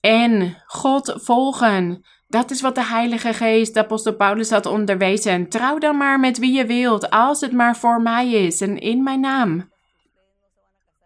en 0.00 0.62
God 0.66 1.14
volgen. 1.16 2.04
Dat 2.28 2.50
is 2.50 2.60
wat 2.60 2.74
de 2.74 2.84
Heilige 2.84 3.32
Geest, 3.32 3.76
apostel 3.76 4.14
Paulus, 4.14 4.50
had 4.50 4.66
onderwezen. 4.66 5.48
Trouw 5.48 5.78
dan 5.78 5.96
maar 5.96 6.20
met 6.20 6.38
wie 6.38 6.52
je 6.52 6.66
wilt, 6.66 7.10
als 7.10 7.40
het 7.40 7.52
maar 7.52 7.76
voor 7.76 8.02
mij 8.02 8.30
is 8.30 8.60
en 8.60 8.78
in 8.78 9.02
mijn 9.02 9.20
naam. 9.20 9.70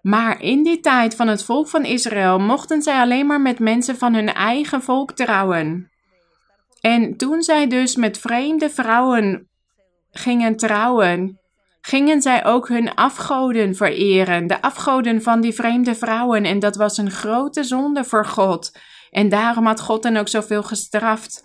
Maar 0.02 0.42
in 0.42 0.62
die 0.62 0.80
tijd 0.80 1.14
van 1.14 1.28
het 1.28 1.44
volk 1.44 1.68
van 1.68 1.84
Israël 1.84 2.38
mochten 2.38 2.82
zij 2.82 3.00
alleen 3.00 3.26
maar 3.26 3.40
met 3.40 3.58
mensen 3.58 3.98
van 3.98 4.14
hun 4.14 4.32
eigen 4.32 4.82
volk 4.82 5.12
trouwen. 5.12 5.90
En 6.80 7.16
toen 7.16 7.42
zij 7.42 7.66
dus 7.66 7.96
met 7.96 8.18
vreemde 8.18 8.70
vrouwen 8.70 9.48
gingen 10.10 10.56
trouwen, 10.56 11.40
gingen 11.80 12.22
zij 12.22 12.44
ook 12.44 12.68
hun 12.68 12.94
afgoden 12.94 13.74
vereren, 13.74 14.46
de 14.46 14.62
afgoden 14.62 15.22
van 15.22 15.40
die 15.40 15.52
vreemde 15.52 15.94
vrouwen. 15.94 16.44
En 16.44 16.58
dat 16.58 16.76
was 16.76 16.98
een 16.98 17.10
grote 17.10 17.64
zonde 17.64 18.04
voor 18.04 18.26
God. 18.26 18.72
En 19.10 19.28
daarom 19.28 19.66
had 19.66 19.80
God 19.80 20.02
dan 20.02 20.16
ook 20.16 20.28
zoveel 20.28 20.62
gestraft. 20.62 21.44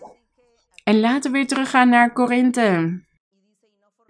En 0.84 1.00
laten 1.00 1.32
we 1.32 1.38
weer 1.38 1.48
teruggaan 1.48 1.90
naar 1.90 2.14
Korinthe. 2.14 3.02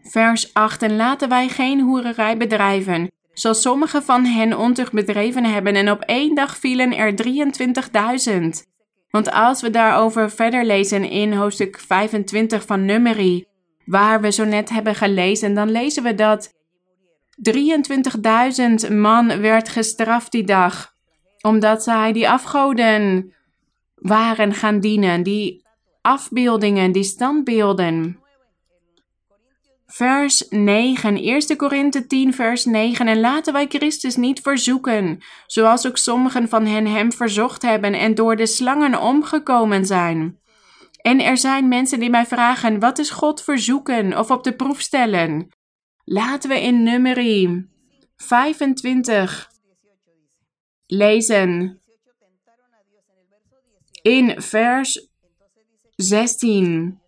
Vers 0.01 0.53
8. 0.53 0.81
En 0.81 0.95
laten 0.95 1.29
wij 1.29 1.49
geen 1.49 1.81
hoererij 1.81 2.37
bedrijven, 2.37 3.11
zoals 3.33 3.61
sommige 3.61 4.01
van 4.01 4.25
hen 4.25 4.57
ontucht 4.57 4.91
bedreven 4.91 5.43
hebben 5.43 5.75
en 5.75 5.91
op 5.91 6.01
één 6.01 6.35
dag 6.35 6.57
vielen 6.57 6.97
er 6.97 7.13
23.000. 7.13 8.73
Want 9.09 9.31
als 9.31 9.61
we 9.61 9.69
daarover 9.69 10.31
verder 10.31 10.65
lezen 10.65 11.09
in 11.09 11.33
hoofdstuk 11.33 11.79
25 11.79 12.65
van 12.65 12.85
Numeri, 12.85 13.45
waar 13.85 14.21
we 14.21 14.31
zo 14.31 14.43
net 14.43 14.69
hebben 14.69 14.95
gelezen, 14.95 15.53
dan 15.53 15.71
lezen 15.71 16.03
we 16.03 16.15
dat 16.15 16.53
23.000 18.89 18.93
man 18.93 19.41
werd 19.41 19.69
gestraft 19.69 20.31
die 20.31 20.43
dag, 20.43 20.93
omdat 21.41 21.83
zij 21.83 22.13
die 22.13 22.29
afgoden 22.29 23.33
waren 23.95 24.53
gaan 24.53 24.79
dienen, 24.79 25.23
die 25.23 25.65
afbeeldingen, 26.01 26.91
die 26.91 27.03
standbeelden. 27.03 28.19
Vers 29.87 30.45
9, 30.49 31.17
1 31.17 31.55
Korinthe 31.55 32.07
10, 32.07 32.33
vers 32.33 32.65
9. 32.65 33.07
En 33.07 33.19
laten 33.19 33.53
wij 33.53 33.65
Christus 33.67 34.15
niet 34.15 34.41
verzoeken, 34.41 35.23
zoals 35.47 35.87
ook 35.87 35.97
sommigen 35.97 36.49
van 36.49 36.65
hen 36.65 36.85
hem 36.85 37.11
verzocht 37.11 37.61
hebben 37.61 37.93
en 37.93 38.15
door 38.15 38.35
de 38.35 38.45
slangen 38.45 39.01
omgekomen 39.01 39.85
zijn. 39.85 40.39
En 41.01 41.19
er 41.19 41.37
zijn 41.37 41.67
mensen 41.67 41.99
die 41.99 42.09
mij 42.09 42.25
vragen: 42.25 42.79
wat 42.79 42.99
is 42.99 43.09
God 43.09 43.43
verzoeken 43.43 44.17
of 44.17 44.31
op 44.31 44.43
de 44.43 44.55
proef 44.55 44.81
stellen? 44.81 45.49
Laten 46.03 46.49
we 46.49 46.61
in 46.61 46.83
nummerie 46.83 47.69
25 48.15 49.51
lezen. 50.85 51.79
In 54.05 54.41
vers 54.41 55.09
16. 55.95 56.99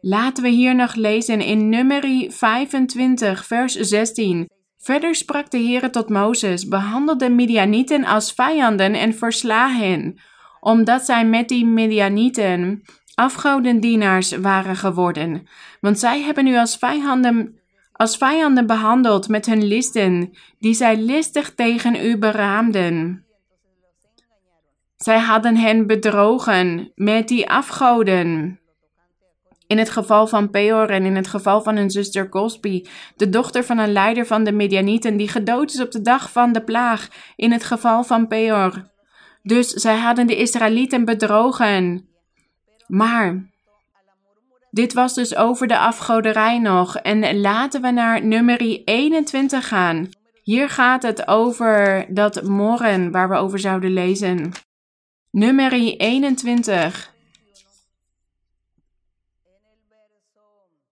Laten 0.00 0.42
we 0.42 0.48
hier 0.48 0.74
nog 0.74 0.94
lezen 0.94 1.40
in 1.40 1.68
nummerie 1.68 2.30
25, 2.30 3.46
vers 3.46 3.74
16. 3.74 4.48
Verder 4.78 5.14
sprak 5.14 5.50
de 5.50 5.58
Heer 5.58 5.90
tot 5.90 6.08
Mozes: 6.08 6.68
Behandel 6.68 7.18
de 7.18 7.30
Midianieten 7.30 8.04
als 8.04 8.32
vijanden 8.32 8.94
en 8.94 9.14
versla 9.14 9.68
hen, 9.68 10.20
omdat 10.60 11.04
zij 11.04 11.26
met 11.26 11.48
die 11.48 11.66
Midianieten 11.66 12.82
afgodendienaars 13.14 14.36
waren 14.36 14.76
geworden. 14.76 15.46
Want 15.80 15.98
zij 15.98 16.22
hebben 16.22 16.46
u 16.46 16.56
als 16.56 16.76
vijanden 16.76 17.58
als 17.92 18.16
vijanden 18.16 18.66
behandeld 18.66 19.28
met 19.28 19.46
hun 19.46 19.64
listen, 19.64 20.30
die 20.58 20.74
zij 20.74 20.96
listig 20.96 21.54
tegen 21.54 22.06
u 22.06 22.18
beraamden. 22.18 23.23
Zij 25.04 25.18
hadden 25.18 25.56
hen 25.56 25.86
bedrogen 25.86 26.92
met 26.94 27.28
die 27.28 27.50
afgoden. 27.50 28.58
In 29.66 29.78
het 29.78 29.90
geval 29.90 30.26
van 30.26 30.50
Peor 30.50 30.90
en 30.90 31.04
in 31.04 31.16
het 31.16 31.26
geval 31.26 31.62
van 31.62 31.76
hun 31.76 31.90
zuster 31.90 32.28
Cosby, 32.28 32.84
de 33.16 33.28
dochter 33.28 33.64
van 33.64 33.78
een 33.78 33.92
leider 33.92 34.26
van 34.26 34.44
de 34.44 34.52
Medianieten, 34.52 35.16
die 35.16 35.28
gedood 35.28 35.72
is 35.72 35.80
op 35.80 35.90
de 35.90 36.00
dag 36.00 36.32
van 36.32 36.52
de 36.52 36.64
plaag, 36.64 37.08
in 37.36 37.52
het 37.52 37.64
geval 37.64 38.04
van 38.04 38.26
Peor. 38.26 38.90
Dus 39.42 39.68
zij 39.68 39.96
hadden 39.96 40.26
de 40.26 40.36
Israëlieten 40.36 41.04
bedrogen. 41.04 42.08
Maar 42.86 43.50
dit 44.70 44.92
was 44.92 45.14
dus 45.14 45.36
over 45.36 45.66
de 45.66 45.78
afgoderij 45.78 46.58
nog. 46.58 46.96
En 46.96 47.40
laten 47.40 47.82
we 47.82 47.90
naar 47.90 48.24
nummer 48.24 48.60
21 48.84 49.68
gaan. 49.68 50.08
Hier 50.42 50.68
gaat 50.68 51.02
het 51.02 51.28
over 51.28 52.06
dat 52.08 52.42
morgen 52.42 53.10
waar 53.10 53.28
we 53.28 53.36
over 53.36 53.58
zouden 53.58 53.92
lezen. 53.92 54.52
Nummer 55.34 55.72
21. 55.72 57.14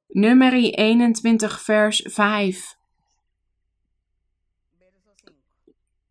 Nummer 0.08 0.52
21, 0.52 1.62
vers 1.62 2.04
5. 2.04 2.76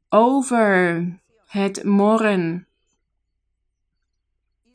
Over 0.10 1.06
het 1.48 1.84
morgen. 1.84 2.68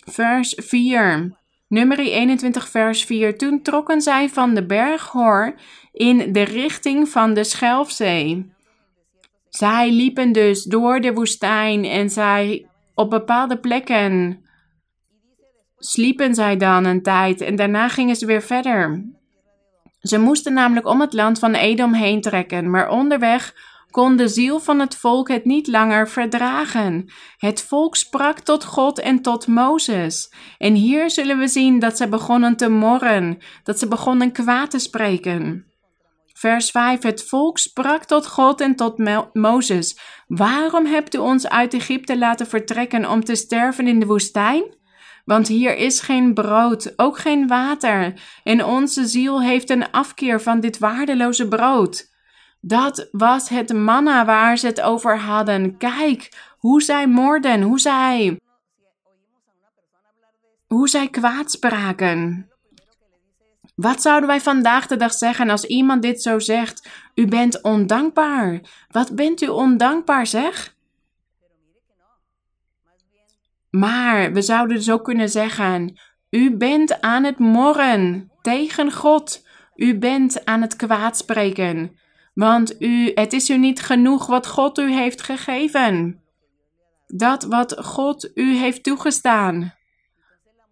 Vers 0.05 0.55
4. 0.57 1.37
Nummer 1.69 1.99
21, 1.99 2.69
vers 2.69 3.05
4. 3.05 3.39
Toen 3.39 3.63
trokken 3.63 4.01
zij 4.01 4.29
van 4.29 4.55
de 4.55 4.67
berg 4.67 5.09
Hor 5.09 5.55
in 5.93 6.33
de 6.33 6.43
richting 6.43 7.09
van 7.09 7.35
de 7.35 7.45
Schelfzee. 7.45 8.53
Zij 9.49 9.91
liepen 9.91 10.33
dus 10.33 10.65
door 10.65 11.01
de 11.01 11.13
woestijn 11.13 11.85
en 11.85 12.11
zij 12.11 12.69
op 12.97 13.11
bepaalde 13.11 13.59
plekken 13.59 14.41
sliepen 15.79 16.35
zij 16.35 16.57
dan 16.57 16.85
een 16.85 17.03
tijd 17.03 17.41
en 17.41 17.57
daarna 17.57 17.89
gingen 17.89 18.17
ze 18.17 18.27
weer 18.27 18.43
verder. 18.43 19.05
Ze 20.01 20.19
moesten 20.19 20.53
namelijk 20.53 20.87
om 20.87 21.01
het 21.01 21.13
land 21.13 21.39
van 21.39 21.55
Edom 21.55 21.95
heen 21.95 22.21
trekken, 22.21 22.71
maar 22.71 22.91
onderweg 22.91 23.55
kon 23.91 24.17
de 24.17 24.29
ziel 24.29 24.61
van 24.61 24.81
het 24.81 24.97
volk 24.97 25.29
het 25.29 25.45
niet 25.45 25.67
langer 25.67 26.09
verdragen. 26.09 27.11
Het 27.37 27.63
volk 27.63 27.97
sprak 27.97 28.39
tot 28.39 28.65
God 28.65 29.01
en 29.01 29.23
tot 29.23 29.47
Mozes. 29.47 30.33
En 30.59 30.75
hier 30.75 31.11
zullen 31.11 31.39
we 31.39 31.49
zien 31.49 31.79
dat 31.79 31.97
ze 31.97 32.09
begonnen 32.09 32.57
te 32.57 32.69
morren, 32.69 33.39
dat 33.63 33.79
ze 33.79 33.89
begonnen 33.89 34.33
kwaad 34.33 34.71
te 34.71 34.79
spreken. 34.79 35.67
Vers 36.39 36.71
5. 36.71 37.03
Het 37.03 37.25
volk 37.25 37.59
sprak 37.59 38.05
tot 38.05 38.27
God 38.27 38.61
en 38.61 38.77
tot 38.77 38.99
Mo 38.99 39.31
Mozes: 39.33 39.99
Waarom 40.27 40.87
hebt 40.87 41.15
u 41.15 41.19
ons 41.19 41.49
uit 41.49 41.75
Egypte 41.75 42.19
laten 42.19 42.47
vertrekken 42.47 43.11
om 43.11 43.25
te 43.25 43.35
sterven 43.35 43.89
in 43.89 44.01
de 44.01 44.07
woestijn? 44.07 44.65
Want 45.25 45.49
hier 45.49 45.77
is 45.77 46.01
geen 46.01 46.35
brood, 46.35 46.93
ook 46.97 47.19
geen 47.19 47.47
water, 47.47 48.21
en 48.43 48.65
onze 48.65 49.07
ziel 49.07 49.43
heeft 49.43 49.71
een 49.71 49.91
afkeer 49.91 50.41
van 50.41 50.61
dit 50.61 50.79
waardeloze 50.79 51.49
brood. 51.49 52.15
Dat 52.61 53.09
was 53.11 53.49
het 53.49 53.73
manna 53.73 54.25
waar 54.25 54.59
ze 54.59 54.67
het 54.67 54.81
over 54.81 55.19
hadden. 55.19 55.77
Kijk 55.77 56.53
hoe 56.59 56.83
zij 56.83 57.09
moorden, 57.09 57.63
hoe 57.63 57.81
zij, 57.81 58.41
hoe 60.67 60.89
zij 60.89 61.09
kwaad 61.09 61.51
spraken. 61.51 62.51
Wat 63.77 64.03
zouden 64.03 64.29
wij 64.29 64.41
vandaag 64.41 64.87
de 64.87 64.97
dag 64.97 65.13
zeggen 65.13 65.51
als 65.51 65.65
iemand 65.65 66.03
dit 66.03 66.23
zo 66.23 66.39
zegt? 66.39 66.89
U 67.15 67.27
bent 67.27 67.63
ondankbaar. 67.63 68.61
Wat 68.89 69.15
bent 69.15 69.43
u 69.43 69.49
ondankbaar, 69.49 70.27
zeg? 70.27 70.75
Maar 73.71 74.33
we 74.33 74.43
zouden 74.43 74.93
ook 74.93 75.05
kunnen 75.05 75.29
zeggen: 75.29 75.99
U 76.31 76.57
bent 76.57 77.01
aan 77.01 77.25
het 77.25 77.39
morren 77.39 78.31
tegen 78.43 78.93
God. 78.93 79.47
U 79.75 79.99
bent 79.99 80.45
aan 80.45 80.63
het 80.63 80.77
kwaadspreken. 80.77 81.97
Want 82.35 82.83
u, 82.83 83.13
het 83.15 83.33
is 83.33 83.51
u 83.51 83.59
niet 83.59 83.81
genoeg 83.81 84.27
wat 84.27 84.47
God 84.47 84.79
u 84.79 84.93
heeft 84.93 85.23
gegeven. 85.23 86.21
Dat 87.07 87.43
wat 87.43 87.77
God 87.79 88.31
u 88.35 88.55
heeft 88.55 88.83
toegestaan. 88.83 89.76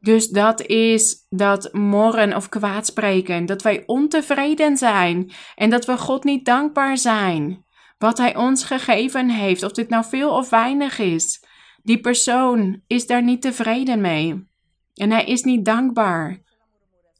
Dus 0.04 0.28
dat 0.28 0.66
is 0.66 1.26
dat 1.28 1.72
morren 1.72 2.36
of 2.36 2.48
kwaadspreken. 2.48 3.46
Dat 3.46 3.62
wij 3.62 3.82
ontevreden 3.86 4.76
zijn 4.76 5.30
en 5.54 5.70
dat 5.70 5.84
we 5.84 5.98
God 5.98 6.24
niet 6.24 6.44
dankbaar 6.44 6.98
zijn. 6.98 7.64
Wat 7.98 8.18
Hij 8.18 8.36
ons 8.36 8.64
gegeven 8.64 9.30
heeft, 9.30 9.62
of 9.62 9.72
dit 9.72 9.88
nou 9.88 10.04
veel 10.04 10.30
of 10.30 10.50
weinig 10.50 10.98
is. 10.98 11.44
Die 11.82 12.00
persoon 12.00 12.82
is 12.86 13.06
daar 13.06 13.22
niet 13.22 13.42
tevreden 13.42 14.00
mee. 14.00 14.48
En 14.94 15.10
hij 15.10 15.24
is 15.24 15.42
niet 15.42 15.64
dankbaar. 15.64 16.42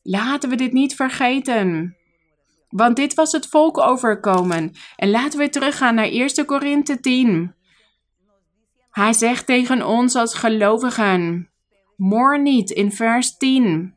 Laten 0.02 0.48
we 0.48 0.56
dit 0.56 0.72
niet 0.72 0.94
vergeten. 0.94 1.96
Want 2.68 2.96
dit 2.96 3.14
was 3.14 3.32
het 3.32 3.46
volk 3.46 3.78
overkomen. 3.78 4.72
En 4.96 5.10
laten 5.10 5.38
we 5.38 5.48
teruggaan 5.48 5.94
naar 5.94 6.08
1 6.08 6.44
Korinthe 6.44 7.00
10. 7.00 7.54
Hij 8.90 9.12
zegt 9.12 9.46
tegen 9.46 9.86
ons 9.86 10.14
als 10.14 10.34
gelovigen: 10.34 11.50
Moor 11.96 12.40
niet 12.40 12.70
in 12.70 12.92
vers 12.92 13.36
10. 13.36 13.94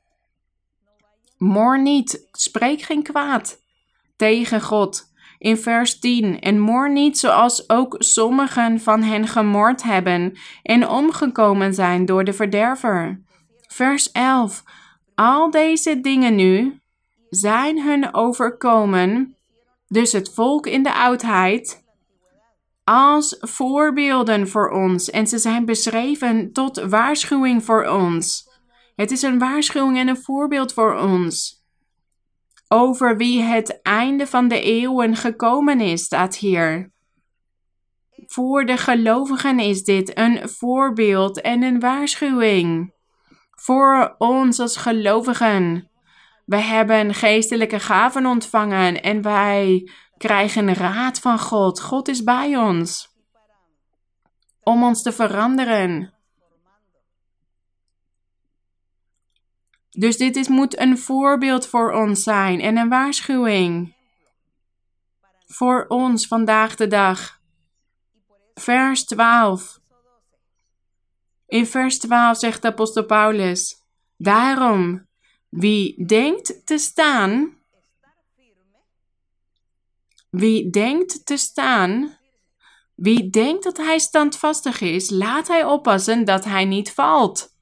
Moor 1.37 1.81
niet, 1.81 2.27
spreek 2.31 2.81
geen 2.81 3.03
kwaad 3.03 3.61
tegen 4.15 4.61
God. 4.61 5.15
In 5.37 5.57
vers 5.57 5.99
10. 5.99 6.39
En 6.39 6.59
moor 6.59 6.91
niet 6.91 7.17
zoals 7.17 7.69
ook 7.69 7.95
sommigen 7.97 8.79
van 8.79 9.01
hen 9.01 9.27
gemoord 9.27 9.83
hebben 9.83 10.37
en 10.63 10.87
omgekomen 10.87 11.73
zijn 11.73 12.05
door 12.05 12.23
de 12.23 12.33
verderver. 12.33 13.21
Vers 13.67 14.11
11. 14.11 14.63
Al 15.15 15.51
deze 15.51 16.01
dingen 16.01 16.35
nu 16.35 16.79
zijn 17.29 17.81
hun 17.81 18.13
overkomen, 18.13 19.35
dus 19.87 20.11
het 20.11 20.33
volk 20.33 20.67
in 20.67 20.83
de 20.83 20.93
oudheid, 20.93 21.86
als 22.89 23.37
voorbeelden 23.39 24.47
voor 24.47 24.69
ons. 24.69 25.09
En 25.09 25.27
ze 25.27 25.37
zijn 25.37 25.65
beschreven 25.65 26.53
tot 26.53 26.79
waarschuwing 26.79 27.63
voor 27.63 27.85
ons. 27.85 28.49
Het 28.95 29.11
is 29.11 29.21
een 29.21 29.39
waarschuwing 29.39 29.97
en 29.97 30.07
een 30.07 30.23
voorbeeld 30.23 30.73
voor 30.73 30.95
ons. 30.95 31.63
Over 32.67 33.17
wie 33.17 33.41
het 33.41 33.81
einde 33.81 34.27
van 34.27 34.47
de 34.47 34.61
eeuwen 34.61 35.15
gekomen 35.15 35.81
is, 35.81 36.03
staat 36.03 36.35
hier. 36.35 36.91
Voor 38.25 38.65
de 38.65 38.77
gelovigen 38.77 39.59
is 39.59 39.83
dit 39.83 40.17
een 40.17 40.49
voorbeeld 40.49 41.41
en 41.41 41.63
een 41.63 41.79
waarschuwing. 41.79 42.93
Voor 43.51 44.15
ons 44.17 44.59
als 44.59 44.77
gelovigen. 44.77 45.89
Wij 46.45 46.61
hebben 46.61 47.13
geestelijke 47.13 47.79
gaven 47.79 48.25
ontvangen 48.25 49.01
en 49.01 49.21
wij 49.21 49.89
krijgen 50.17 50.73
raad 50.73 51.19
van 51.19 51.39
God. 51.39 51.81
God 51.81 52.07
is 52.07 52.23
bij 52.23 52.57
ons 52.57 53.15
om 54.63 54.83
ons 54.83 55.01
te 55.01 55.11
veranderen. 55.11 56.13
Dus 59.89 60.17
dit 60.17 60.35
is, 60.35 60.47
moet 60.47 60.79
een 60.79 60.97
voorbeeld 60.97 61.67
voor 61.67 61.91
ons 61.91 62.23
zijn 62.23 62.61
en 62.61 62.77
een 62.77 62.89
waarschuwing 62.89 63.95
voor 65.47 65.85
ons 65.87 66.27
vandaag 66.27 66.75
de 66.75 66.87
dag. 66.87 67.39
Vers 68.53 69.05
12. 69.05 69.79
In 71.45 71.65
vers 71.65 71.97
12 71.97 72.37
zegt 72.37 72.65
apostel 72.65 73.05
Paulus: 73.05 73.75
Daarom, 74.17 75.07
wie 75.49 76.05
denkt 76.05 76.65
te 76.65 76.77
staan, 76.77 77.56
wie 80.37 80.69
denkt 80.69 81.25
te 81.25 81.37
staan, 81.37 82.17
wie 82.95 83.29
denkt 83.29 83.63
dat 83.63 83.77
hij 83.77 83.99
standvastig 83.99 84.81
is, 84.81 85.09
laat 85.09 85.47
hij 85.47 85.63
oppassen 85.63 86.25
dat 86.25 86.45
hij 86.45 86.65
niet 86.65 86.91
valt. 86.91 87.55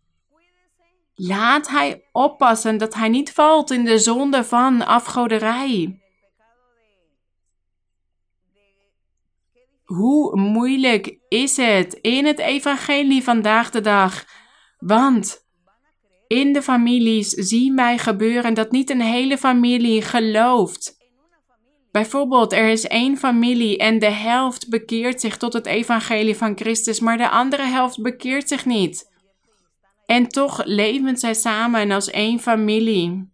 Laat 1.15 1.69
hij 1.69 2.03
oppassen 2.11 2.77
dat 2.77 2.93
hij 2.93 3.09
niet 3.09 3.31
valt 3.31 3.71
in 3.71 3.85
de 3.85 3.99
zonde 3.99 4.43
van 4.43 4.85
afgoderij. 4.85 5.99
Hoe 9.83 10.37
moeilijk 10.39 11.17
is 11.27 11.57
het 11.57 11.93
in 11.93 12.25
het 12.25 12.39
evangelie 12.39 13.23
vandaag 13.23 13.69
de 13.69 13.81
dag? 13.81 14.25
Want 14.77 15.45
in 16.27 16.53
de 16.53 16.61
families 16.61 17.29
zien 17.29 17.75
wij 17.75 17.97
gebeuren 17.97 18.53
dat 18.53 18.71
niet 18.71 18.89
een 18.89 19.01
hele 19.01 19.37
familie 19.37 20.01
gelooft. 20.01 21.04
Bijvoorbeeld, 21.95 22.53
er 22.53 22.69
is 22.69 22.87
één 22.87 23.17
familie 23.17 23.77
en 23.77 23.99
de 23.99 24.09
helft 24.09 24.69
bekeert 24.69 25.21
zich 25.21 25.37
tot 25.37 25.53
het 25.53 25.65
evangelie 25.65 26.35
van 26.35 26.57
Christus, 26.57 26.99
maar 26.99 27.17
de 27.17 27.29
andere 27.29 27.63
helft 27.63 28.01
bekeert 28.01 28.47
zich 28.47 28.65
niet. 28.65 29.11
En 30.05 30.27
toch 30.27 30.65
leven 30.65 31.17
zij 31.17 31.33
samen 31.33 31.91
als 31.91 32.09
één 32.09 32.39
familie. 32.39 33.29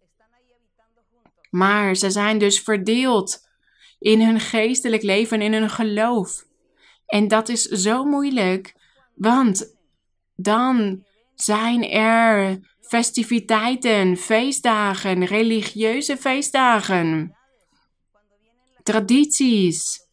Maar 1.50 1.94
ze 1.94 2.10
zijn 2.10 2.38
dus 2.38 2.60
verdeeld 2.60 3.48
in 3.98 4.20
hun 4.20 4.40
geestelijk 4.40 5.02
leven, 5.02 5.42
in 5.42 5.52
hun 5.52 5.70
geloof. 5.70 6.44
En 7.06 7.28
dat 7.28 7.48
is 7.48 7.62
zo 7.62 8.04
moeilijk, 8.04 8.74
want 9.14 9.76
dan 10.36 11.04
zijn 11.34 11.90
er 11.90 12.58
festiviteiten, 12.80 14.16
feestdagen, 14.16 15.24
religieuze 15.24 16.16
feestdagen, 16.16 17.36
tradities 18.82 20.08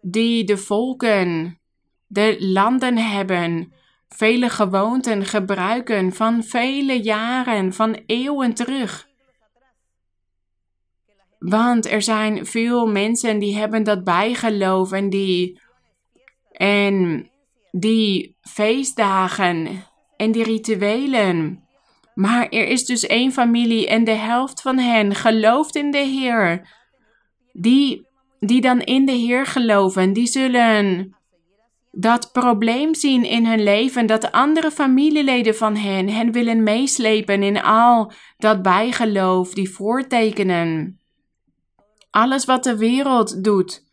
die 0.00 0.44
de 0.44 0.56
volken, 0.56 1.58
de 2.06 2.36
landen 2.38 2.96
hebben, 2.96 3.72
vele 4.08 4.48
gewoonten 4.48 5.24
gebruiken 5.24 6.12
van 6.12 6.42
vele 6.42 7.02
jaren, 7.02 7.72
van 7.72 7.98
eeuwen 8.06 8.54
terug. 8.54 9.08
Want 11.38 11.86
er 11.86 12.02
zijn 12.02 12.46
veel 12.46 12.86
mensen 12.86 13.38
die 13.38 13.56
hebben 13.56 13.82
dat 13.82 14.04
bijgeloof 14.04 14.92
en 14.92 15.10
die, 15.10 15.60
en 16.52 17.28
die 17.70 18.36
feestdagen 18.40 19.84
en 20.16 20.32
die 20.32 20.44
rituelen. 20.44 21.64
Maar 22.14 22.48
er 22.48 22.66
is 22.66 22.84
dus 22.84 23.06
één 23.06 23.32
familie 23.32 23.88
en 23.88 24.04
de 24.04 24.10
helft 24.10 24.60
van 24.60 24.78
hen 24.78 25.14
gelooft 25.14 25.76
in 25.76 25.90
de 25.90 25.98
Heer. 25.98 26.68
Die, 27.56 28.06
die 28.40 28.60
dan 28.60 28.80
in 28.80 29.04
de 29.04 29.12
Heer 29.12 29.46
geloven, 29.46 30.12
die 30.12 30.26
zullen 30.26 31.14
dat 31.90 32.32
probleem 32.32 32.94
zien 32.94 33.24
in 33.24 33.46
hun 33.46 33.62
leven 33.62 34.06
dat 34.06 34.32
andere 34.32 34.70
familieleden 34.70 35.56
van 35.56 35.76
hen 35.76 36.08
hen 36.08 36.32
willen 36.32 36.62
meeslepen 36.62 37.42
in 37.42 37.62
al 37.62 38.12
dat 38.38 38.62
bijgeloof, 38.62 39.54
die 39.54 39.70
voortekenen. 39.70 40.98
Alles 42.10 42.44
wat 42.44 42.64
de 42.64 42.76
wereld 42.76 43.44
doet. 43.44 43.84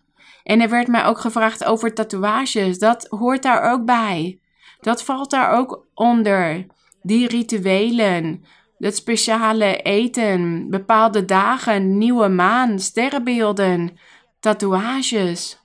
En 0.44 0.62
er 0.62 0.70
werd 0.70 0.88
mij 0.88 1.06
ook 1.06 1.20
gevraagd 1.20 1.64
over 1.64 1.94
tatoeages. 1.94 2.80
Dat 2.80 3.08
hoort 3.10 3.44
daar 3.44 3.72
ook 3.72 3.86
bij. 3.86 4.40
Dat 4.80 5.04
valt 5.04 5.30
daar 5.30 5.52
ook 5.52 5.86
onder. 5.94 6.66
Die 7.02 7.28
rituelen, 7.28 8.44
het 8.82 8.96
speciale 8.96 9.78
eten, 9.78 10.70
bepaalde 10.70 11.26
dagen, 11.26 11.98
nieuwe 11.98 12.28
maan, 12.28 12.80
sterrenbeelden, 12.80 13.98
tatoeages. 14.40 15.60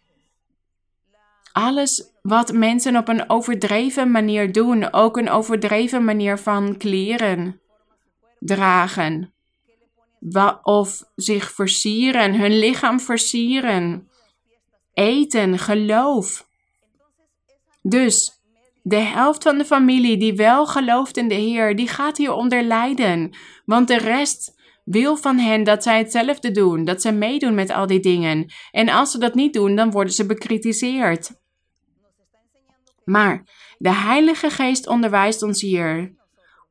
Alles 1.52 2.12
wat 2.22 2.52
mensen 2.52 2.96
op 2.96 3.08
een 3.08 3.30
overdreven 3.30 4.10
manier 4.10 4.52
doen, 4.52 4.92
ook 4.92 5.16
een 5.16 5.30
overdreven 5.30 6.04
manier 6.04 6.38
van 6.38 6.76
kleren 6.76 7.60
dragen. 8.38 9.34
Of 10.62 11.04
zich 11.14 11.52
versieren, 11.52 12.34
hun 12.34 12.58
lichaam 12.58 13.00
versieren. 13.00 14.08
Eten, 14.94 15.58
geloof. 15.58 16.48
Dus 17.82 18.35
de 18.88 18.96
helft 18.96 19.42
van 19.42 19.58
de 19.58 19.64
familie 19.64 20.16
die 20.16 20.34
wel 20.34 20.66
gelooft 20.66 21.16
in 21.16 21.28
de 21.28 21.34
Heer, 21.34 21.76
die 21.76 21.88
gaat 21.88 22.16
hieronder 22.16 22.62
lijden. 22.62 23.30
Want 23.64 23.88
de 23.88 23.98
rest 23.98 24.54
wil 24.84 25.16
van 25.16 25.38
hen 25.38 25.64
dat 25.64 25.82
zij 25.82 25.98
hetzelfde 25.98 26.50
doen, 26.50 26.84
dat 26.84 27.02
ze 27.02 27.12
meedoen 27.12 27.54
met 27.54 27.70
al 27.70 27.86
die 27.86 28.00
dingen. 28.00 28.52
En 28.70 28.88
als 28.88 29.10
ze 29.10 29.18
dat 29.18 29.34
niet 29.34 29.52
doen, 29.52 29.76
dan 29.76 29.90
worden 29.90 30.12
ze 30.12 30.26
bekritiseerd. 30.26 31.30
Maar 33.04 33.44
de 33.78 33.92
Heilige 33.92 34.50
Geest 34.50 34.86
onderwijst 34.86 35.42
ons 35.42 35.60
hier. 35.60 36.14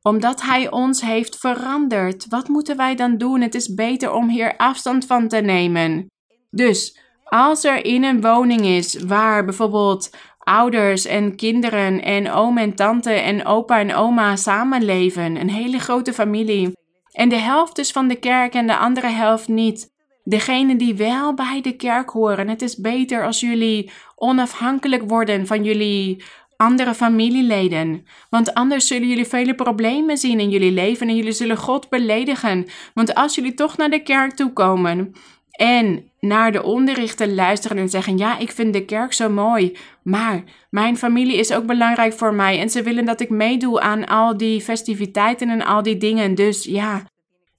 Omdat 0.02 0.42
Hij 0.42 0.70
ons 0.70 1.00
heeft 1.00 1.38
veranderd, 1.38 2.26
wat 2.28 2.48
moeten 2.48 2.76
wij 2.76 2.94
dan 2.94 3.18
doen? 3.18 3.40
Het 3.40 3.54
is 3.54 3.74
beter 3.74 4.12
om 4.12 4.28
hier 4.28 4.56
afstand 4.56 5.06
van 5.06 5.28
te 5.28 5.36
nemen. 5.36 6.10
Dus 6.50 6.98
als 7.24 7.64
er 7.64 7.84
in 7.84 8.04
een 8.04 8.20
woning 8.20 8.60
is 8.60 9.02
waar 9.02 9.44
bijvoorbeeld 9.44 10.10
ouders 10.48 11.04
en 11.04 11.36
kinderen 11.36 12.02
en 12.02 12.30
oom 12.30 12.58
en 12.58 12.74
tante 12.74 13.10
en 13.10 13.46
opa 13.46 13.78
en 13.78 13.94
oma 13.94 14.36
samenleven, 14.36 15.36
een 15.36 15.50
hele 15.50 15.78
grote 15.78 16.12
familie, 16.12 16.72
en 17.12 17.28
de 17.28 17.36
helft 17.36 17.78
is 17.78 17.90
van 17.90 18.08
de 18.08 18.16
kerk 18.16 18.54
en 18.54 18.66
de 18.66 18.76
andere 18.76 19.08
helft 19.08 19.48
niet. 19.48 19.94
Degene 20.24 20.76
die 20.76 20.94
wel 20.94 21.34
bij 21.34 21.60
de 21.62 21.76
kerk 21.76 22.10
horen, 22.10 22.48
het 22.48 22.62
is 22.62 22.76
beter 22.76 23.24
als 23.24 23.40
jullie 23.40 23.90
onafhankelijk 24.14 25.02
worden 25.08 25.46
van 25.46 25.64
jullie 25.64 26.24
andere 26.56 26.94
familieleden. 26.94 28.06
Want 28.30 28.54
anders 28.54 28.86
zullen 28.86 29.08
jullie 29.08 29.26
vele 29.26 29.54
problemen 29.54 30.16
zien 30.16 30.40
in 30.40 30.50
jullie 30.50 30.72
leven 30.72 31.08
en 31.08 31.16
jullie 31.16 31.32
zullen 31.32 31.56
God 31.56 31.88
beledigen. 31.88 32.66
Want 32.94 33.14
als 33.14 33.34
jullie 33.34 33.54
toch 33.54 33.76
naar 33.76 33.90
de 33.90 34.02
kerk 34.02 34.32
toe 34.32 34.52
komen 34.52 35.14
en 35.56 36.10
naar 36.20 36.52
de 36.52 36.62
onderrichten 36.62 37.34
luisteren 37.34 37.78
en 37.78 37.88
zeggen: 37.88 38.18
Ja, 38.18 38.38
ik 38.38 38.50
vind 38.50 38.72
de 38.72 38.84
kerk 38.84 39.12
zo 39.12 39.28
mooi, 39.28 39.76
maar 40.02 40.42
mijn 40.70 40.96
familie 40.96 41.36
is 41.36 41.52
ook 41.52 41.66
belangrijk 41.66 42.12
voor 42.12 42.34
mij 42.34 42.60
en 42.60 42.70
ze 42.70 42.82
willen 42.82 43.04
dat 43.04 43.20
ik 43.20 43.30
meedoe 43.30 43.80
aan 43.80 44.06
al 44.06 44.36
die 44.36 44.60
festiviteiten 44.60 45.50
en 45.50 45.64
al 45.64 45.82
die 45.82 45.96
dingen. 45.96 46.34
Dus 46.34 46.64
ja, 46.64 47.02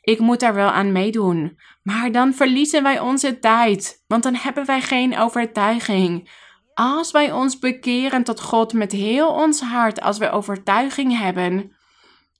ik 0.01 0.19
moet 0.19 0.39
daar 0.39 0.53
wel 0.53 0.69
aan 0.69 0.91
meedoen. 0.91 1.57
Maar 1.83 2.11
dan 2.11 2.33
verliezen 2.33 2.83
wij 2.83 2.99
onze 2.99 3.39
tijd, 3.39 4.03
want 4.07 4.23
dan 4.23 4.35
hebben 4.35 4.65
wij 4.65 4.81
geen 4.81 5.17
overtuiging. 5.17 6.29
Als 6.73 7.11
wij 7.11 7.31
ons 7.31 7.59
bekeren 7.59 8.23
tot 8.23 8.41
God 8.41 8.73
met 8.73 8.91
heel 8.91 9.29
ons 9.29 9.61
hart, 9.61 10.01
als 10.01 10.17
we 10.17 10.31
overtuiging 10.31 11.19
hebben, 11.19 11.76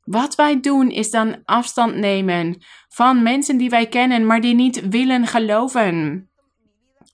wat 0.07 0.35
wij 0.35 0.59
doen 0.59 0.89
is 0.89 1.11
dan 1.11 1.41
afstand 1.45 1.95
nemen 1.95 2.57
van 2.87 3.23
mensen 3.23 3.57
die 3.57 3.69
wij 3.69 3.87
kennen, 3.87 4.25
maar 4.25 4.41
die 4.41 4.55
niet 4.55 4.89
willen 4.89 5.27
geloven. 5.27 6.29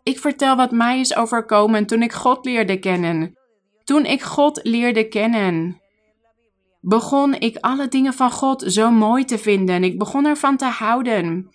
Ik 0.03 0.19
vertel 0.19 0.55
wat 0.55 0.71
mij 0.71 0.99
is 0.99 1.15
overkomen 1.15 1.85
toen 1.85 2.01
ik 2.01 2.13
God 2.13 2.45
leerde 2.45 2.79
kennen. 2.79 3.37
Toen 3.83 4.05
ik 4.05 4.21
God 4.21 4.59
leerde 4.63 5.07
kennen, 5.07 5.81
begon 6.81 7.33
ik 7.33 7.57
alle 7.59 7.87
dingen 7.87 8.13
van 8.13 8.31
God 8.31 8.63
zo 8.67 8.91
mooi 8.91 9.25
te 9.25 9.37
vinden. 9.37 9.83
Ik 9.83 9.97
begon 9.97 10.25
ervan 10.25 10.57
te 10.57 10.65
houden. 10.65 11.49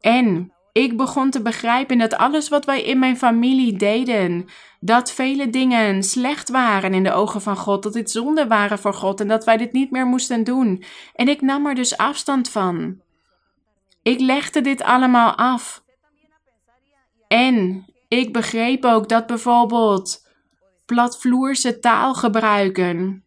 En 0.00 0.52
ik 0.76 0.96
begon 0.96 1.30
te 1.30 1.42
begrijpen 1.42 1.98
dat 1.98 2.16
alles 2.16 2.48
wat 2.48 2.64
wij 2.64 2.82
in 2.82 2.98
mijn 2.98 3.16
familie 3.16 3.76
deden, 3.76 4.46
dat 4.80 5.12
vele 5.12 5.50
dingen 5.50 6.02
slecht 6.02 6.48
waren 6.48 6.94
in 6.94 7.02
de 7.02 7.12
ogen 7.12 7.40
van 7.40 7.56
God, 7.56 7.82
dat 7.82 7.92
dit 7.92 8.10
zonde 8.10 8.46
waren 8.46 8.78
voor 8.78 8.94
God 8.94 9.20
en 9.20 9.28
dat 9.28 9.44
wij 9.44 9.56
dit 9.56 9.72
niet 9.72 9.90
meer 9.90 10.06
moesten 10.06 10.44
doen. 10.44 10.84
En 11.14 11.28
ik 11.28 11.40
nam 11.40 11.66
er 11.66 11.74
dus 11.74 11.96
afstand 11.96 12.48
van. 12.48 13.00
Ik 14.02 14.20
legde 14.20 14.60
dit 14.60 14.82
allemaal 14.82 15.34
af. 15.34 15.82
En 17.28 17.84
ik 18.08 18.32
begreep 18.32 18.84
ook 18.84 19.08
dat 19.08 19.26
bijvoorbeeld 19.26 20.28
platvloerse 20.86 21.78
taal 21.78 22.14
gebruiken 22.14 23.24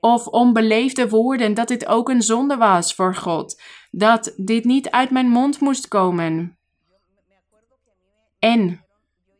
of 0.00 0.26
onbeleefde 0.26 1.08
woorden, 1.08 1.54
dat 1.54 1.68
dit 1.68 1.86
ook 1.86 2.08
een 2.08 2.22
zonde 2.22 2.56
was 2.56 2.94
voor 2.94 3.14
God. 3.14 3.62
Dat 3.90 4.34
dit 4.36 4.64
niet 4.64 4.90
uit 4.90 5.10
mijn 5.10 5.28
mond 5.28 5.60
moest 5.60 5.88
komen. 5.88 6.58
En 8.44 8.84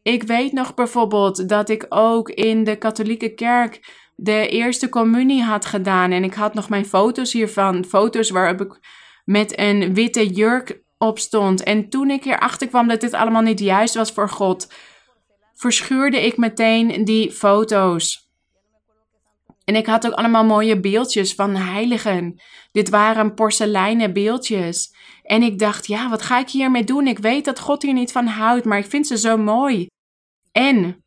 ik 0.03 0.23
weet 0.23 0.53
nog 0.53 0.75
bijvoorbeeld 0.75 1.49
dat 1.49 1.69
ik 1.69 1.87
ook 1.89 2.29
in 2.29 2.65
de 2.65 2.77
katholieke 2.77 3.35
kerk 3.35 3.81
de 4.17 4.49
eerste 4.49 4.89
communie 4.89 5.43
had 5.43 5.67
gedaan. 5.67 6.11
En 6.11 6.25
ik 6.25 6.35
had 6.35 6.55
nog 6.55 6.69
mijn 6.69 6.87
foto's 6.87 7.33
hiervan. 7.33 7.85
Foto's 7.85 8.31
waarop 8.31 8.61
ik 8.61 8.79
met 9.25 9.59
een 9.59 9.95
witte 9.95 10.27
jurk 10.27 10.83
op 10.99 11.19
stond. 11.19 11.63
En 11.63 11.89
toen 11.89 12.11
ik 12.11 12.25
erachter 12.25 12.69
kwam 12.69 12.89
dat 12.89 13.01
dit 13.01 13.13
allemaal 13.13 13.43
niet 13.43 13.61
juist 13.61 13.95
was 13.95 14.13
voor 14.13 14.29
God, 14.29 14.73
verschuurde 15.55 16.27
ik 16.27 16.37
meteen 16.37 17.05
die 17.05 17.31
foto's. 17.31 18.24
En 19.65 19.77
ik 19.77 19.87
had 19.87 20.07
ook 20.07 20.13
allemaal 20.13 20.45
mooie 20.45 20.81
beeldjes 20.81 21.35
van 21.35 21.57
heiligen. 21.57 22.43
Dit 22.73 22.89
waren 22.89 23.35
porseleinen 23.35 24.13
beeldjes. 24.13 24.95
En 25.23 25.43
ik 25.43 25.59
dacht, 25.59 25.87
ja, 25.87 26.11
wat 26.11 26.23
ga 26.23 26.39
ik 26.39 26.49
hiermee 26.49 26.85
doen? 26.85 27.07
Ik 27.07 27.19
weet 27.19 27.45
dat 27.45 27.61
God 27.61 27.83
hier 27.83 27.93
niet 27.93 28.13
van 28.13 28.27
houdt, 28.27 28.65
maar 28.65 28.79
ik 28.79 28.87
vind 28.87 29.07
ze 29.07 29.19
zo 29.19 29.37
mooi. 29.37 29.87
En 30.53 31.04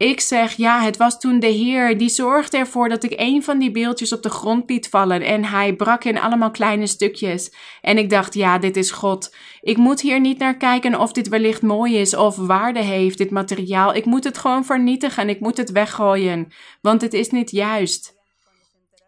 ik 0.00 0.20
zeg, 0.20 0.52
ja, 0.52 0.82
het 0.82 0.96
was 0.96 1.18
toen 1.18 1.40
de 1.40 1.46
Heer 1.46 1.98
die 1.98 2.08
zorgde 2.08 2.56
ervoor 2.56 2.88
dat 2.88 3.02
ik 3.02 3.12
een 3.16 3.42
van 3.42 3.58
die 3.58 3.70
beeldjes 3.70 4.12
op 4.12 4.22
de 4.22 4.30
grond 4.30 4.70
liet 4.70 4.88
vallen 4.88 5.22
en 5.22 5.44
hij 5.44 5.74
brak 5.76 6.04
in 6.04 6.20
allemaal 6.20 6.50
kleine 6.50 6.86
stukjes. 6.86 7.54
En 7.80 7.98
ik 7.98 8.10
dacht, 8.10 8.34
ja, 8.34 8.58
dit 8.58 8.76
is 8.76 8.90
God. 8.90 9.36
Ik 9.60 9.76
moet 9.76 10.00
hier 10.00 10.20
niet 10.20 10.38
naar 10.38 10.56
kijken 10.56 11.00
of 11.00 11.12
dit 11.12 11.28
wellicht 11.28 11.62
mooi 11.62 11.96
is 11.96 12.16
of 12.16 12.36
waarde 12.36 12.82
heeft, 12.82 13.18
dit 13.18 13.30
materiaal. 13.30 13.94
Ik 13.94 14.04
moet 14.04 14.24
het 14.24 14.38
gewoon 14.38 14.64
vernietigen 14.64 15.22
en 15.22 15.28
ik 15.28 15.40
moet 15.40 15.56
het 15.56 15.70
weggooien, 15.70 16.52
want 16.80 17.00
het 17.00 17.12
is 17.12 17.30
niet 17.30 17.50
juist. 17.50 18.14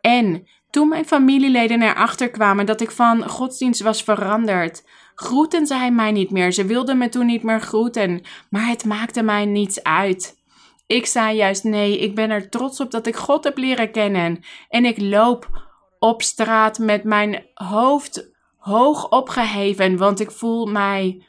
En 0.00 0.46
toen 0.70 0.88
mijn 0.88 1.04
familieleden 1.04 1.82
erachter 1.82 2.30
kwamen 2.30 2.66
dat 2.66 2.80
ik 2.80 2.90
van 2.90 3.28
godsdienst 3.28 3.82
was 3.82 4.02
veranderd, 4.02 4.84
groeten 5.14 5.66
zij 5.66 5.90
mij 5.90 6.12
niet 6.12 6.30
meer. 6.30 6.52
Ze 6.52 6.64
wilden 6.64 6.98
me 6.98 7.08
toen 7.08 7.26
niet 7.26 7.42
meer 7.42 7.60
groeten, 7.60 8.22
maar 8.50 8.66
het 8.66 8.84
maakte 8.84 9.22
mij 9.22 9.44
niets 9.44 9.82
uit. 9.82 10.40
Ik 10.86 11.06
zei 11.06 11.36
juist 11.36 11.64
nee, 11.64 11.98
ik 11.98 12.14
ben 12.14 12.30
er 12.30 12.48
trots 12.48 12.80
op 12.80 12.90
dat 12.90 13.06
ik 13.06 13.16
God 13.16 13.44
heb 13.44 13.58
leren 13.58 13.90
kennen. 13.90 14.44
En 14.68 14.84
ik 14.84 15.00
loop 15.00 15.70
op 15.98 16.22
straat 16.22 16.78
met 16.78 17.04
mijn 17.04 17.46
hoofd 17.54 18.30
hoog 18.56 19.08
opgeheven, 19.08 19.96
want 19.96 20.20
ik 20.20 20.30
voel 20.30 20.66
mij 20.66 21.26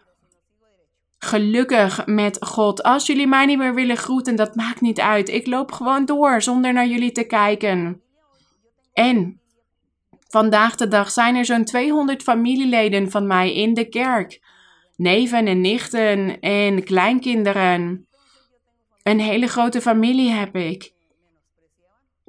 gelukkig 1.18 2.06
met 2.06 2.38
God. 2.46 2.84
Als 2.84 3.06
jullie 3.06 3.28
mij 3.28 3.46
niet 3.46 3.58
meer 3.58 3.74
willen 3.74 3.98
groeten, 3.98 4.36
dat 4.36 4.56
maakt 4.56 4.82
niet 4.82 5.00
uit. 5.00 5.30
Ik 5.30 5.48
loop 5.48 5.72
gewoon 5.72 6.06
door 6.06 6.42
zonder 6.42 6.74
naar 6.74 6.88
jullie 6.88 7.12
te 7.12 7.24
kijken. 7.24 8.02
En 8.94 9.42
vandaag 10.28 10.76
de 10.76 10.88
dag 10.88 11.12
zijn 11.12 11.36
er 11.36 11.46
zo'n 11.46 11.64
200 11.64 12.24
familieleden 12.24 13.12
van 13.12 13.28
mij 13.28 13.54
in 13.54 13.74
de 13.74 13.90
kerk. 13.90 14.42
Neven 14.96 15.46
en 15.46 15.62
nichten 15.62 16.40
en 16.40 16.84
kleinkinderen. 16.84 18.08
Een 19.04 19.20
hele 19.20 19.48
grote 19.48 19.82
familie 19.82 20.30
heb 20.30 20.56
ik. 20.56 20.94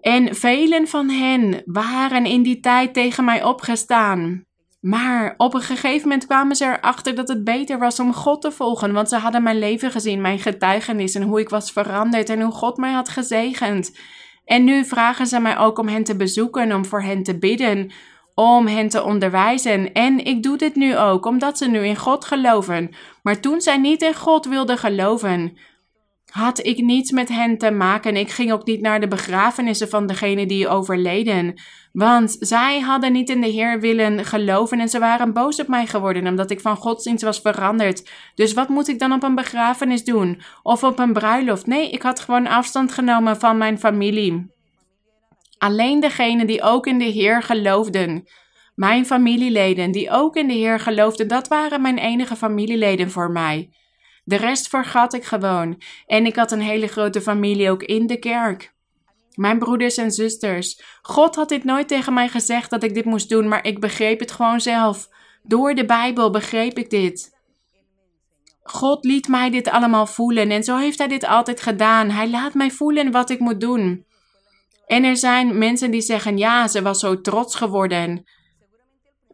En 0.00 0.34
velen 0.34 0.88
van 0.88 1.08
hen 1.08 1.62
waren 1.64 2.26
in 2.26 2.42
die 2.42 2.60
tijd 2.60 2.94
tegen 2.94 3.24
mij 3.24 3.44
opgestaan. 3.44 4.44
Maar 4.80 5.34
op 5.36 5.54
een 5.54 5.60
gegeven 5.60 6.08
moment 6.08 6.26
kwamen 6.26 6.56
ze 6.56 6.64
erachter 6.64 7.14
dat 7.14 7.28
het 7.28 7.44
beter 7.44 7.78
was 7.78 8.00
om 8.00 8.12
God 8.12 8.40
te 8.40 8.52
volgen, 8.52 8.92
want 8.92 9.08
ze 9.08 9.16
hadden 9.16 9.42
mijn 9.42 9.58
leven 9.58 9.90
gezien, 9.90 10.20
mijn 10.20 10.38
getuigenis 10.38 11.14
en 11.14 11.22
hoe 11.22 11.40
ik 11.40 11.48
was 11.48 11.72
veranderd 11.72 12.28
en 12.28 12.40
hoe 12.40 12.52
God 12.52 12.76
mij 12.76 12.92
had 12.92 13.08
gezegend. 13.08 13.98
En 14.44 14.64
nu 14.64 14.84
vragen 14.84 15.26
ze 15.26 15.40
mij 15.40 15.58
ook 15.58 15.78
om 15.78 15.88
hen 15.88 16.04
te 16.04 16.16
bezoeken, 16.16 16.72
om 16.72 16.84
voor 16.84 17.02
hen 17.02 17.22
te 17.22 17.38
bidden, 17.38 17.90
om 18.34 18.66
hen 18.66 18.88
te 18.88 19.04
onderwijzen. 19.04 19.92
En 19.92 20.24
ik 20.24 20.42
doe 20.42 20.56
dit 20.56 20.74
nu 20.74 20.96
ook, 20.96 21.26
omdat 21.26 21.58
ze 21.58 21.68
nu 21.68 21.86
in 21.86 21.96
God 21.96 22.24
geloven. 22.24 22.90
Maar 23.22 23.40
toen 23.40 23.60
zij 23.60 23.78
niet 23.78 24.02
in 24.02 24.14
God 24.14 24.46
wilden 24.46 24.78
geloven, 24.78 25.56
had 26.34 26.66
ik 26.66 26.82
niets 26.82 27.10
met 27.10 27.28
hen 27.28 27.58
te 27.58 27.70
maken. 27.70 28.16
Ik 28.16 28.30
ging 28.30 28.52
ook 28.52 28.66
niet 28.66 28.80
naar 28.80 29.00
de 29.00 29.08
begrafenissen 29.08 29.88
van 29.88 30.06
degene 30.06 30.46
die 30.46 30.68
overleden. 30.68 31.60
Want 31.92 32.36
zij 32.40 32.80
hadden 32.80 33.12
niet 33.12 33.30
in 33.30 33.40
de 33.40 33.46
Heer 33.46 33.80
willen 33.80 34.24
geloven 34.24 34.80
en 34.80 34.88
ze 34.88 34.98
waren 34.98 35.32
boos 35.32 35.60
op 35.60 35.68
mij 35.68 35.86
geworden 35.86 36.26
omdat 36.26 36.50
ik 36.50 36.60
van 36.60 36.76
godsdienst 36.76 37.24
was 37.24 37.40
veranderd. 37.40 38.10
Dus 38.34 38.52
wat 38.52 38.68
moet 38.68 38.88
ik 38.88 38.98
dan 38.98 39.12
op 39.12 39.22
een 39.22 39.34
begrafenis 39.34 40.04
doen? 40.04 40.40
Of 40.62 40.82
op 40.82 40.98
een 40.98 41.12
bruiloft? 41.12 41.66
Nee, 41.66 41.90
ik 41.90 42.02
had 42.02 42.20
gewoon 42.20 42.46
afstand 42.46 42.92
genomen 42.92 43.36
van 43.36 43.58
mijn 43.58 43.78
familie. 43.78 44.50
Alleen 45.58 46.00
degenen 46.00 46.46
die 46.46 46.62
ook 46.62 46.86
in 46.86 46.98
de 46.98 47.04
Heer 47.04 47.42
geloofden. 47.42 48.28
Mijn 48.74 49.06
familieleden 49.06 49.90
die 49.90 50.10
ook 50.10 50.36
in 50.36 50.48
de 50.48 50.54
Heer 50.54 50.80
geloofden, 50.80 51.28
dat 51.28 51.48
waren 51.48 51.82
mijn 51.82 51.98
enige 51.98 52.36
familieleden 52.36 53.10
voor 53.10 53.30
mij. 53.30 53.68
De 54.24 54.36
rest 54.36 54.68
vergat 54.68 55.14
ik 55.14 55.24
gewoon. 55.24 55.82
En 56.06 56.26
ik 56.26 56.36
had 56.36 56.52
een 56.52 56.60
hele 56.60 56.86
grote 56.86 57.20
familie 57.20 57.70
ook 57.70 57.82
in 57.82 58.06
de 58.06 58.18
kerk. 58.18 58.72
Mijn 59.34 59.58
broeders 59.58 59.96
en 59.96 60.10
zusters. 60.10 60.82
God 61.02 61.34
had 61.34 61.48
dit 61.48 61.64
nooit 61.64 61.88
tegen 61.88 62.14
mij 62.14 62.28
gezegd 62.28 62.70
dat 62.70 62.82
ik 62.82 62.94
dit 62.94 63.04
moest 63.04 63.28
doen, 63.28 63.48
maar 63.48 63.66
ik 63.66 63.80
begreep 63.80 64.20
het 64.20 64.32
gewoon 64.32 64.60
zelf. 64.60 65.08
Door 65.42 65.74
de 65.74 65.84
Bijbel 65.84 66.30
begreep 66.30 66.78
ik 66.78 66.90
dit. 66.90 67.32
God 68.62 69.04
liet 69.04 69.28
mij 69.28 69.50
dit 69.50 69.68
allemaal 69.68 70.06
voelen 70.06 70.50
en 70.50 70.64
zo 70.64 70.76
heeft 70.76 70.98
Hij 70.98 71.08
dit 71.08 71.26
altijd 71.26 71.60
gedaan. 71.60 72.10
Hij 72.10 72.30
laat 72.30 72.54
mij 72.54 72.70
voelen 72.70 73.10
wat 73.10 73.30
ik 73.30 73.38
moet 73.38 73.60
doen. 73.60 74.06
En 74.86 75.04
er 75.04 75.16
zijn 75.16 75.58
mensen 75.58 75.90
die 75.90 76.00
zeggen: 76.00 76.36
ja, 76.36 76.68
ze 76.68 76.82
was 76.82 77.00
zo 77.00 77.20
trots 77.20 77.54
geworden 77.54 78.24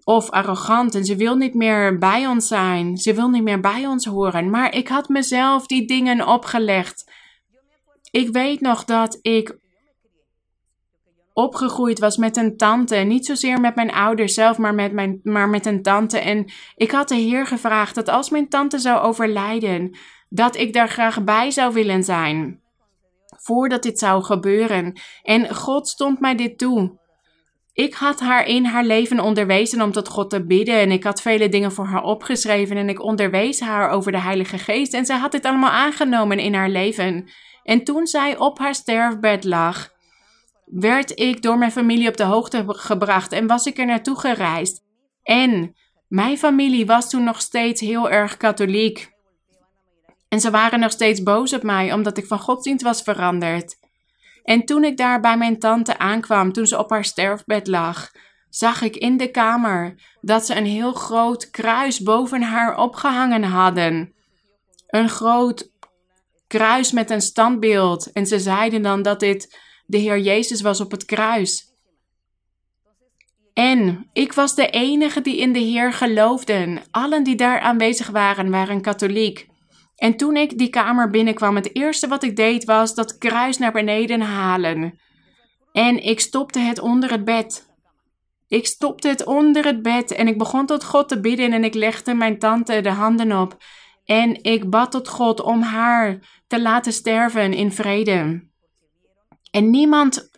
of 0.04 0.30
arrogant 0.30 0.94
en 0.94 1.04
ze 1.04 1.16
wil 1.16 1.36
niet 1.36 1.54
meer 1.54 1.98
bij 1.98 2.26
ons 2.26 2.48
zijn. 2.48 2.96
Ze 2.96 3.14
wil 3.14 3.28
niet 3.28 3.42
meer 3.42 3.60
bij 3.60 3.86
ons 3.86 4.04
horen. 4.04 4.50
Maar 4.50 4.74
ik 4.74 4.88
had 4.88 5.08
mezelf 5.08 5.66
die 5.66 5.86
dingen 5.86 6.26
opgelegd. 6.26 7.10
Ik 8.10 8.28
weet 8.28 8.60
nog 8.60 8.84
dat 8.84 9.18
ik 9.22 9.58
opgegroeid 11.32 11.98
was 11.98 12.16
met 12.16 12.36
een 12.36 12.56
tante. 12.56 12.96
Niet 12.96 13.26
zozeer 13.26 13.60
met 13.60 13.74
mijn 13.74 13.92
ouders 13.92 14.34
zelf, 14.34 14.58
maar 14.58 14.74
met, 14.74 14.92
mijn, 14.92 15.20
maar 15.22 15.48
met 15.48 15.66
een 15.66 15.82
tante. 15.82 16.18
En 16.18 16.52
ik 16.74 16.90
had 16.90 17.08
de 17.08 17.14
Heer 17.14 17.46
gevraagd 17.46 17.94
dat 17.94 18.08
als 18.08 18.30
mijn 18.30 18.48
tante 18.48 18.78
zou 18.78 19.00
overlijden, 19.00 19.96
dat 20.28 20.56
ik 20.56 20.72
daar 20.72 20.88
graag 20.88 21.24
bij 21.24 21.50
zou 21.50 21.72
willen 21.72 22.04
zijn. 22.04 22.60
Voordat 23.36 23.82
dit 23.82 23.98
zou 23.98 24.22
gebeuren. 24.22 25.00
En 25.22 25.54
God 25.54 25.88
stond 25.88 26.20
mij 26.20 26.34
dit 26.34 26.58
toe. 26.58 26.99
Ik 27.80 27.94
had 27.94 28.20
haar 28.20 28.46
in 28.46 28.64
haar 28.64 28.84
leven 28.84 29.20
onderwezen 29.20 29.82
om 29.82 29.92
tot 29.92 30.08
God 30.08 30.30
te 30.30 30.46
bidden 30.46 30.74
en 30.74 30.90
ik 30.90 31.04
had 31.04 31.22
vele 31.22 31.48
dingen 31.48 31.72
voor 31.72 31.84
haar 31.84 32.02
opgeschreven 32.02 32.76
en 32.76 32.88
ik 32.88 33.02
onderwees 33.02 33.60
haar 33.60 33.90
over 33.90 34.12
de 34.12 34.20
Heilige 34.20 34.58
Geest 34.58 34.94
en 34.94 35.06
zij 35.06 35.16
had 35.16 35.32
dit 35.32 35.44
allemaal 35.44 35.70
aangenomen 35.70 36.38
in 36.38 36.54
haar 36.54 36.68
leven. 36.68 37.30
En 37.62 37.84
toen 37.84 38.06
zij 38.06 38.38
op 38.38 38.58
haar 38.58 38.74
sterfbed 38.74 39.44
lag, 39.44 39.92
werd 40.64 41.18
ik 41.18 41.42
door 41.42 41.58
mijn 41.58 41.72
familie 41.72 42.08
op 42.08 42.16
de 42.16 42.24
hoogte 42.24 42.64
gebracht 42.66 43.32
en 43.32 43.46
was 43.46 43.66
ik 43.66 43.78
er 43.78 43.86
naartoe 43.86 44.18
gereisd. 44.18 44.82
En 45.22 45.76
mijn 46.08 46.38
familie 46.38 46.86
was 46.86 47.10
toen 47.10 47.24
nog 47.24 47.40
steeds 47.40 47.80
heel 47.80 48.10
erg 48.10 48.36
katholiek. 48.36 49.12
En 50.28 50.40
ze 50.40 50.50
waren 50.50 50.80
nog 50.80 50.90
steeds 50.90 51.22
boos 51.22 51.52
op 51.52 51.62
mij 51.62 51.92
omdat 51.92 52.18
ik 52.18 52.26
van 52.26 52.38
godsdienst 52.38 52.82
was 52.84 53.02
veranderd. 53.02 53.79
En 54.42 54.64
toen 54.64 54.84
ik 54.84 54.96
daar 54.96 55.20
bij 55.20 55.36
mijn 55.36 55.58
tante 55.58 55.98
aankwam, 55.98 56.52
toen 56.52 56.66
ze 56.66 56.78
op 56.78 56.90
haar 56.90 57.04
sterfbed 57.04 57.66
lag, 57.66 58.10
zag 58.48 58.82
ik 58.82 58.96
in 58.96 59.16
de 59.16 59.30
kamer 59.30 59.94
dat 60.20 60.46
ze 60.46 60.54
een 60.54 60.66
heel 60.66 60.92
groot 60.92 61.50
kruis 61.50 62.00
boven 62.00 62.42
haar 62.42 62.76
opgehangen 62.78 63.42
hadden. 63.42 64.14
Een 64.86 65.08
groot 65.08 65.70
kruis 66.46 66.92
met 66.92 67.10
een 67.10 67.20
standbeeld. 67.20 68.12
En 68.12 68.26
ze 68.26 68.38
zeiden 68.38 68.82
dan 68.82 69.02
dat 69.02 69.20
dit 69.20 69.58
de 69.86 69.98
Heer 69.98 70.18
Jezus 70.18 70.60
was 70.60 70.80
op 70.80 70.90
het 70.90 71.04
kruis. 71.04 71.68
En 73.54 74.08
ik 74.12 74.32
was 74.32 74.54
de 74.54 74.70
enige 74.70 75.20
die 75.20 75.36
in 75.36 75.52
de 75.52 75.58
Heer 75.58 75.92
geloofden. 75.92 76.82
Allen 76.90 77.22
die 77.22 77.36
daar 77.36 77.60
aanwezig 77.60 78.08
waren, 78.08 78.50
waren 78.50 78.80
katholiek. 78.80 79.49
En 80.00 80.16
toen 80.16 80.36
ik 80.36 80.58
die 80.58 80.68
kamer 80.68 81.10
binnenkwam, 81.10 81.56
het 81.56 81.76
eerste 81.76 82.08
wat 82.08 82.22
ik 82.22 82.36
deed 82.36 82.64
was 82.64 82.94
dat 82.94 83.18
kruis 83.18 83.58
naar 83.58 83.72
beneden 83.72 84.20
halen. 84.20 85.00
En 85.72 86.04
ik 86.04 86.20
stopte 86.20 86.58
het 86.58 86.78
onder 86.78 87.10
het 87.10 87.24
bed. 87.24 87.68
Ik 88.48 88.66
stopte 88.66 89.08
het 89.08 89.24
onder 89.24 89.64
het 89.64 89.82
bed 89.82 90.10
en 90.10 90.28
ik 90.28 90.38
begon 90.38 90.66
tot 90.66 90.84
God 90.84 91.08
te 91.08 91.20
bidden 91.20 91.52
en 91.52 91.64
ik 91.64 91.74
legde 91.74 92.14
mijn 92.14 92.38
tante 92.38 92.80
de 92.80 92.90
handen 92.90 93.40
op. 93.40 93.56
En 94.04 94.42
ik 94.42 94.70
bad 94.70 94.90
tot 94.90 95.08
God 95.08 95.40
om 95.40 95.62
haar 95.62 96.18
te 96.46 96.60
laten 96.60 96.92
sterven 96.92 97.52
in 97.52 97.72
vrede. 97.72 98.48
En 99.50 99.70
niemand 99.70 100.29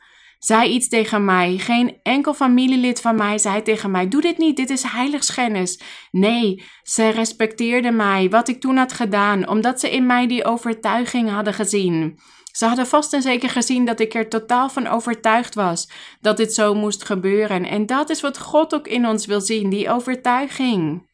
zei 0.45 0.71
iets 0.71 0.89
tegen 0.89 1.25
mij. 1.25 1.59
Geen 1.59 1.99
enkel 2.03 2.35
familielid 2.35 3.01
van 3.01 3.17
mij 3.17 3.39
zei 3.39 3.63
tegen 3.63 3.91
mij: 3.91 4.09
Doe 4.09 4.21
dit 4.21 4.39
niet, 4.39 4.57
dit 4.57 4.71
is 4.71 4.83
heiligschennis. 4.83 5.81
Nee, 6.11 6.63
ze 6.83 7.09
respecteerden 7.09 7.97
mij, 7.97 8.31
wat 8.31 8.49
ik 8.49 8.61
toen 8.61 8.77
had 8.77 8.93
gedaan, 8.93 9.49
omdat 9.49 9.81
ze 9.81 9.91
in 9.91 10.07
mij 10.07 10.27
die 10.27 10.45
overtuiging 10.45 11.31
hadden 11.31 11.55
gezien. 11.55 12.19
Ze 12.53 12.67
hadden 12.67 12.87
vast 12.87 13.13
en 13.13 13.23
zeker 13.23 13.51
gezien 13.51 13.85
dat 13.85 14.01
ik 14.01 14.15
er 14.15 14.29
totaal 14.29 14.69
van 14.69 14.87
overtuigd 14.87 15.55
was 15.55 15.91
dat 16.21 16.37
dit 16.37 16.55
zo 16.55 16.75
moest 16.75 17.05
gebeuren. 17.05 17.65
En 17.65 17.87
dat 17.87 18.11
is 18.11 18.21
wat 18.21 18.39
God 18.39 18.75
ook 18.75 18.89
in 18.89 19.07
ons 19.07 19.27
wil 19.27 19.41
zien, 19.41 19.71
die 19.71 19.91
overtuiging. 19.91 21.11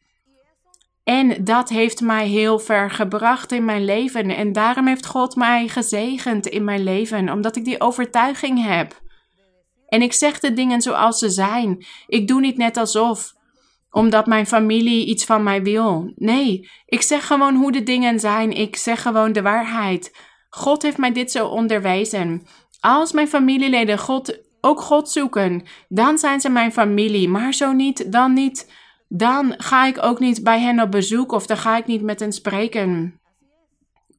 En 1.03 1.43
dat 1.43 1.69
heeft 1.69 2.01
mij 2.01 2.27
heel 2.27 2.59
ver 2.59 2.91
gebracht 2.91 3.51
in 3.51 3.65
mijn 3.65 3.85
leven. 3.85 4.29
En 4.29 4.53
daarom 4.53 4.87
heeft 4.87 5.05
God 5.05 5.35
mij 5.35 5.67
gezegend 5.67 6.47
in 6.47 6.63
mijn 6.63 6.83
leven, 6.83 7.29
omdat 7.29 7.55
ik 7.55 7.65
die 7.65 7.81
overtuiging 7.81 8.63
heb. 8.63 9.07
En 9.89 10.01
ik 10.01 10.13
zeg 10.13 10.39
de 10.39 10.53
dingen 10.53 10.81
zoals 10.81 11.19
ze 11.19 11.29
zijn. 11.29 11.85
Ik 12.07 12.27
doe 12.27 12.39
niet 12.39 12.57
net 12.57 12.77
alsof, 12.77 13.33
omdat 13.91 14.25
mijn 14.25 14.47
familie 14.47 15.05
iets 15.05 15.25
van 15.25 15.43
mij 15.43 15.63
wil. 15.63 16.11
Nee, 16.15 16.69
ik 16.85 17.01
zeg 17.01 17.27
gewoon 17.27 17.55
hoe 17.55 17.71
de 17.71 17.83
dingen 17.83 18.19
zijn. 18.19 18.51
Ik 18.51 18.75
zeg 18.75 19.01
gewoon 19.01 19.31
de 19.31 19.41
waarheid. 19.41 20.15
God 20.49 20.81
heeft 20.81 20.97
mij 20.97 21.11
dit 21.11 21.31
zo 21.31 21.47
onderwezen. 21.47 22.47
Als 22.79 23.11
mijn 23.11 23.27
familieleden 23.27 23.97
God, 23.97 24.39
ook 24.61 24.81
God 24.81 25.09
zoeken, 25.09 25.63
dan 25.87 26.17
zijn 26.17 26.39
ze 26.39 26.49
mijn 26.49 26.71
familie. 26.71 27.29
Maar 27.29 27.53
zo 27.53 27.71
niet, 27.71 28.11
dan 28.11 28.33
niet. 28.33 28.71
Dan 29.07 29.53
ga 29.57 29.85
ik 29.85 30.03
ook 30.03 30.19
niet 30.19 30.43
bij 30.43 30.59
hen 30.59 30.81
op 30.81 30.91
bezoek 30.91 31.31
of 31.31 31.45
dan 31.45 31.57
ga 31.57 31.77
ik 31.77 31.85
niet 31.85 32.01
met 32.01 32.19
hen 32.19 32.33
spreken. 32.33 33.19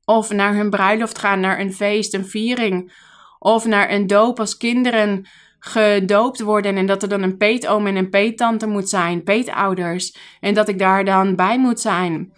Of 0.04 0.30
naar 0.30 0.54
hun 0.54 0.70
bruiloft 0.70 1.18
gaan, 1.18 1.40
naar 1.40 1.60
een 1.60 1.72
feest, 1.72 2.14
een 2.14 2.26
viering. 2.26 3.08
Of 3.38 3.64
naar 3.64 3.90
een 3.90 4.06
doop 4.06 4.40
als 4.40 4.56
kinderen 4.56 5.26
gedoopt 5.60 6.40
worden 6.40 6.76
en 6.76 6.86
dat 6.86 7.02
er 7.02 7.08
dan 7.08 7.22
een 7.22 7.36
peetoom 7.36 7.86
en 7.86 7.96
een 7.96 8.10
peettante 8.10 8.66
moet 8.66 8.88
zijn, 8.88 9.22
peetouders. 9.22 10.16
En 10.40 10.54
dat 10.54 10.68
ik 10.68 10.78
daar 10.78 11.04
dan 11.04 11.36
bij 11.36 11.58
moet 11.58 11.80
zijn. 11.80 12.32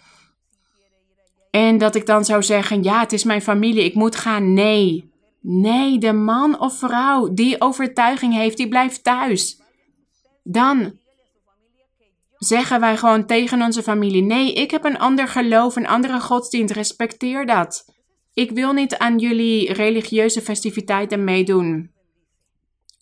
En 1.51 1.77
dat 1.77 1.95
ik 1.95 2.05
dan 2.05 2.25
zou 2.25 2.43
zeggen, 2.43 2.83
ja, 2.83 2.99
het 2.99 3.13
is 3.13 3.23
mijn 3.23 3.41
familie, 3.41 3.83
ik 3.83 3.93
moet 3.93 4.15
gaan. 4.15 4.53
Nee. 4.53 5.11
Nee, 5.41 5.97
de 5.97 6.13
man 6.13 6.59
of 6.59 6.77
vrouw 6.77 7.33
die 7.33 7.61
overtuiging 7.61 8.33
heeft, 8.33 8.57
die 8.57 8.67
blijft 8.67 9.03
thuis. 9.03 9.61
Dan 10.43 10.99
zeggen 12.37 12.79
wij 12.79 12.97
gewoon 12.97 13.25
tegen 13.25 13.61
onze 13.61 13.83
familie: 13.83 14.21
nee, 14.21 14.53
ik 14.53 14.71
heb 14.71 14.83
een 14.83 14.99
ander 14.99 15.27
geloof, 15.27 15.75
een 15.75 15.87
andere 15.87 16.19
godsdienst, 16.19 16.73
respecteer 16.73 17.45
dat. 17.45 17.85
Ik 18.33 18.51
wil 18.51 18.73
niet 18.73 18.97
aan 18.97 19.17
jullie 19.17 19.73
religieuze 19.73 20.41
festiviteiten 20.41 21.23
meedoen. 21.23 21.92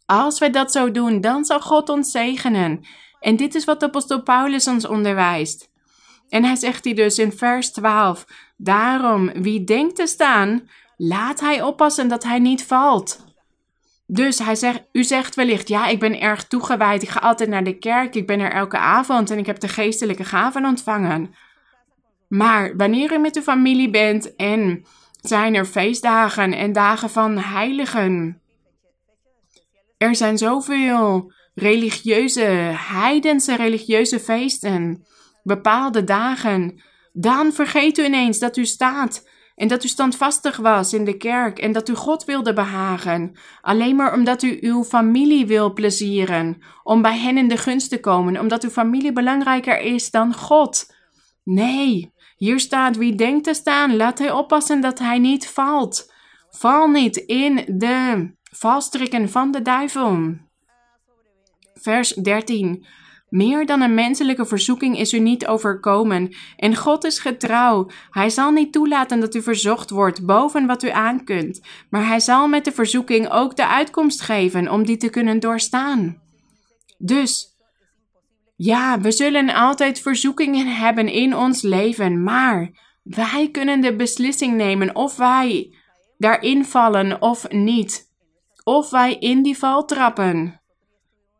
Als 0.06 0.39
wij 0.39 0.49
dat 0.49 0.72
zo 0.72 0.91
doen, 0.91 1.22
dan 1.22 1.45
zal 1.45 1.62
God 1.62 1.89
ons 1.89 2.12
zegenen. 2.12 2.86
En 3.20 3.36
dit 3.36 3.56
is 3.56 3.66
wat 3.66 3.80
de 3.80 3.86
apostel 3.86 4.24
Paulus 4.24 4.68
ons 4.68 4.88
onderwijst. 4.88 5.70
En 6.30 6.43
hij 6.43 6.56
zegt 6.56 6.86
hier 6.86 6.95
dus 6.95 7.18
in 7.18 7.32
vers 7.32 7.72
12: 7.72 8.26
Daarom, 8.58 9.32
wie 9.34 9.64
denkt 9.64 9.95
te 9.95 10.08
staan, 10.08 10.70
laat 10.97 11.39
hij 11.39 11.62
oppassen 11.62 12.08
dat 12.08 12.24
hij 12.24 12.39
niet 12.39 12.64
valt. 12.64 13.26
Dus 14.14 14.39
hij 14.39 14.56
zegt, 14.56 14.84
u 14.91 15.04
zegt 15.04 15.36
wellicht, 15.36 15.68
ja, 15.68 15.88
ik 15.88 15.99
ben 15.99 16.20
erg 16.20 16.47
toegewijd, 16.47 17.02
ik 17.02 17.10
ga 17.10 17.20
altijd 17.20 17.49
naar 17.49 17.64
de 17.64 17.78
kerk, 17.78 18.16
ik 18.16 18.28
ben 18.28 18.39
er 18.39 18.52
elke 18.52 18.78
avond 18.78 19.30
en 19.32 19.38
ik 19.38 19.45
heb 19.45 19.60
de 19.60 19.68
geestelijke 19.68 20.24
gaven 20.24 20.66
ontvangen. 20.66 21.36
Maar 22.28 22.76
wanneer 22.76 23.14
u 23.14 23.18
met 23.18 23.36
uw 23.36 23.41
familie 23.41 23.89
bent 23.89 24.36
en 24.36 24.86
zijn 25.22 25.56
er 25.56 25.66
feestdagen 25.66 26.54
en 26.54 26.74
dagen 26.74 27.10
van 27.10 27.38
heiligen, 27.38 28.41
er 30.02 30.16
zijn 30.16 30.38
zoveel 30.38 31.32
religieuze, 31.54 32.41
heidense 32.76 33.56
religieuze 33.56 34.20
feesten, 34.20 35.06
bepaalde 35.43 36.04
dagen. 36.04 36.82
Dan 37.14 37.52
vergeet 37.52 37.97
u 37.97 38.04
ineens 38.04 38.39
dat 38.39 38.58
u 38.58 38.66
staat 38.66 39.30
en 39.56 39.68
dat 39.68 39.84
u 39.84 39.88
standvastig 39.88 40.58
was 40.58 40.93
in 40.93 41.06
de 41.06 41.18
kerk 41.18 41.60
en 41.60 41.72
dat 41.72 41.89
u 41.89 41.95
God 41.95 42.26
wilde 42.26 42.54
behagen. 42.54 43.38
Alleen 43.62 43.95
maar 43.95 44.14
omdat 44.14 44.43
u 44.43 44.58
uw 44.62 44.84
familie 44.84 45.45
wil 45.45 45.74
plezieren, 45.74 46.58
om 46.84 47.02
bij 47.02 47.18
hen 47.18 47.38
in 47.38 47.47
de 47.47 47.58
gunst 47.58 47.89
te 47.89 47.99
komen, 47.99 48.39
omdat 48.39 48.64
uw 48.64 48.70
familie 48.70 49.14
belangrijker 49.14 49.80
is 49.80 50.12
dan 50.12 50.34
God. 50.34 50.93
Nee, 51.43 52.14
hier 52.38 52.60
staat 52.60 52.97
wie 52.97 53.16
denkt 53.16 53.43
te 53.43 53.54
staan, 53.54 53.95
laat 53.95 54.20
hij 54.20 54.32
oppassen 54.32 54.82
dat 54.82 54.99
hij 54.99 55.20
niet 55.20 55.47
valt. 55.47 56.14
Val 56.49 56.88
niet 56.88 57.16
in 57.18 57.66
de 57.68 58.30
valstrikken 58.52 59.30
van 59.30 59.52
de 59.52 59.62
duivel. 59.62 60.38
Vers 61.74 62.14
13. 62.14 62.86
Meer 63.30 63.66
dan 63.66 63.82
een 63.82 63.93
menselijke 63.93 64.45
verzoeking 64.45 64.97
is 64.97 65.14
u 65.14 65.20
niet 65.20 65.47
overkomen. 65.47 66.36
En 66.56 66.76
God 66.76 67.04
is 67.04 67.20
getrouw. 67.20 67.89
Hij 68.10 68.30
zal 68.30 68.52
niet 68.52 68.74
toelaten 68.74 69.20
dat 69.20 69.36
u 69.36 69.41
verzocht 69.41 69.89
wordt 69.89 70.26
boven 70.26 70.66
wat 70.66 70.84
u 70.84 70.89
aan 70.89 71.24
kunt. 71.24 71.62
Maar 71.89 72.08
hij 72.08 72.20
zal 72.20 72.47
met 72.47 72.66
de 72.66 72.72
verzoeking 72.72 73.30
ook 73.30 73.56
de 73.56 73.68
uitkomst 73.68 74.22
geven 74.22 74.72
om 74.72 74.86
die 74.86 74.97
te 74.97 75.10
kunnen 75.10 75.39
doorstaan. 75.39 76.22
Dus, 76.97 77.47
ja, 78.56 78.99
we 78.99 79.12
zullen 79.12 79.54
altijd 79.54 79.99
verzoekingen 79.99 80.68
hebben 80.76 81.08
in 81.08 81.36
ons 81.36 81.62
leven. 81.62 82.24
Maar 82.24 82.72
wij 83.04 83.49
kunnen 83.52 83.82
de 83.82 83.95
beslissing 83.95 84.56
nemen 84.56 84.95
of 84.95 85.18
wij 85.18 85.76
daarin 86.18 86.66
vallen 86.66 87.22
of 87.22 87.49
niet 87.49 88.11
of 88.64 88.89
wij 88.89 89.16
in 89.16 89.43
die 89.43 89.57
val 89.57 89.86
trappen. 89.86 90.62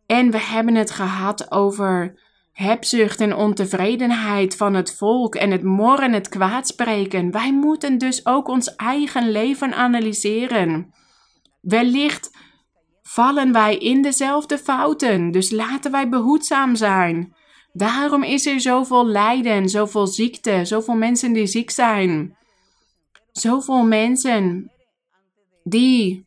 En 0.06 0.32
we 0.32 0.40
hebben 0.40 0.76
het 0.76 0.92
gehad 0.92 1.52
over 1.52 2.20
hebzucht 2.52 3.20
en 3.20 3.36
ontevredenheid 3.36 4.56
van 4.56 4.74
het 4.74 4.96
volk 4.96 5.36
en 5.36 5.52
het 5.52 5.64
morren, 5.64 6.14
het 6.14 6.30
kwaadspreken. 6.30 7.32
Wij 7.32 7.54
moeten 7.54 7.98
dus 7.98 8.26
ook 8.26 8.48
ons 8.48 8.76
eigen 8.76 9.32
leven 9.32 9.74
analyseren. 9.74 10.94
Wellicht 11.62 12.38
vallen 13.02 13.52
wij 13.52 13.78
in 13.78 14.02
dezelfde 14.02 14.58
fouten, 14.58 15.32
dus 15.32 15.52
laten 15.52 15.92
wij 15.92 16.10
behoedzaam 16.10 16.76
zijn. 16.76 17.36
Daarom 17.74 18.24
is 18.24 18.46
er 18.46 18.62
zoveel 18.62 19.06
lijden, 19.06 19.70
zoveel 19.70 20.08
ziekte, 20.08 20.66
zoveel 20.66 20.96
mensen 20.96 21.34
die 21.34 21.48
ziek 21.48 21.70
zijn. 21.70 22.38
Zoveel 23.32 23.84
mensen 23.84 24.72
die 25.64 26.26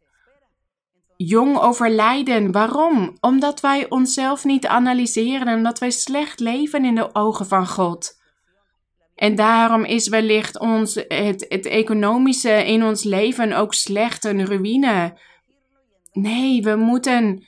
jong 1.16 1.58
overlijden. 1.58 2.52
Waarom? 2.52 3.16
Omdat 3.20 3.60
wij 3.60 3.88
onszelf 3.88 4.44
niet 4.44 4.66
analyseren 4.66 5.46
en 5.46 5.62
dat 5.62 5.78
wij 5.78 5.90
slecht 5.90 6.40
leven 6.40 6.84
in 6.84 6.94
de 6.94 7.14
ogen 7.14 7.46
van 7.46 7.66
God. 7.66 8.22
En 9.14 9.34
daarom 9.34 9.84
is 9.84 10.08
wellicht 10.08 10.58
ons, 10.58 10.94
het, 10.94 11.46
het 11.48 11.66
economische 11.66 12.66
in 12.66 12.84
ons 12.84 13.04
leven 13.04 13.52
ook 13.52 13.74
slecht, 13.74 14.24
een 14.24 14.46
ruïne. 14.46 15.18
Nee, 16.12 16.62
we 16.62 16.76
moeten 16.76 17.46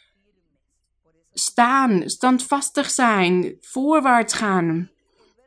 staan, 1.33 2.03
standvastig 2.11 2.91
zijn, 2.91 3.57
voorwaarts 3.61 4.35
gaan. 4.35 4.91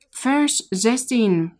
Vers 0.09 0.65
16. 0.70 1.59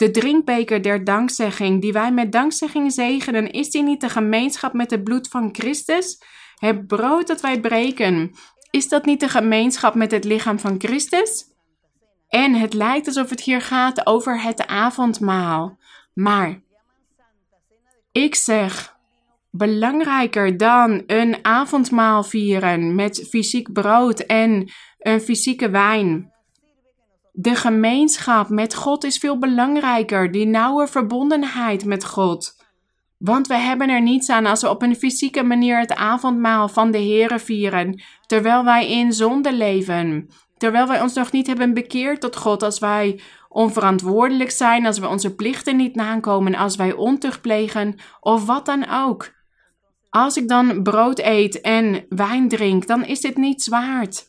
De 0.00 0.10
drinkbeker 0.10 0.82
der 0.82 1.04
dankzegging, 1.04 1.80
die 1.80 1.92
wij 1.92 2.12
met 2.12 2.32
dankzegging 2.32 2.92
zegenen, 2.92 3.50
is 3.50 3.70
die 3.70 3.82
niet 3.82 4.00
de 4.00 4.08
gemeenschap 4.08 4.72
met 4.72 4.90
het 4.90 5.04
bloed 5.04 5.28
van 5.28 5.48
Christus? 5.52 6.22
Het 6.54 6.86
brood 6.86 7.26
dat 7.26 7.40
wij 7.40 7.60
breken, 7.60 8.30
is 8.70 8.88
dat 8.88 9.04
niet 9.04 9.20
de 9.20 9.28
gemeenschap 9.28 9.94
met 9.94 10.10
het 10.10 10.24
lichaam 10.24 10.58
van 10.58 10.74
Christus? 10.78 11.44
En 12.28 12.54
het 12.54 12.74
lijkt 12.74 13.06
alsof 13.06 13.30
het 13.30 13.40
hier 13.40 13.60
gaat 13.60 14.06
over 14.06 14.42
het 14.42 14.66
avondmaal. 14.66 15.78
Maar 16.14 16.60
ik 18.12 18.34
zeg, 18.34 18.96
belangrijker 19.50 20.56
dan 20.56 21.02
een 21.06 21.38
avondmaal 21.42 22.22
vieren 22.22 22.94
met 22.94 23.26
fysiek 23.28 23.72
brood 23.72 24.20
en 24.20 24.70
een 24.98 25.20
fysieke 25.20 25.70
wijn 25.70 26.32
de 27.40 27.54
gemeenschap 27.54 28.48
met 28.48 28.74
God 28.74 29.04
is 29.04 29.18
veel 29.18 29.38
belangrijker, 29.38 30.32
die 30.32 30.46
nauwe 30.46 30.86
verbondenheid 30.86 31.84
met 31.84 32.04
God. 32.04 32.56
Want 33.18 33.46
we 33.46 33.54
hebben 33.54 33.88
er 33.88 34.02
niets 34.02 34.28
aan 34.30 34.46
als 34.46 34.60
we 34.60 34.68
op 34.68 34.82
een 34.82 34.96
fysieke 34.96 35.42
manier 35.42 35.78
het 35.78 35.94
avondmaal 35.94 36.68
van 36.68 36.90
de 36.90 36.98
Here 36.98 37.38
vieren, 37.38 38.02
terwijl 38.26 38.64
wij 38.64 38.90
in 38.90 39.12
zonde 39.12 39.52
leven, 39.52 40.28
terwijl 40.56 40.86
wij 40.86 41.00
ons 41.00 41.14
nog 41.14 41.32
niet 41.32 41.46
hebben 41.46 41.74
bekeerd 41.74 42.20
tot 42.20 42.36
God, 42.36 42.62
als 42.62 42.78
wij 42.78 43.20
onverantwoordelijk 43.48 44.50
zijn, 44.50 44.86
als 44.86 44.98
we 44.98 45.08
onze 45.08 45.34
plichten 45.34 45.76
niet 45.76 45.94
nakomen, 45.94 46.54
als 46.54 46.76
wij 46.76 46.92
ontucht 46.92 47.40
plegen 47.40 47.94
of 48.20 48.46
wat 48.46 48.66
dan 48.66 48.88
ook. 48.90 49.32
Als 50.10 50.36
ik 50.36 50.48
dan 50.48 50.82
brood 50.82 51.18
eet 51.18 51.60
en 51.60 52.04
wijn 52.08 52.48
drink, 52.48 52.86
dan 52.86 53.04
is 53.04 53.20
dit 53.20 53.36
niet 53.36 53.68
waard. 53.68 54.28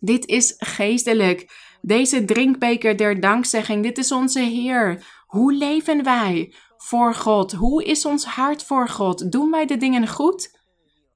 Dit 0.00 0.26
is 0.26 0.54
geestelijk. 0.58 1.68
Deze 1.82 2.24
drinkbeker 2.24 2.96
der 2.96 3.20
dankzegging, 3.20 3.82
dit 3.82 3.98
is 3.98 4.12
onze 4.12 4.40
Heer. 4.40 5.04
Hoe 5.26 5.54
leven 5.54 6.04
wij 6.04 6.54
voor 6.76 7.14
God? 7.14 7.52
Hoe 7.52 7.84
is 7.84 8.04
ons 8.04 8.24
hart 8.24 8.64
voor 8.64 8.88
God? 8.88 9.32
Doen 9.32 9.50
wij 9.50 9.66
de 9.66 9.76
dingen 9.76 10.08
goed? 10.08 10.58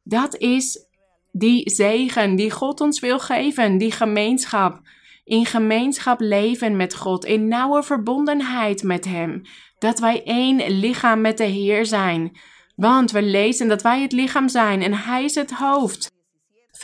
Dat 0.03 0.37
is 0.37 0.89
die 1.33 1.71
zegen 1.71 2.37
die 2.37 2.51
God 2.51 2.81
ons 2.81 3.01
wil 3.01 3.19
geven, 3.19 3.79
die 3.79 3.93
gemeenschap. 3.93 4.81
In 5.25 5.47
gemeenschap 5.47 6.21
leven 6.21 6.77
met 6.77 6.95
God, 6.95 7.25
in 7.25 7.49
nauwe 7.49 7.83
verbondenheid 7.83 8.83
met 8.83 9.05
Hem. 9.05 9.43
Dat 9.79 9.99
wij 9.99 10.23
één 10.25 10.71
lichaam 10.71 11.21
met 11.21 11.39
de 11.39 11.45
Heer 11.45 11.87
zijn. 11.87 12.39
Want 12.77 13.11
we 13.11 13.23
lezen 13.23 13.69
dat 13.69 13.83
wij 13.83 14.03
het 14.03 14.13
lichaam 14.13 14.49
zijn 14.49 14.83
en 14.83 14.95
Hij 14.95 15.25
is 15.25 15.35
het 15.35 15.51
hoofd. 15.51 16.14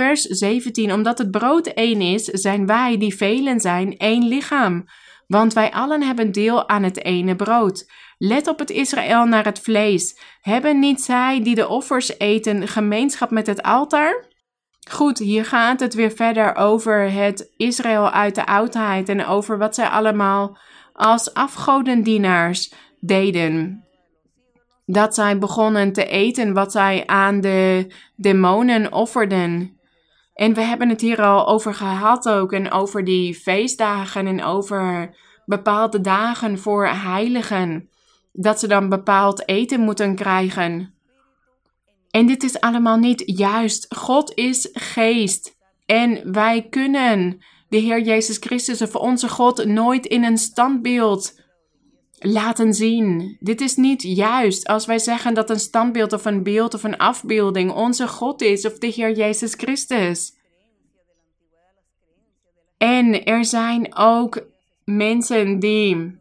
Vers 0.01 0.23
17. 0.23 0.93
Omdat 0.93 1.19
het 1.19 1.31
brood 1.31 1.67
één 1.67 2.01
is, 2.01 2.25
zijn 2.25 2.67
wij, 2.67 2.99
die 2.99 3.17
velen 3.17 3.61
zijn, 3.61 3.97
één 3.97 4.29
lichaam. 4.29 4.85
Want 5.27 5.53
wij 5.53 5.71
allen 5.71 6.03
hebben 6.03 6.33
deel 6.33 6.69
aan 6.69 6.83
het 6.83 7.05
ene 7.05 7.37
brood. 7.37 7.91
Let 8.19 8.49
op 8.49 8.59
het 8.59 8.71
Israël 8.71 9.25
naar 9.25 9.45
het 9.45 9.61
vlees. 9.61 10.21
Hebben 10.41 10.79
niet 10.79 11.01
zij 11.01 11.43
die 11.43 11.55
de 11.55 11.69
offers 11.69 12.19
eten 12.19 12.69
gemeenschap 12.69 13.31
met 13.31 13.47
het 13.47 13.63
altaar? 13.63 14.25
Goed, 14.91 15.19
hier 15.19 15.45
gaat 15.45 15.81
het 15.81 15.95
weer 15.95 16.11
verder 16.11 16.55
over 16.55 17.13
het 17.13 17.53
Israël 17.57 18.11
uit 18.11 18.35
de 18.35 18.47
oudheid 18.47 19.09
en 19.09 19.27
over 19.27 19.59
wat 19.59 19.75
zij 19.75 19.87
allemaal 19.87 20.59
als 20.93 21.35
afgodendienaars 21.35 22.73
deden. 23.01 23.85
Dat 24.87 25.15
zij 25.15 25.39
begonnen 25.39 25.93
te 25.93 26.07
eten 26.07 26.53
wat 26.53 26.73
zij 26.73 27.07
aan 27.07 27.41
de 27.41 27.93
demonen 28.17 28.93
offerden. 28.93 29.79
En 30.41 30.55
we 30.55 30.61
hebben 30.61 30.88
het 30.88 31.01
hier 31.01 31.22
al 31.22 31.49
over 31.49 31.74
gehad 31.74 32.28
ook 32.28 32.53
en 32.53 32.70
over 32.70 33.05
die 33.05 33.34
feestdagen 33.34 34.26
en 34.26 34.45
over 34.45 35.16
bepaalde 35.47 36.01
dagen 36.01 36.59
voor 36.59 36.86
heiligen. 36.86 37.88
Dat 38.32 38.61
ze 38.61 38.66
dan 38.66 38.88
bepaald 38.88 39.49
eten 39.49 39.80
moeten 39.80 40.14
krijgen. 40.14 40.95
En 42.11 42.26
dit 42.26 42.43
is 42.43 42.61
allemaal 42.61 42.97
niet 42.97 43.22
juist. 43.26 43.95
God 43.95 44.34
is 44.34 44.68
geest. 44.72 45.57
En 45.86 46.32
wij 46.32 46.68
kunnen 46.68 47.38
de 47.68 47.76
Heer 47.76 48.01
Jezus 48.01 48.36
Christus 48.36 48.82
of 48.82 48.95
onze 48.95 49.28
God 49.28 49.64
nooit 49.64 50.07
in 50.07 50.24
een 50.24 50.38
standbeeld 50.38 51.39
laten 52.21 52.75
zien. 52.75 53.37
Dit 53.41 53.61
is 53.61 53.77
niet 53.77 54.03
juist 54.03 54.66
als 54.66 54.87
wij 54.87 54.99
zeggen 54.99 55.35
dat 55.35 55.51
een 55.51 55.61
standbeeld 55.61 56.12
of 56.12 56.25
een 56.25 56.43
beeld 56.43 56.75
of 56.75 56.85
een 56.85 56.97
afbeelding 56.97 57.73
onze 57.73 58.09
God 58.09 58.43
is 58.43 58.66
of 58.66 58.79
de 58.79 58.87
Heer 58.87 59.12
Jezus 59.12 59.55
Christus. 59.55 60.39
En 62.79 63.25
er 63.25 63.45
zijn 63.45 63.97
ook 63.97 64.47
mensen 64.85 65.59
die 65.59 66.18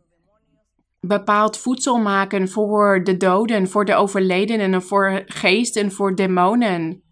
bepaald 0.99 1.57
voedsel 1.57 1.97
maken 1.97 2.49
voor 2.49 3.03
de 3.03 3.17
doden, 3.17 3.67
voor 3.67 3.85
de 3.85 3.95
overledenen, 3.95 4.81
voor 4.81 5.23
geesten, 5.25 5.91
voor 5.91 6.15
demonen, 6.15 7.03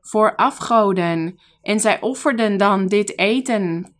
voor 0.00 0.36
afgoden. 0.36 1.40
En 1.62 1.80
zij 1.80 2.00
offerden 2.00 2.56
dan 2.56 2.86
dit 2.86 3.18
eten 3.18 3.94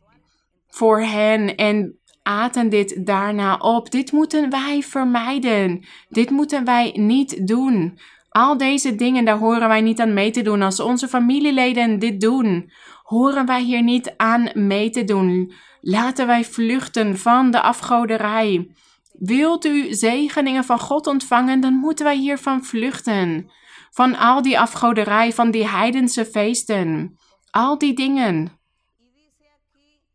voor 0.66 1.00
hen 1.00 1.56
en 1.56 1.99
aten 2.22 2.68
dit 2.68 3.06
daarna 3.06 3.56
op. 3.56 3.90
Dit 3.90 4.12
moeten 4.12 4.50
wij 4.50 4.82
vermijden. 4.82 5.84
Dit 6.08 6.30
moeten 6.30 6.64
wij 6.64 6.92
niet 6.94 7.46
doen. 7.46 7.98
Al 8.30 8.56
deze 8.56 8.94
dingen, 8.94 9.24
daar 9.24 9.38
horen 9.38 9.68
wij 9.68 9.80
niet 9.80 10.00
aan 10.00 10.14
mee 10.14 10.30
te 10.30 10.42
doen. 10.42 10.62
Als 10.62 10.80
onze 10.80 11.08
familieleden 11.08 11.98
dit 11.98 12.20
doen, 12.20 12.70
horen 13.02 13.46
wij 13.46 13.62
hier 13.62 13.82
niet 13.82 14.14
aan 14.16 14.50
mee 14.54 14.90
te 14.90 15.04
doen. 15.04 15.52
Laten 15.80 16.26
wij 16.26 16.44
vluchten 16.44 17.18
van 17.18 17.50
de 17.50 17.60
afgoderij. 17.60 18.70
Wilt 19.12 19.64
u 19.64 19.94
zegeningen 19.94 20.64
van 20.64 20.78
God 20.78 21.06
ontvangen, 21.06 21.60
dan 21.60 21.72
moeten 21.72 22.04
wij 22.04 22.16
hiervan 22.16 22.64
vluchten. 22.64 23.50
Van 23.90 24.16
al 24.16 24.42
die 24.42 24.58
afgoderij, 24.58 25.32
van 25.32 25.50
die 25.50 25.68
heidense 25.68 26.24
feesten. 26.24 27.18
Al 27.50 27.78
die 27.78 27.94
dingen. 27.94 28.58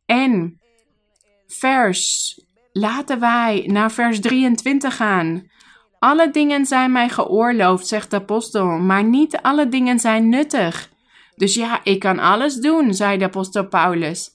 En 0.06 0.60
vers, 1.60 2.39
laten 2.72 3.20
wij 3.20 3.64
naar 3.68 3.91
vers 3.91 4.20
23 4.20 4.95
gaan. 4.95 5.49
Alle 5.99 6.32
dingen 6.32 6.66
zijn 6.66 6.91
mij 6.91 7.10
geoorloofd, 7.10 7.88
zegt 7.88 8.10
de 8.10 8.16
apostel, 8.16 8.66
maar 8.66 9.03
niet 9.03 9.38
alle 9.41 9.70
dingen 9.70 9.99
zijn 9.99 10.30
nuttig. 10.30 10.89
Dus 11.36 11.53
ja, 11.53 11.80
ik 11.84 11.99
kan 11.99 12.20
alles 12.20 12.56
doen, 12.56 12.93
zei 12.93 13.18
de 13.18 13.26
apostel 13.26 13.68
Paulus. 13.68 14.32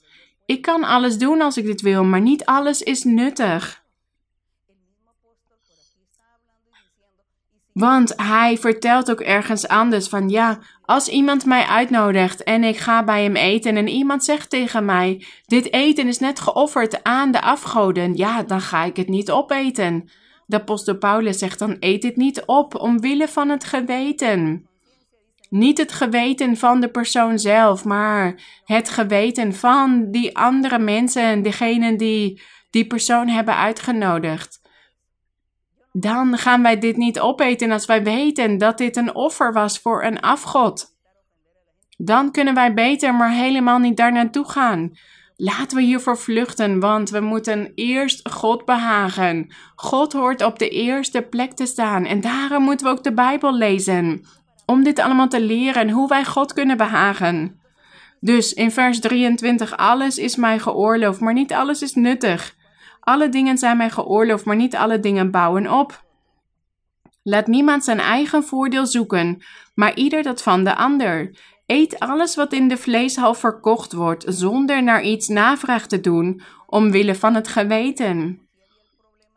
Ik 0.47 0.63
kan 0.63 0.85
alles 0.85 1.19
doen 1.19 1.41
als 1.41 1.57
ik 1.57 1.65
dit 1.65 1.81
wil, 1.81 2.05
maar 2.05 2.21
niet 2.21 2.45
alles 2.45 2.83
is 2.83 3.05
nuttig. 3.05 3.80
Want 7.73 8.13
hij 8.17 8.59
vertelt 8.59 9.11
ook 9.11 9.21
ergens 9.21 9.69
anders 9.69 10.09
van 10.09 10.29
ja, 10.29 10.59
als 10.83 11.09
iemand 11.09 11.45
mij 11.45 11.65
uitnodigt 11.65 12.43
en 12.43 12.65
ik 12.65 12.77
ga 12.77 13.05
bij 13.05 13.23
hem 13.23 13.37
eten 13.37 13.77
en 13.77 13.89
iemand 13.89 14.25
zegt 14.25 14.51
tegen 14.51 14.85
mij: 14.85 15.25
Dit 15.47 15.73
eten 15.73 16.09
is 16.09 16.19
net 16.19 16.41
geofferd 16.41 17.03
aan 17.03 17.31
de 17.31 17.41
afgoden, 17.41 18.17
ja, 18.17 18.43
dan 18.43 18.61
ga 18.61 18.85
ik 18.85 18.97
het 18.97 19.09
niet 19.09 19.31
opeten. 19.31 20.11
De 20.47 20.57
apostel 20.57 20.97
Paulus 20.97 21.39
zegt 21.39 21.59
dan: 21.59 21.77
Eet 21.81 22.03
het 22.03 22.17
niet 22.17 22.45
op 22.45 22.75
omwille 22.81 23.29
van 23.29 23.49
het 23.49 23.65
geweten. 23.65 24.69
Niet 25.49 25.79
het 25.79 25.93
geweten 25.93 26.57
van 26.57 26.81
de 26.81 26.89
persoon 26.89 27.39
zelf, 27.39 27.85
maar 27.85 28.43
het 28.65 28.91
geweten 28.91 29.55
van 29.55 30.11
die 30.11 30.37
andere 30.37 30.79
mensen, 30.79 31.43
degenen 31.43 31.97
die 31.97 32.43
die 32.71 32.87
persoon 32.87 33.29
hebben 33.29 33.57
uitgenodigd 33.57 34.60
dan 35.93 36.39
gaan 36.39 36.63
wij 36.63 36.79
dit 36.79 36.97
niet 36.97 37.21
opeten 37.21 37.71
als 37.71 37.87
wij 37.87 38.03
weten 38.03 38.59
dat 38.59 38.79
dit 38.79 38.97
een 38.97 39.15
offer 39.15 39.53
was 39.53 39.79
voor 39.79 40.05
een 40.05 40.21
afgod. 40.21 40.99
Dan 41.97 42.31
kunnen 42.31 42.55
wij 42.55 42.75
beter 42.75 43.15
maar 43.15 43.33
helemaal 43.33 43.79
niet 43.79 43.97
daar 43.97 44.13
naartoe 44.13 44.51
gaan. 44.51 44.93
Laten 45.37 45.77
we 45.77 45.83
hiervoor 45.83 46.19
vluchten, 46.19 46.81
want 46.81 47.11
we 47.11 47.21
moeten 47.21 47.73
eerst 47.75 48.29
God 48.29 48.65
behagen. 48.65 49.55
God 49.75 50.13
hoort 50.13 50.45
op 50.45 50.59
de 50.59 50.69
eerste 50.69 51.23
plek 51.23 51.53
te 51.53 51.67
staan 51.67 52.05
en 52.05 52.21
daarom 52.21 52.63
moeten 52.63 52.87
we 52.87 52.93
ook 52.93 53.05
de 53.05 53.15
Bijbel 53.15 53.55
lezen. 53.55 54.25
Om 54.67 54.85
dit 54.85 54.99
allemaal 54.99 55.29
te 55.29 55.41
leren 55.41 55.91
hoe 55.91 56.09
wij 56.09 56.25
God 56.25 56.53
kunnen 56.53 56.77
behagen. 56.77 57.61
Dus 58.21 58.53
in 58.53 58.71
vers 58.71 59.01
23, 59.01 59.77
alles 59.77 60.19
is 60.19 60.37
mij 60.37 60.59
geoorloofd, 60.59 61.21
maar 61.21 61.33
niet 61.33 61.53
alles 61.53 61.83
is 61.83 61.95
nuttig. 61.95 62.59
Alle 63.01 63.29
dingen 63.29 63.59
zijn 63.59 63.77
mij 63.77 63.91
geoorloofd, 63.91 64.45
maar 64.45 64.57
niet 64.57 64.77
alle 64.77 65.01
dingen 65.01 65.31
bouwen 65.31 65.73
op. 65.73 66.05
Laat 67.23 67.47
niemand 67.47 67.85
zijn 67.85 68.01
eigen 68.01 68.45
voordeel 68.45 68.87
zoeken, 68.87 69.43
maar 69.75 69.97
ieder 69.97 70.23
dat 70.23 70.43
van 70.43 70.65
de 70.65 70.77
ander. 70.77 71.31
Eet 71.67 71.99
alles 71.99 72.37
wat 72.37 72.53
in 72.53 72.69
de 72.69 72.77
vleeshal 72.77 73.35
verkocht 73.35 73.93
wordt, 73.93 74.25
zonder 74.29 74.83
naar 74.83 75.03
iets 75.03 75.29
navraag 75.29 75.87
te 75.87 76.01
doen, 76.01 76.43
omwille 76.67 77.15
van 77.15 77.35
het 77.35 77.49
geweten. 77.49 78.41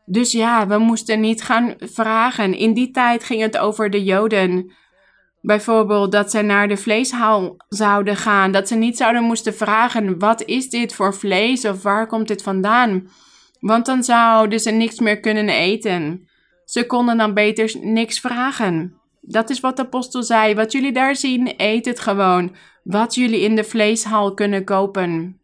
Dus 0.05 0.31
ja, 0.31 0.67
we 0.67 0.77
moesten 0.77 1.19
niet 1.19 1.43
gaan 1.43 1.73
vragen. 1.77 2.53
In 2.53 2.73
die 2.73 2.91
tijd 2.91 3.23
ging 3.23 3.41
het 3.41 3.57
over 3.57 3.89
de 3.89 4.03
Joden. 4.03 4.71
Bijvoorbeeld 5.41 6.11
dat 6.11 6.31
ze 6.31 6.41
naar 6.41 6.67
de 6.67 6.77
vleeshal 6.77 7.55
zouden 7.69 8.15
gaan, 8.15 8.51
dat 8.51 8.67
ze 8.67 8.75
niet 8.75 8.97
zouden 8.97 9.23
moesten 9.23 9.53
vragen: 9.53 10.19
wat 10.19 10.43
is 10.43 10.69
dit 10.69 10.93
voor 10.93 11.15
vlees 11.15 11.65
of 11.65 11.83
waar 11.83 12.07
komt 12.07 12.27
dit 12.27 12.43
vandaan? 12.43 13.07
Want 13.63 13.85
dan 13.85 14.03
zouden 14.03 14.59
ze 14.59 14.71
niks 14.71 14.99
meer 14.99 15.19
kunnen 15.19 15.49
eten. 15.49 16.27
Ze 16.65 16.85
konden 16.85 17.17
dan 17.17 17.33
beter 17.33 17.75
niks 17.81 18.19
vragen. 18.19 18.97
Dat 19.21 19.49
is 19.49 19.59
wat 19.59 19.75
de 19.75 19.81
apostel 19.81 20.23
zei. 20.23 20.55
Wat 20.55 20.71
jullie 20.71 20.91
daar 20.91 21.15
zien, 21.15 21.53
eet 21.57 21.85
het 21.85 21.99
gewoon. 21.99 22.55
Wat 22.83 23.15
jullie 23.15 23.39
in 23.41 23.55
de 23.55 23.63
vleeshal 23.63 24.33
kunnen 24.33 24.63
kopen. 24.63 25.39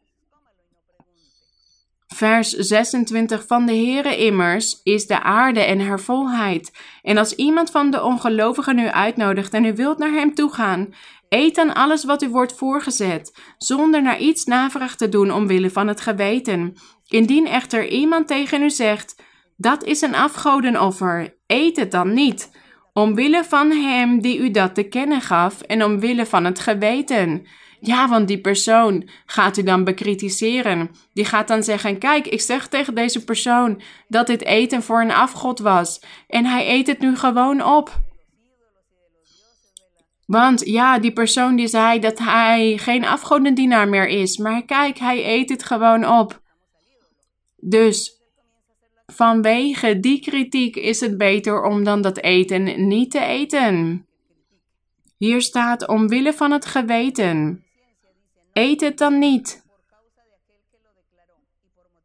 Vers 2.07 2.49
26 2.49 3.45
van 3.47 3.65
de 3.65 3.75
Heere 3.75 4.17
immers 4.17 4.79
is 4.83 5.07
de 5.07 5.23
aarde 5.23 5.59
en 5.59 5.79
haar 5.79 5.99
volheid. 5.99 6.71
En 7.01 7.17
als 7.17 7.35
iemand 7.35 7.71
van 7.71 7.91
de 7.91 8.03
ongelovigen 8.03 8.79
u 8.79 8.87
uitnodigt 8.87 9.53
en 9.53 9.65
u 9.65 9.73
wilt 9.73 9.97
naar 9.97 10.11
hem 10.11 10.33
toe 10.33 10.53
gaan, 10.53 10.93
eet 11.29 11.55
dan 11.55 11.73
alles 11.73 12.03
wat 12.03 12.21
u 12.21 12.29
wordt 12.29 12.57
voorgezet, 12.57 13.39
zonder 13.57 14.01
naar 14.01 14.19
iets 14.19 14.45
navraag 14.45 14.95
te 14.95 15.09
doen 15.09 15.31
omwille 15.31 15.69
van 15.69 15.87
het 15.87 16.01
geweten. 16.01 16.75
Indien 17.09 17.47
echter 17.47 17.87
iemand 17.87 18.27
tegen 18.27 18.63
u 18.63 18.69
zegt, 18.69 19.23
dat 19.57 19.83
is 19.83 20.01
een 20.01 20.15
afgodenoffer, 20.15 21.37
eet 21.47 21.77
het 21.77 21.91
dan 21.91 22.13
niet, 22.13 22.51
omwille 22.93 23.43
van 23.43 23.71
hem 23.71 24.21
die 24.21 24.39
u 24.39 24.51
dat 24.51 24.75
te 24.75 24.83
kennen 24.83 25.21
gaf 25.21 25.61
en 25.61 25.83
omwille 25.83 26.25
van 26.25 26.45
het 26.45 26.59
geweten. 26.59 27.47
Ja, 27.79 28.07
want 28.07 28.27
die 28.27 28.41
persoon 28.41 29.09
gaat 29.25 29.57
u 29.57 29.63
dan 29.63 29.83
bekritiseren. 29.83 30.91
Die 31.13 31.25
gaat 31.25 31.47
dan 31.47 31.63
zeggen: 31.63 31.97
Kijk, 31.97 32.27
ik 32.27 32.41
zeg 32.41 32.67
tegen 32.67 32.95
deze 32.95 33.23
persoon 33.23 33.81
dat 34.07 34.27
dit 34.27 34.43
eten 34.43 34.83
voor 34.83 35.01
een 35.01 35.11
afgod 35.11 35.59
was. 35.59 36.01
En 36.27 36.45
hij 36.45 36.69
eet 36.69 36.87
het 36.87 36.99
nu 36.99 37.15
gewoon 37.15 37.65
op. 37.65 37.99
Want 40.25 40.65
ja, 40.65 40.99
die 40.99 41.13
persoon 41.13 41.55
die 41.55 41.67
zei 41.67 41.99
dat 41.99 42.19
hij 42.19 42.77
geen 42.77 43.05
afgodendienaar 43.05 43.87
meer 43.87 44.07
is. 44.07 44.37
Maar 44.37 44.63
kijk, 44.63 44.97
hij 44.97 45.25
eet 45.25 45.49
het 45.49 45.63
gewoon 45.63 46.07
op. 46.07 46.41
Dus 47.61 48.21
vanwege 49.05 49.99
die 49.99 50.21
kritiek 50.21 50.75
is 50.75 50.99
het 50.99 51.17
beter 51.17 51.63
om 51.63 51.83
dan 51.83 52.01
dat 52.01 52.17
eten 52.17 52.87
niet 52.87 53.11
te 53.11 53.19
eten. 53.19 54.05
Hier 55.17 55.41
staat 55.41 55.87
omwille 55.87 56.33
van 56.33 56.51
het 56.51 56.65
geweten. 56.65 57.63
Eet 58.53 58.81
het 58.81 58.97
dan 58.97 59.19
niet. 59.19 59.67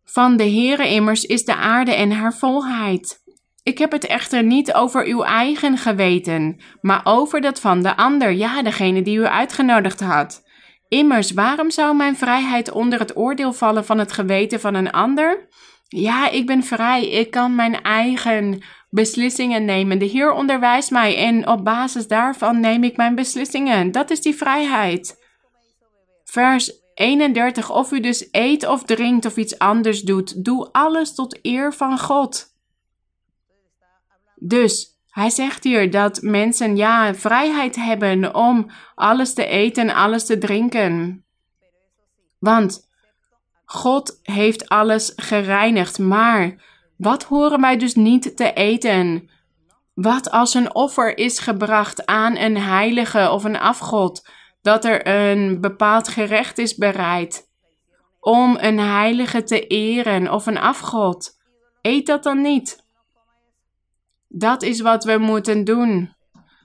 Van 0.04 0.36
de 0.36 0.44
Heere 0.44 0.88
immers 0.88 1.24
is 1.24 1.44
de 1.44 1.54
aarde 1.54 1.94
en 1.94 2.10
haar 2.10 2.34
volheid. 2.34 3.22
Ik 3.62 3.78
heb 3.78 3.92
het 3.92 4.06
echter 4.06 4.42
niet 4.42 4.72
over 4.72 5.06
uw 5.06 5.22
eigen 5.22 5.78
geweten, 5.78 6.60
maar 6.80 7.00
over 7.04 7.40
dat 7.40 7.60
van 7.60 7.82
de 7.82 7.96
ander, 7.96 8.30
ja, 8.30 8.62
degene 8.62 9.02
die 9.02 9.18
u 9.18 9.26
uitgenodigd 9.26 10.00
had. 10.00 10.43
Immers, 10.94 11.32
waarom 11.32 11.70
zou 11.70 11.96
mijn 11.96 12.16
vrijheid 12.16 12.70
onder 12.70 12.98
het 12.98 13.16
oordeel 13.16 13.52
vallen 13.52 13.84
van 13.84 13.98
het 13.98 14.12
geweten 14.12 14.60
van 14.60 14.74
een 14.74 14.90
ander? 14.90 15.48
Ja, 15.88 16.30
ik 16.30 16.46
ben 16.46 16.62
vrij. 16.62 17.08
Ik 17.08 17.30
kan 17.30 17.54
mijn 17.54 17.82
eigen 17.82 18.62
beslissingen 18.90 19.64
nemen. 19.64 19.98
De 19.98 20.04
Heer 20.04 20.32
onderwijst 20.32 20.90
mij 20.90 21.16
en 21.16 21.48
op 21.48 21.64
basis 21.64 22.06
daarvan 22.06 22.60
neem 22.60 22.84
ik 22.84 22.96
mijn 22.96 23.14
beslissingen. 23.14 23.92
Dat 23.92 24.10
is 24.10 24.20
die 24.20 24.34
vrijheid. 24.34 25.22
Vers 26.24 26.72
31. 26.94 27.70
Of 27.70 27.92
u 27.92 28.00
dus 28.00 28.28
eet 28.30 28.66
of 28.66 28.84
drinkt 28.84 29.26
of 29.26 29.36
iets 29.36 29.58
anders 29.58 30.02
doet, 30.02 30.44
doe 30.44 30.68
alles 30.72 31.14
tot 31.14 31.38
eer 31.42 31.72
van 31.72 31.98
God. 31.98 32.46
Dus 34.34 34.93
hij 35.14 35.30
zegt 35.30 35.64
hier 35.64 35.90
dat 35.90 36.22
mensen 36.22 36.76
ja 36.76 37.14
vrijheid 37.14 37.76
hebben 37.76 38.34
om 38.34 38.70
alles 38.94 39.34
te 39.34 39.46
eten, 39.46 39.94
alles 39.94 40.26
te 40.26 40.38
drinken. 40.38 41.24
Want 42.38 42.90
God 43.64 44.18
heeft 44.22 44.68
alles 44.68 45.12
gereinigd, 45.16 45.98
maar 45.98 46.62
wat 46.96 47.22
horen 47.22 47.60
wij 47.60 47.76
dus 47.76 47.94
niet 47.94 48.36
te 48.36 48.52
eten? 48.52 49.30
Wat 49.94 50.30
als 50.30 50.54
een 50.54 50.74
offer 50.74 51.18
is 51.18 51.38
gebracht 51.38 52.06
aan 52.06 52.36
een 52.36 52.56
heilige 52.56 53.30
of 53.30 53.44
een 53.44 53.58
afgod, 53.58 54.28
dat 54.62 54.84
er 54.84 55.06
een 55.06 55.60
bepaald 55.60 56.08
gerecht 56.08 56.58
is 56.58 56.74
bereid 56.74 57.52
om 58.20 58.56
een 58.60 58.78
heilige 58.78 59.42
te 59.42 59.66
eren 59.66 60.32
of 60.32 60.46
een 60.46 60.58
afgod? 60.58 61.40
Eet 61.82 62.06
dat 62.06 62.22
dan 62.22 62.42
niet. 62.42 62.83
Dat 64.36 64.62
is 64.62 64.80
wat 64.80 65.04
we 65.04 65.18
moeten 65.18 65.64
doen. 65.64 66.12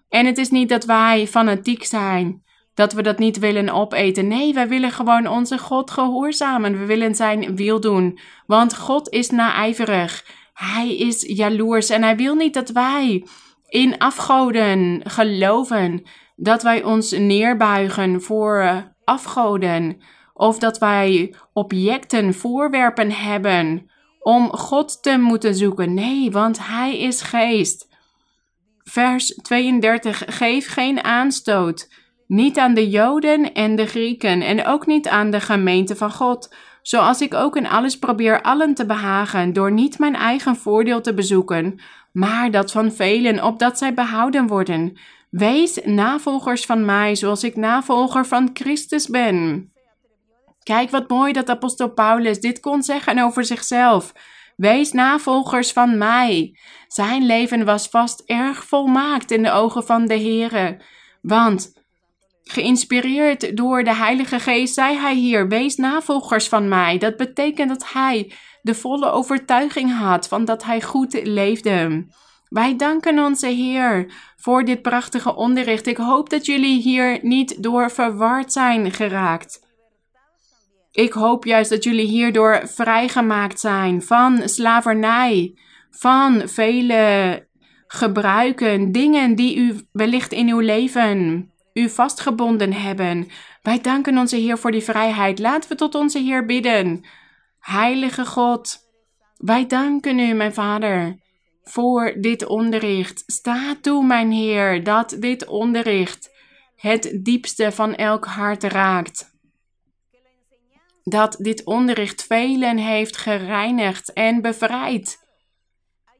En 0.10 0.26
het 0.26 0.38
is 0.38 0.50
niet 0.50 0.70
dat 0.70 0.86
wij 0.86 1.28
fanatiek 1.28 1.84
zijn, 1.84 2.44
dat 2.74 2.94
we 2.94 3.02
dat 3.02 3.20
niet 3.20 3.40
willen 3.40 3.70
opeten. 3.70 4.28
Nee, 4.28 4.54
wij 4.54 4.68
willen 4.68 4.92
gewoon 4.92 5.28
onze 5.28 5.58
God 5.58 5.92
gehoorzamen. 5.92 6.80
We 6.80 6.86
willen 6.86 7.16
zijn 7.16 7.56
wil 7.56 7.80
doen, 7.80 8.20
want 8.46 8.78
God 8.78 9.10
is 9.10 9.30
naijverig. 9.30 10.26
Hij 10.54 10.96
is 10.96 11.22
jaloers 11.22 11.90
en 11.90 12.04
hij 12.04 12.16
wil 12.16 12.36
niet 12.36 12.54
dat 12.54 12.70
wij 12.70 13.26
in 13.68 13.98
afgoden 13.98 15.02
geloven, 15.04 16.04
dat 16.36 16.64
wij 16.64 16.84
ons 16.84 17.12
neerbuigen 17.12 18.22
voor 18.22 18.84
afgoden, 19.04 19.98
of 20.34 20.60
dat 20.60 20.78
wij 20.78 21.36
objecten, 21.54 22.34
voorwerpen 22.34 23.12
hebben 23.12 23.89
om 24.30 24.52
God 24.52 25.04
te 25.04 25.18
moeten 25.18 25.56
zoeken. 25.56 25.94
Nee, 25.94 26.32
want 26.32 26.68
Hij 26.68 27.00
is 27.00 27.22
geest. 27.22 27.88
Vers 28.84 29.36
32. 29.36 30.24
Geef 30.28 30.68
geen 30.68 31.04
aanstoot. 31.04 31.90
Niet 32.28 32.58
aan 32.58 32.74
de 32.74 32.90
Joden 32.90 33.54
en 33.54 33.76
de 33.76 33.86
Grieken 33.86 34.42
en 34.42 34.66
ook 34.66 34.86
niet 34.86 35.08
aan 35.08 35.32
de 35.32 35.40
gemeente 35.40 35.96
van 35.96 36.12
God. 36.12 36.56
Zoals 36.82 37.22
ik 37.22 37.34
ook 37.34 37.56
in 37.56 37.68
alles 37.68 38.00
probeer 38.00 38.42
allen 38.42 38.74
te 38.74 38.86
behagen, 38.86 39.54
door 39.54 39.72
niet 39.72 40.00
mijn 40.00 40.16
eigen 40.16 40.56
voordeel 40.56 41.02
te 41.02 41.14
bezoeken, 41.14 41.80
maar 42.12 42.52
dat 42.52 42.72
van 42.72 42.92
velen, 42.92 43.44
opdat 43.44 43.78
zij 43.78 43.94
behouden 43.94 44.48
worden. 44.48 44.98
Wees 45.30 45.80
navolgers 45.84 46.66
van 46.66 46.86
mij, 46.86 47.16
zoals 47.16 47.44
ik 47.44 47.56
navolger 47.56 48.26
van 48.26 48.50
Christus 48.54 49.08
ben. 49.08 49.72
Kijk 50.64 50.90
wat 50.90 51.10
mooi 51.10 51.34
dat 51.34 51.50
apostel 51.50 51.94
Paulus 51.94 52.40
dit 52.40 52.60
kon 52.60 52.84
zeggen 52.84 53.20
over 53.20 53.46
zichzelf. 53.46 54.14
Wees 54.56 54.92
navolgers 54.92 55.72
van 55.72 55.98
mij. 55.98 56.58
Zijn 56.88 57.26
leven 57.26 57.66
was 57.66 57.88
vast 57.88 58.24
erg 58.26 58.64
volmaakt 58.64 59.32
in 59.32 59.44
de 59.44 59.52
ogen 59.52 59.86
van 59.86 60.06
de 60.06 60.20
Heere. 60.20 60.82
Want, 61.22 61.74
geïnspireerd 62.44 63.58
door 63.58 63.84
de 63.84 63.96
Heilige 63.96 64.40
Geest, 64.40 64.74
zei 64.74 64.98
hij 64.98 65.16
hier: 65.16 65.48
Wees 65.48 65.76
navolgers 65.76 66.48
van 66.48 66.68
mij. 66.68 66.98
Dat 66.98 67.18
betekent 67.18 67.70
dat 67.70 67.92
hij 67.94 68.34
de 68.62 68.76
volle 68.76 69.12
overtuiging 69.12 69.98
had 69.98 70.28
van 70.28 70.46
dat 70.46 70.64
hij 70.64 70.82
goed 70.82 71.20
leefde. 71.24 72.06
Wij 72.50 72.76
danken 72.76 73.20
onze 73.20 73.48
Heer 73.48 74.12
voor 74.36 74.64
dit 74.64 74.82
prachtige 74.82 75.36
onderricht. 75.36 75.88
Ik 75.88 75.98
hoop 75.98 76.30
dat 76.30 76.46
jullie 76.46 76.82
hier 76.82 77.20
niet 77.22 77.64
door 77.64 77.92
verward 77.92 78.52
zijn 78.52 78.92
geraakt. 78.92 79.68
Ik 81.00 81.14
hoop 81.14 81.46
juist 81.46 81.70
dat 81.70 81.84
jullie 81.84 82.08
hierdoor 82.08 82.62
vrijgemaakt 82.68 83.60
zijn 83.60 84.02
van 84.02 84.50
slavernij, 84.50 85.58
van 85.90 86.48
vele 86.48 87.48
gebruiken, 87.88 88.92
dingen 88.92 89.36
die 89.36 89.58
u 89.58 89.88
wellicht 89.92 90.32
in 90.32 90.50
uw 90.50 90.60
leven 90.60 91.52
u 91.74 91.90
vastgebonden 91.90 92.74
hebben. 92.74 93.28
Wij 93.62 93.82
danken 93.82 94.18
onze 94.18 94.36
Heer 94.36 94.58
voor 94.58 94.72
die 94.72 94.84
vrijheid. 94.84 95.40
Laten 95.40 95.70
we 95.70 95.76
tot 95.76 95.96
onze 95.96 96.20
Heer 96.20 96.46
bidden. 96.46 97.06
Heilige 97.60 98.26
God, 98.26 98.78
wij 99.38 99.68
danken 99.68 100.20
u, 100.20 100.34
mijn 100.34 100.54
Vader, 100.54 101.20
voor 101.64 102.16
dit 102.18 102.46
onderricht. 102.46 103.24
Sta 103.26 103.76
toe, 103.82 104.06
mijn 104.06 104.32
Heer, 104.32 104.84
dat 104.84 105.16
dit 105.20 105.48
onderricht 105.48 106.30
het 106.76 107.20
diepste 107.24 107.72
van 107.72 107.96
elk 107.96 108.26
hart 108.26 108.64
raakt 108.64 109.39
dat 111.10 111.36
dit 111.40 111.64
onderricht 111.64 112.26
velen 112.26 112.78
heeft 112.78 113.18
gereinigd 113.18 114.14
en 114.14 114.42
bevrijd. 114.42 115.28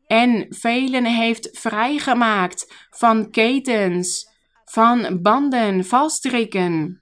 En 0.08 0.46
velen 0.50 1.06
heeft 1.06 1.50
vrijgemaakt 1.52 2.88
van 2.90 3.32
ketens, 3.32 4.30
van 4.66 5.20
banden, 5.22 5.86
vaststrikken. 5.86 7.02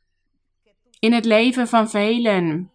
In 1.00 1.14
het 1.14 1.26
leven 1.26 1.68
van 1.68 1.90
velen. 1.90 2.72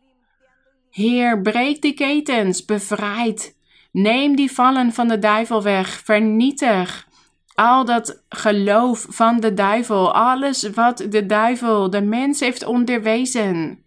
Heer, 0.91 1.41
breek 1.41 1.83
die 1.83 1.95
ketens, 1.95 2.65
bevrijd. 2.65 3.57
Neem 3.93 4.37
die 4.37 4.53
vallen 4.53 4.93
van 4.93 5.09
de 5.09 5.19
duivel 5.19 5.63
weg, 5.63 5.89
vernietig 6.05 7.11
al 7.55 7.85
dat 7.85 8.23
geloof 8.29 9.07
van 9.09 9.41
de 9.41 9.55
duivel, 9.55 10.15
alles 10.15 10.71
wat 10.71 11.07
de 11.09 11.27
duivel 11.27 11.91
de 11.91 12.03
mens 12.03 12.41
heeft 12.41 12.65
onderwezen 12.65 13.85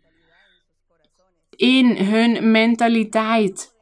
in 1.55 1.97
hun 1.97 2.51
mentaliteit. 2.51 3.73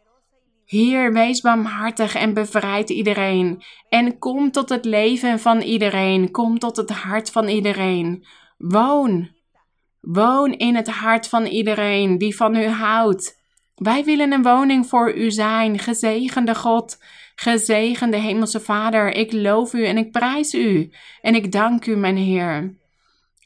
Heer, 0.66 1.14
wees 1.14 1.42
barmhartig 1.42 2.16
en 2.16 2.34
bevrijd 2.34 2.90
iedereen. 2.90 3.64
En 3.90 4.18
kom 4.18 4.52
tot 4.52 4.70
het 4.70 4.86
leven 4.86 5.40
van 5.40 5.62
iedereen. 5.62 6.32
Kom 6.32 6.60
tot 6.60 6.78
het 6.78 6.90
hart 6.90 7.32
van 7.32 7.48
iedereen. 7.48 8.26
Woon. 8.58 9.30
Woon 10.00 10.54
in 10.54 10.76
het 10.76 10.88
hart 10.88 11.28
van 11.28 11.46
iedereen 11.46 12.18
die 12.18 12.36
van 12.36 12.56
u 12.56 12.68
houdt. 12.68 13.42
Wij 13.76 14.04
willen 14.04 14.32
een 14.32 14.44
woning 14.44 14.88
voor 14.88 15.16
u 15.16 15.32
zijn, 15.32 15.80
gezegende 15.80 16.56
God, 16.56 16.98
gezegende 17.36 18.18
Hemelse 18.18 18.60
Vader. 18.60 19.16
Ik 19.16 19.34
loof 19.34 19.74
u 19.74 19.86
en 19.86 19.98
ik 19.98 20.12
prijs 20.12 20.54
u 20.54 20.92
en 21.22 21.36
ik 21.36 21.52
dank 21.52 21.86
u, 21.86 21.96
mijn 21.96 22.18
Heer. 22.18 22.78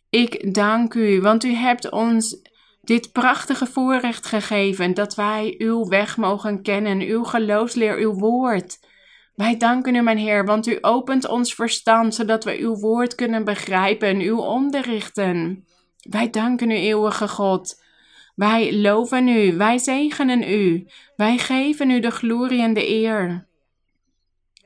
Ik 0.09 0.53
dank 0.53 0.93
u, 0.93 1.21
want 1.21 1.43
u 1.43 1.53
hebt 1.53 1.91
ons 1.91 2.41
dit 2.87 3.11
prachtige 3.11 3.65
voorrecht 3.65 4.25
gegeven 4.25 4.93
dat 4.93 5.15
wij 5.15 5.55
uw 5.57 5.87
weg 5.87 6.17
mogen 6.17 6.61
kennen, 6.61 7.01
uw 7.01 7.23
geloofsleer, 7.23 7.97
uw 7.97 8.13
woord. 8.13 8.79
Wij 9.35 9.57
danken 9.57 9.95
u, 9.95 10.01
mijn 10.01 10.17
Heer, 10.17 10.45
want 10.45 10.67
u 10.67 10.77
opent 10.81 11.27
ons 11.27 11.53
verstand 11.53 12.15
zodat 12.15 12.43
we 12.43 12.57
uw 12.57 12.75
woord 12.75 13.15
kunnen 13.15 13.43
begrijpen, 13.43 14.19
uw 14.19 14.39
onderrichten. 14.39 15.65
Wij 16.09 16.29
danken 16.29 16.71
u, 16.71 16.75
eeuwige 16.75 17.27
God. 17.27 17.83
Wij 18.35 18.75
loven 18.75 19.27
u, 19.27 19.57
wij 19.57 19.77
zegenen 19.77 20.51
u, 20.53 20.87
wij 21.15 21.37
geven 21.37 21.89
u 21.89 21.99
de 21.99 22.11
glorie 22.11 22.61
en 22.61 22.73
de 22.73 22.89
eer. 22.89 23.47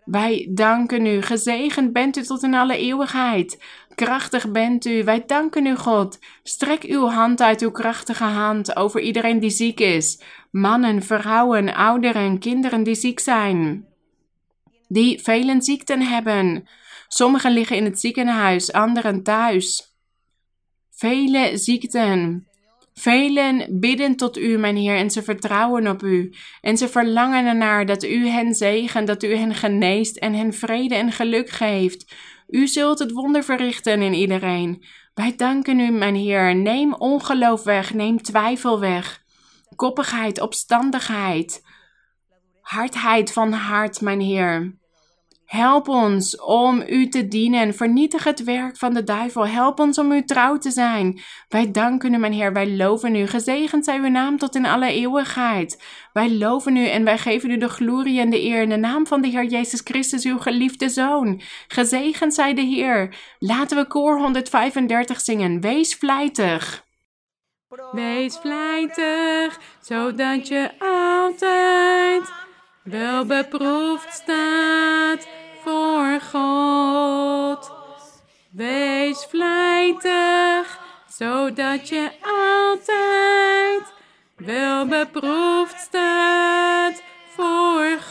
Wij 0.06 0.50
danken 0.52 1.06
u, 1.06 1.22
gezegend 1.22 1.94
bent 1.94 2.18
u 2.18 2.24
tot 2.24 2.44
in 2.44 2.54
alle 2.54 2.78
eeuwigheid. 2.78 3.64
Krachtig 3.96 4.52
bent 4.52 4.86
u, 4.86 5.04
wij 5.04 5.24
danken 5.26 5.66
u, 5.66 5.76
God. 5.76 6.20
Strek 6.44 6.84
uw 6.84 7.08
hand 7.08 7.42
uit, 7.42 7.62
uw 7.62 7.72
krachtige 7.72 8.24
hand, 8.24 8.76
over 8.76 9.02
iedereen 9.02 9.40
die 9.40 9.50
ziek 9.50 9.80
is. 9.80 10.22
Mannen, 10.52 11.04
vrouwen, 11.04 11.74
ouderen, 11.74 12.40
kinderen 12.40 12.84
die 12.84 12.96
ziek 12.96 13.20
zijn. 13.20 13.86
Die 14.88 15.20
vele 15.20 15.62
ziekten 15.62 16.02
hebben. 16.02 16.68
Sommigen 17.08 17.52
liggen 17.52 17.76
in 17.76 17.84
het 17.84 18.00
ziekenhuis, 18.00 18.72
anderen 18.72 19.24
thuis. 19.24 19.96
Vele 20.92 21.58
ziekten. 21.58 22.48
Velen 22.94 23.80
bidden 23.80 24.16
tot 24.16 24.38
u, 24.38 24.58
mijn 24.58 24.76
Heer, 24.76 24.96
en 24.96 25.12
ze 25.12 25.24
vertrouwen 25.24 25.88
op 25.88 26.04
u. 26.04 26.34
En 26.62 26.78
ze 26.78 26.90
verlangen 26.90 27.46
ernaar 27.46 27.86
dat 27.86 28.04
u 28.04 28.28
hen 28.28 28.54
zegent, 28.56 29.08
dat 29.08 29.24
u 29.24 29.36
hen 29.36 29.56
geneest 29.56 30.18
en 30.18 30.34
hen 30.34 30.54
vrede 30.54 30.96
en 30.96 31.12
geluk 31.12 31.50
geeft. 31.50 32.16
U 32.52 32.68
zult 32.68 33.00
het 33.00 33.12
wonder 33.12 33.44
verrichten 33.44 34.02
in 34.02 34.14
iedereen. 34.14 34.86
Wij 35.14 35.36
danken 35.36 35.80
u, 35.80 35.92
mijn 35.92 36.16
Heer. 36.16 36.56
Neem 36.56 36.94
ongeloof 36.94 37.64
weg, 37.64 37.94
neem 37.94 38.22
twijfel 38.22 38.80
weg. 38.80 39.24
Koppigheid, 39.76 40.42
opstandigheid, 40.42 41.66
hardheid 42.62 43.34
van 43.34 43.52
hart, 43.52 44.02
mijn 44.02 44.20
Heer. 44.20 44.80
Help 45.52 45.88
ons 45.88 46.42
om 46.42 46.84
u 46.88 47.08
te 47.08 47.28
dienen. 47.28 47.74
Vernietig 47.74 48.24
het 48.24 48.44
werk 48.44 48.78
van 48.78 48.94
de 48.94 49.04
duivel. 49.04 49.48
Help 49.48 49.80
ons 49.80 49.98
om 49.98 50.12
u 50.12 50.24
trouw 50.24 50.58
te 50.58 50.72
zijn. 50.72 51.22
Wij 51.50 51.72
danken 51.72 52.14
u, 52.14 52.18
mijn 52.18 52.34
Heer. 52.34 52.54
Wij 52.54 52.76
loven 52.76 53.16
u. 53.16 53.28
Gezegend 53.28 53.86
zij 53.86 53.98
uw 53.98 54.10
naam 54.10 54.38
tot 54.38 54.56
in 54.56 54.66
alle 54.66 54.92
eeuwigheid. 54.92 55.84
Wij 56.14 56.32
loven 56.32 56.76
u 56.76 56.88
en 56.88 57.04
wij 57.04 57.18
geven 57.18 57.52
u 57.52 57.58
de 57.58 57.70
glorie 57.70 58.20
en 58.20 58.30
de 58.30 58.42
eer 58.42 58.62
in 58.62 58.70
de 58.70 58.78
naam 58.78 59.08
van 59.08 59.22
de 59.22 59.28
Heer 59.28 59.46
Jezus 59.46 59.82
Christus, 59.84 60.26
uw 60.26 60.38
geliefde 60.38 60.90
Zoon. 60.90 61.42
Gezegend 61.68 62.34
zij 62.34 62.54
de 62.54 62.62
Heer. 62.62 63.16
Laten 63.40 63.78
we 63.78 63.88
koor 63.88 64.20
135 64.20 65.22
zingen. 65.22 65.62
Wees 65.62 65.96
vlijtig. 65.96 66.86
Wees 67.92 68.38
vlijtig, 68.38 69.60
zodat 69.82 70.48
je 70.48 70.70
altijd 70.80 72.34
wel 72.84 73.26
beproefd 73.26 74.14
staat 74.14 75.28
voor 75.64 76.22
God. 76.32 77.72
Wees 78.52 79.26
vlijtig, 79.30 80.80
zodat 81.08 81.90
je 81.90 82.10
altijd 82.22 83.94
wel 84.38 84.86
beproefd 84.86 85.80
staat 85.80 87.02
voor 87.36 87.98
God. 88.00 88.11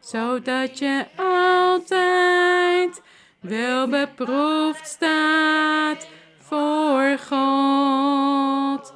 Zodat 0.00 0.78
je 0.78 1.04
altijd 1.16 3.02
wel 3.40 3.88
beproefd 3.88 4.86
staat 4.88 6.06
voor 6.38 7.18
God. 7.28 8.92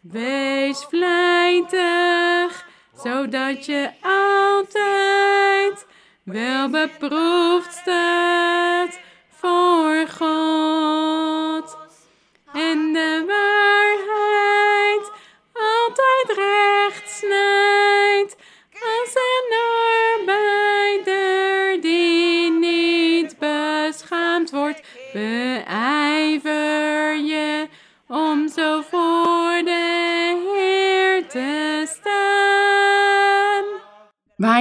Wees 0.00 0.84
vlijtig, 0.84 2.66
zodat 3.02 3.66
je 3.66 3.90
altijd 4.02 5.86
wel 6.22 6.68
beproefd 6.68 7.72
staat 7.72 8.98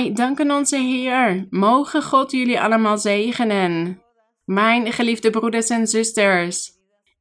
Wij 0.02 0.14
danken 0.14 0.52
onze 0.52 0.78
Heer. 0.78 1.48
Mogen 1.50 2.04
God 2.04 2.32
jullie 2.32 2.62
allemaal 2.62 2.98
zegenen. 2.98 4.02
Mijn 4.46 4.92
geliefde 4.92 5.30
broeders 5.30 5.70
en 5.70 5.88
zusters. 5.88 6.72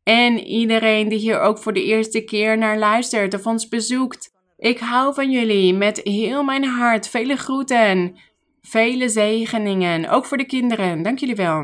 En 0.02 0.38
iedereen 0.38 1.08
die 1.08 1.18
hier 1.18 1.40
ook 1.40 1.58
voor 1.58 1.72
de 1.72 1.84
eerste 1.84 2.24
keer 2.24 2.58
naar 2.58 2.78
luistert 2.78 3.34
of 3.34 3.46
ons 3.46 3.68
bezoekt. 3.68 4.30
Ik 4.56 4.78
hou 4.78 5.14
van 5.14 5.30
jullie 5.30 5.74
met 5.74 6.00
heel 6.04 6.42
mijn 6.42 6.64
hart. 6.64 7.08
Vele 7.08 7.36
groeten. 7.36 8.16
Vele 8.60 9.08
zegeningen. 9.08 10.08
Ook 10.08 10.24
voor 10.24 10.36
de 10.36 10.46
kinderen. 10.46 11.02
Dank 11.02 11.18
jullie 11.18 11.36
wel. 11.36 11.58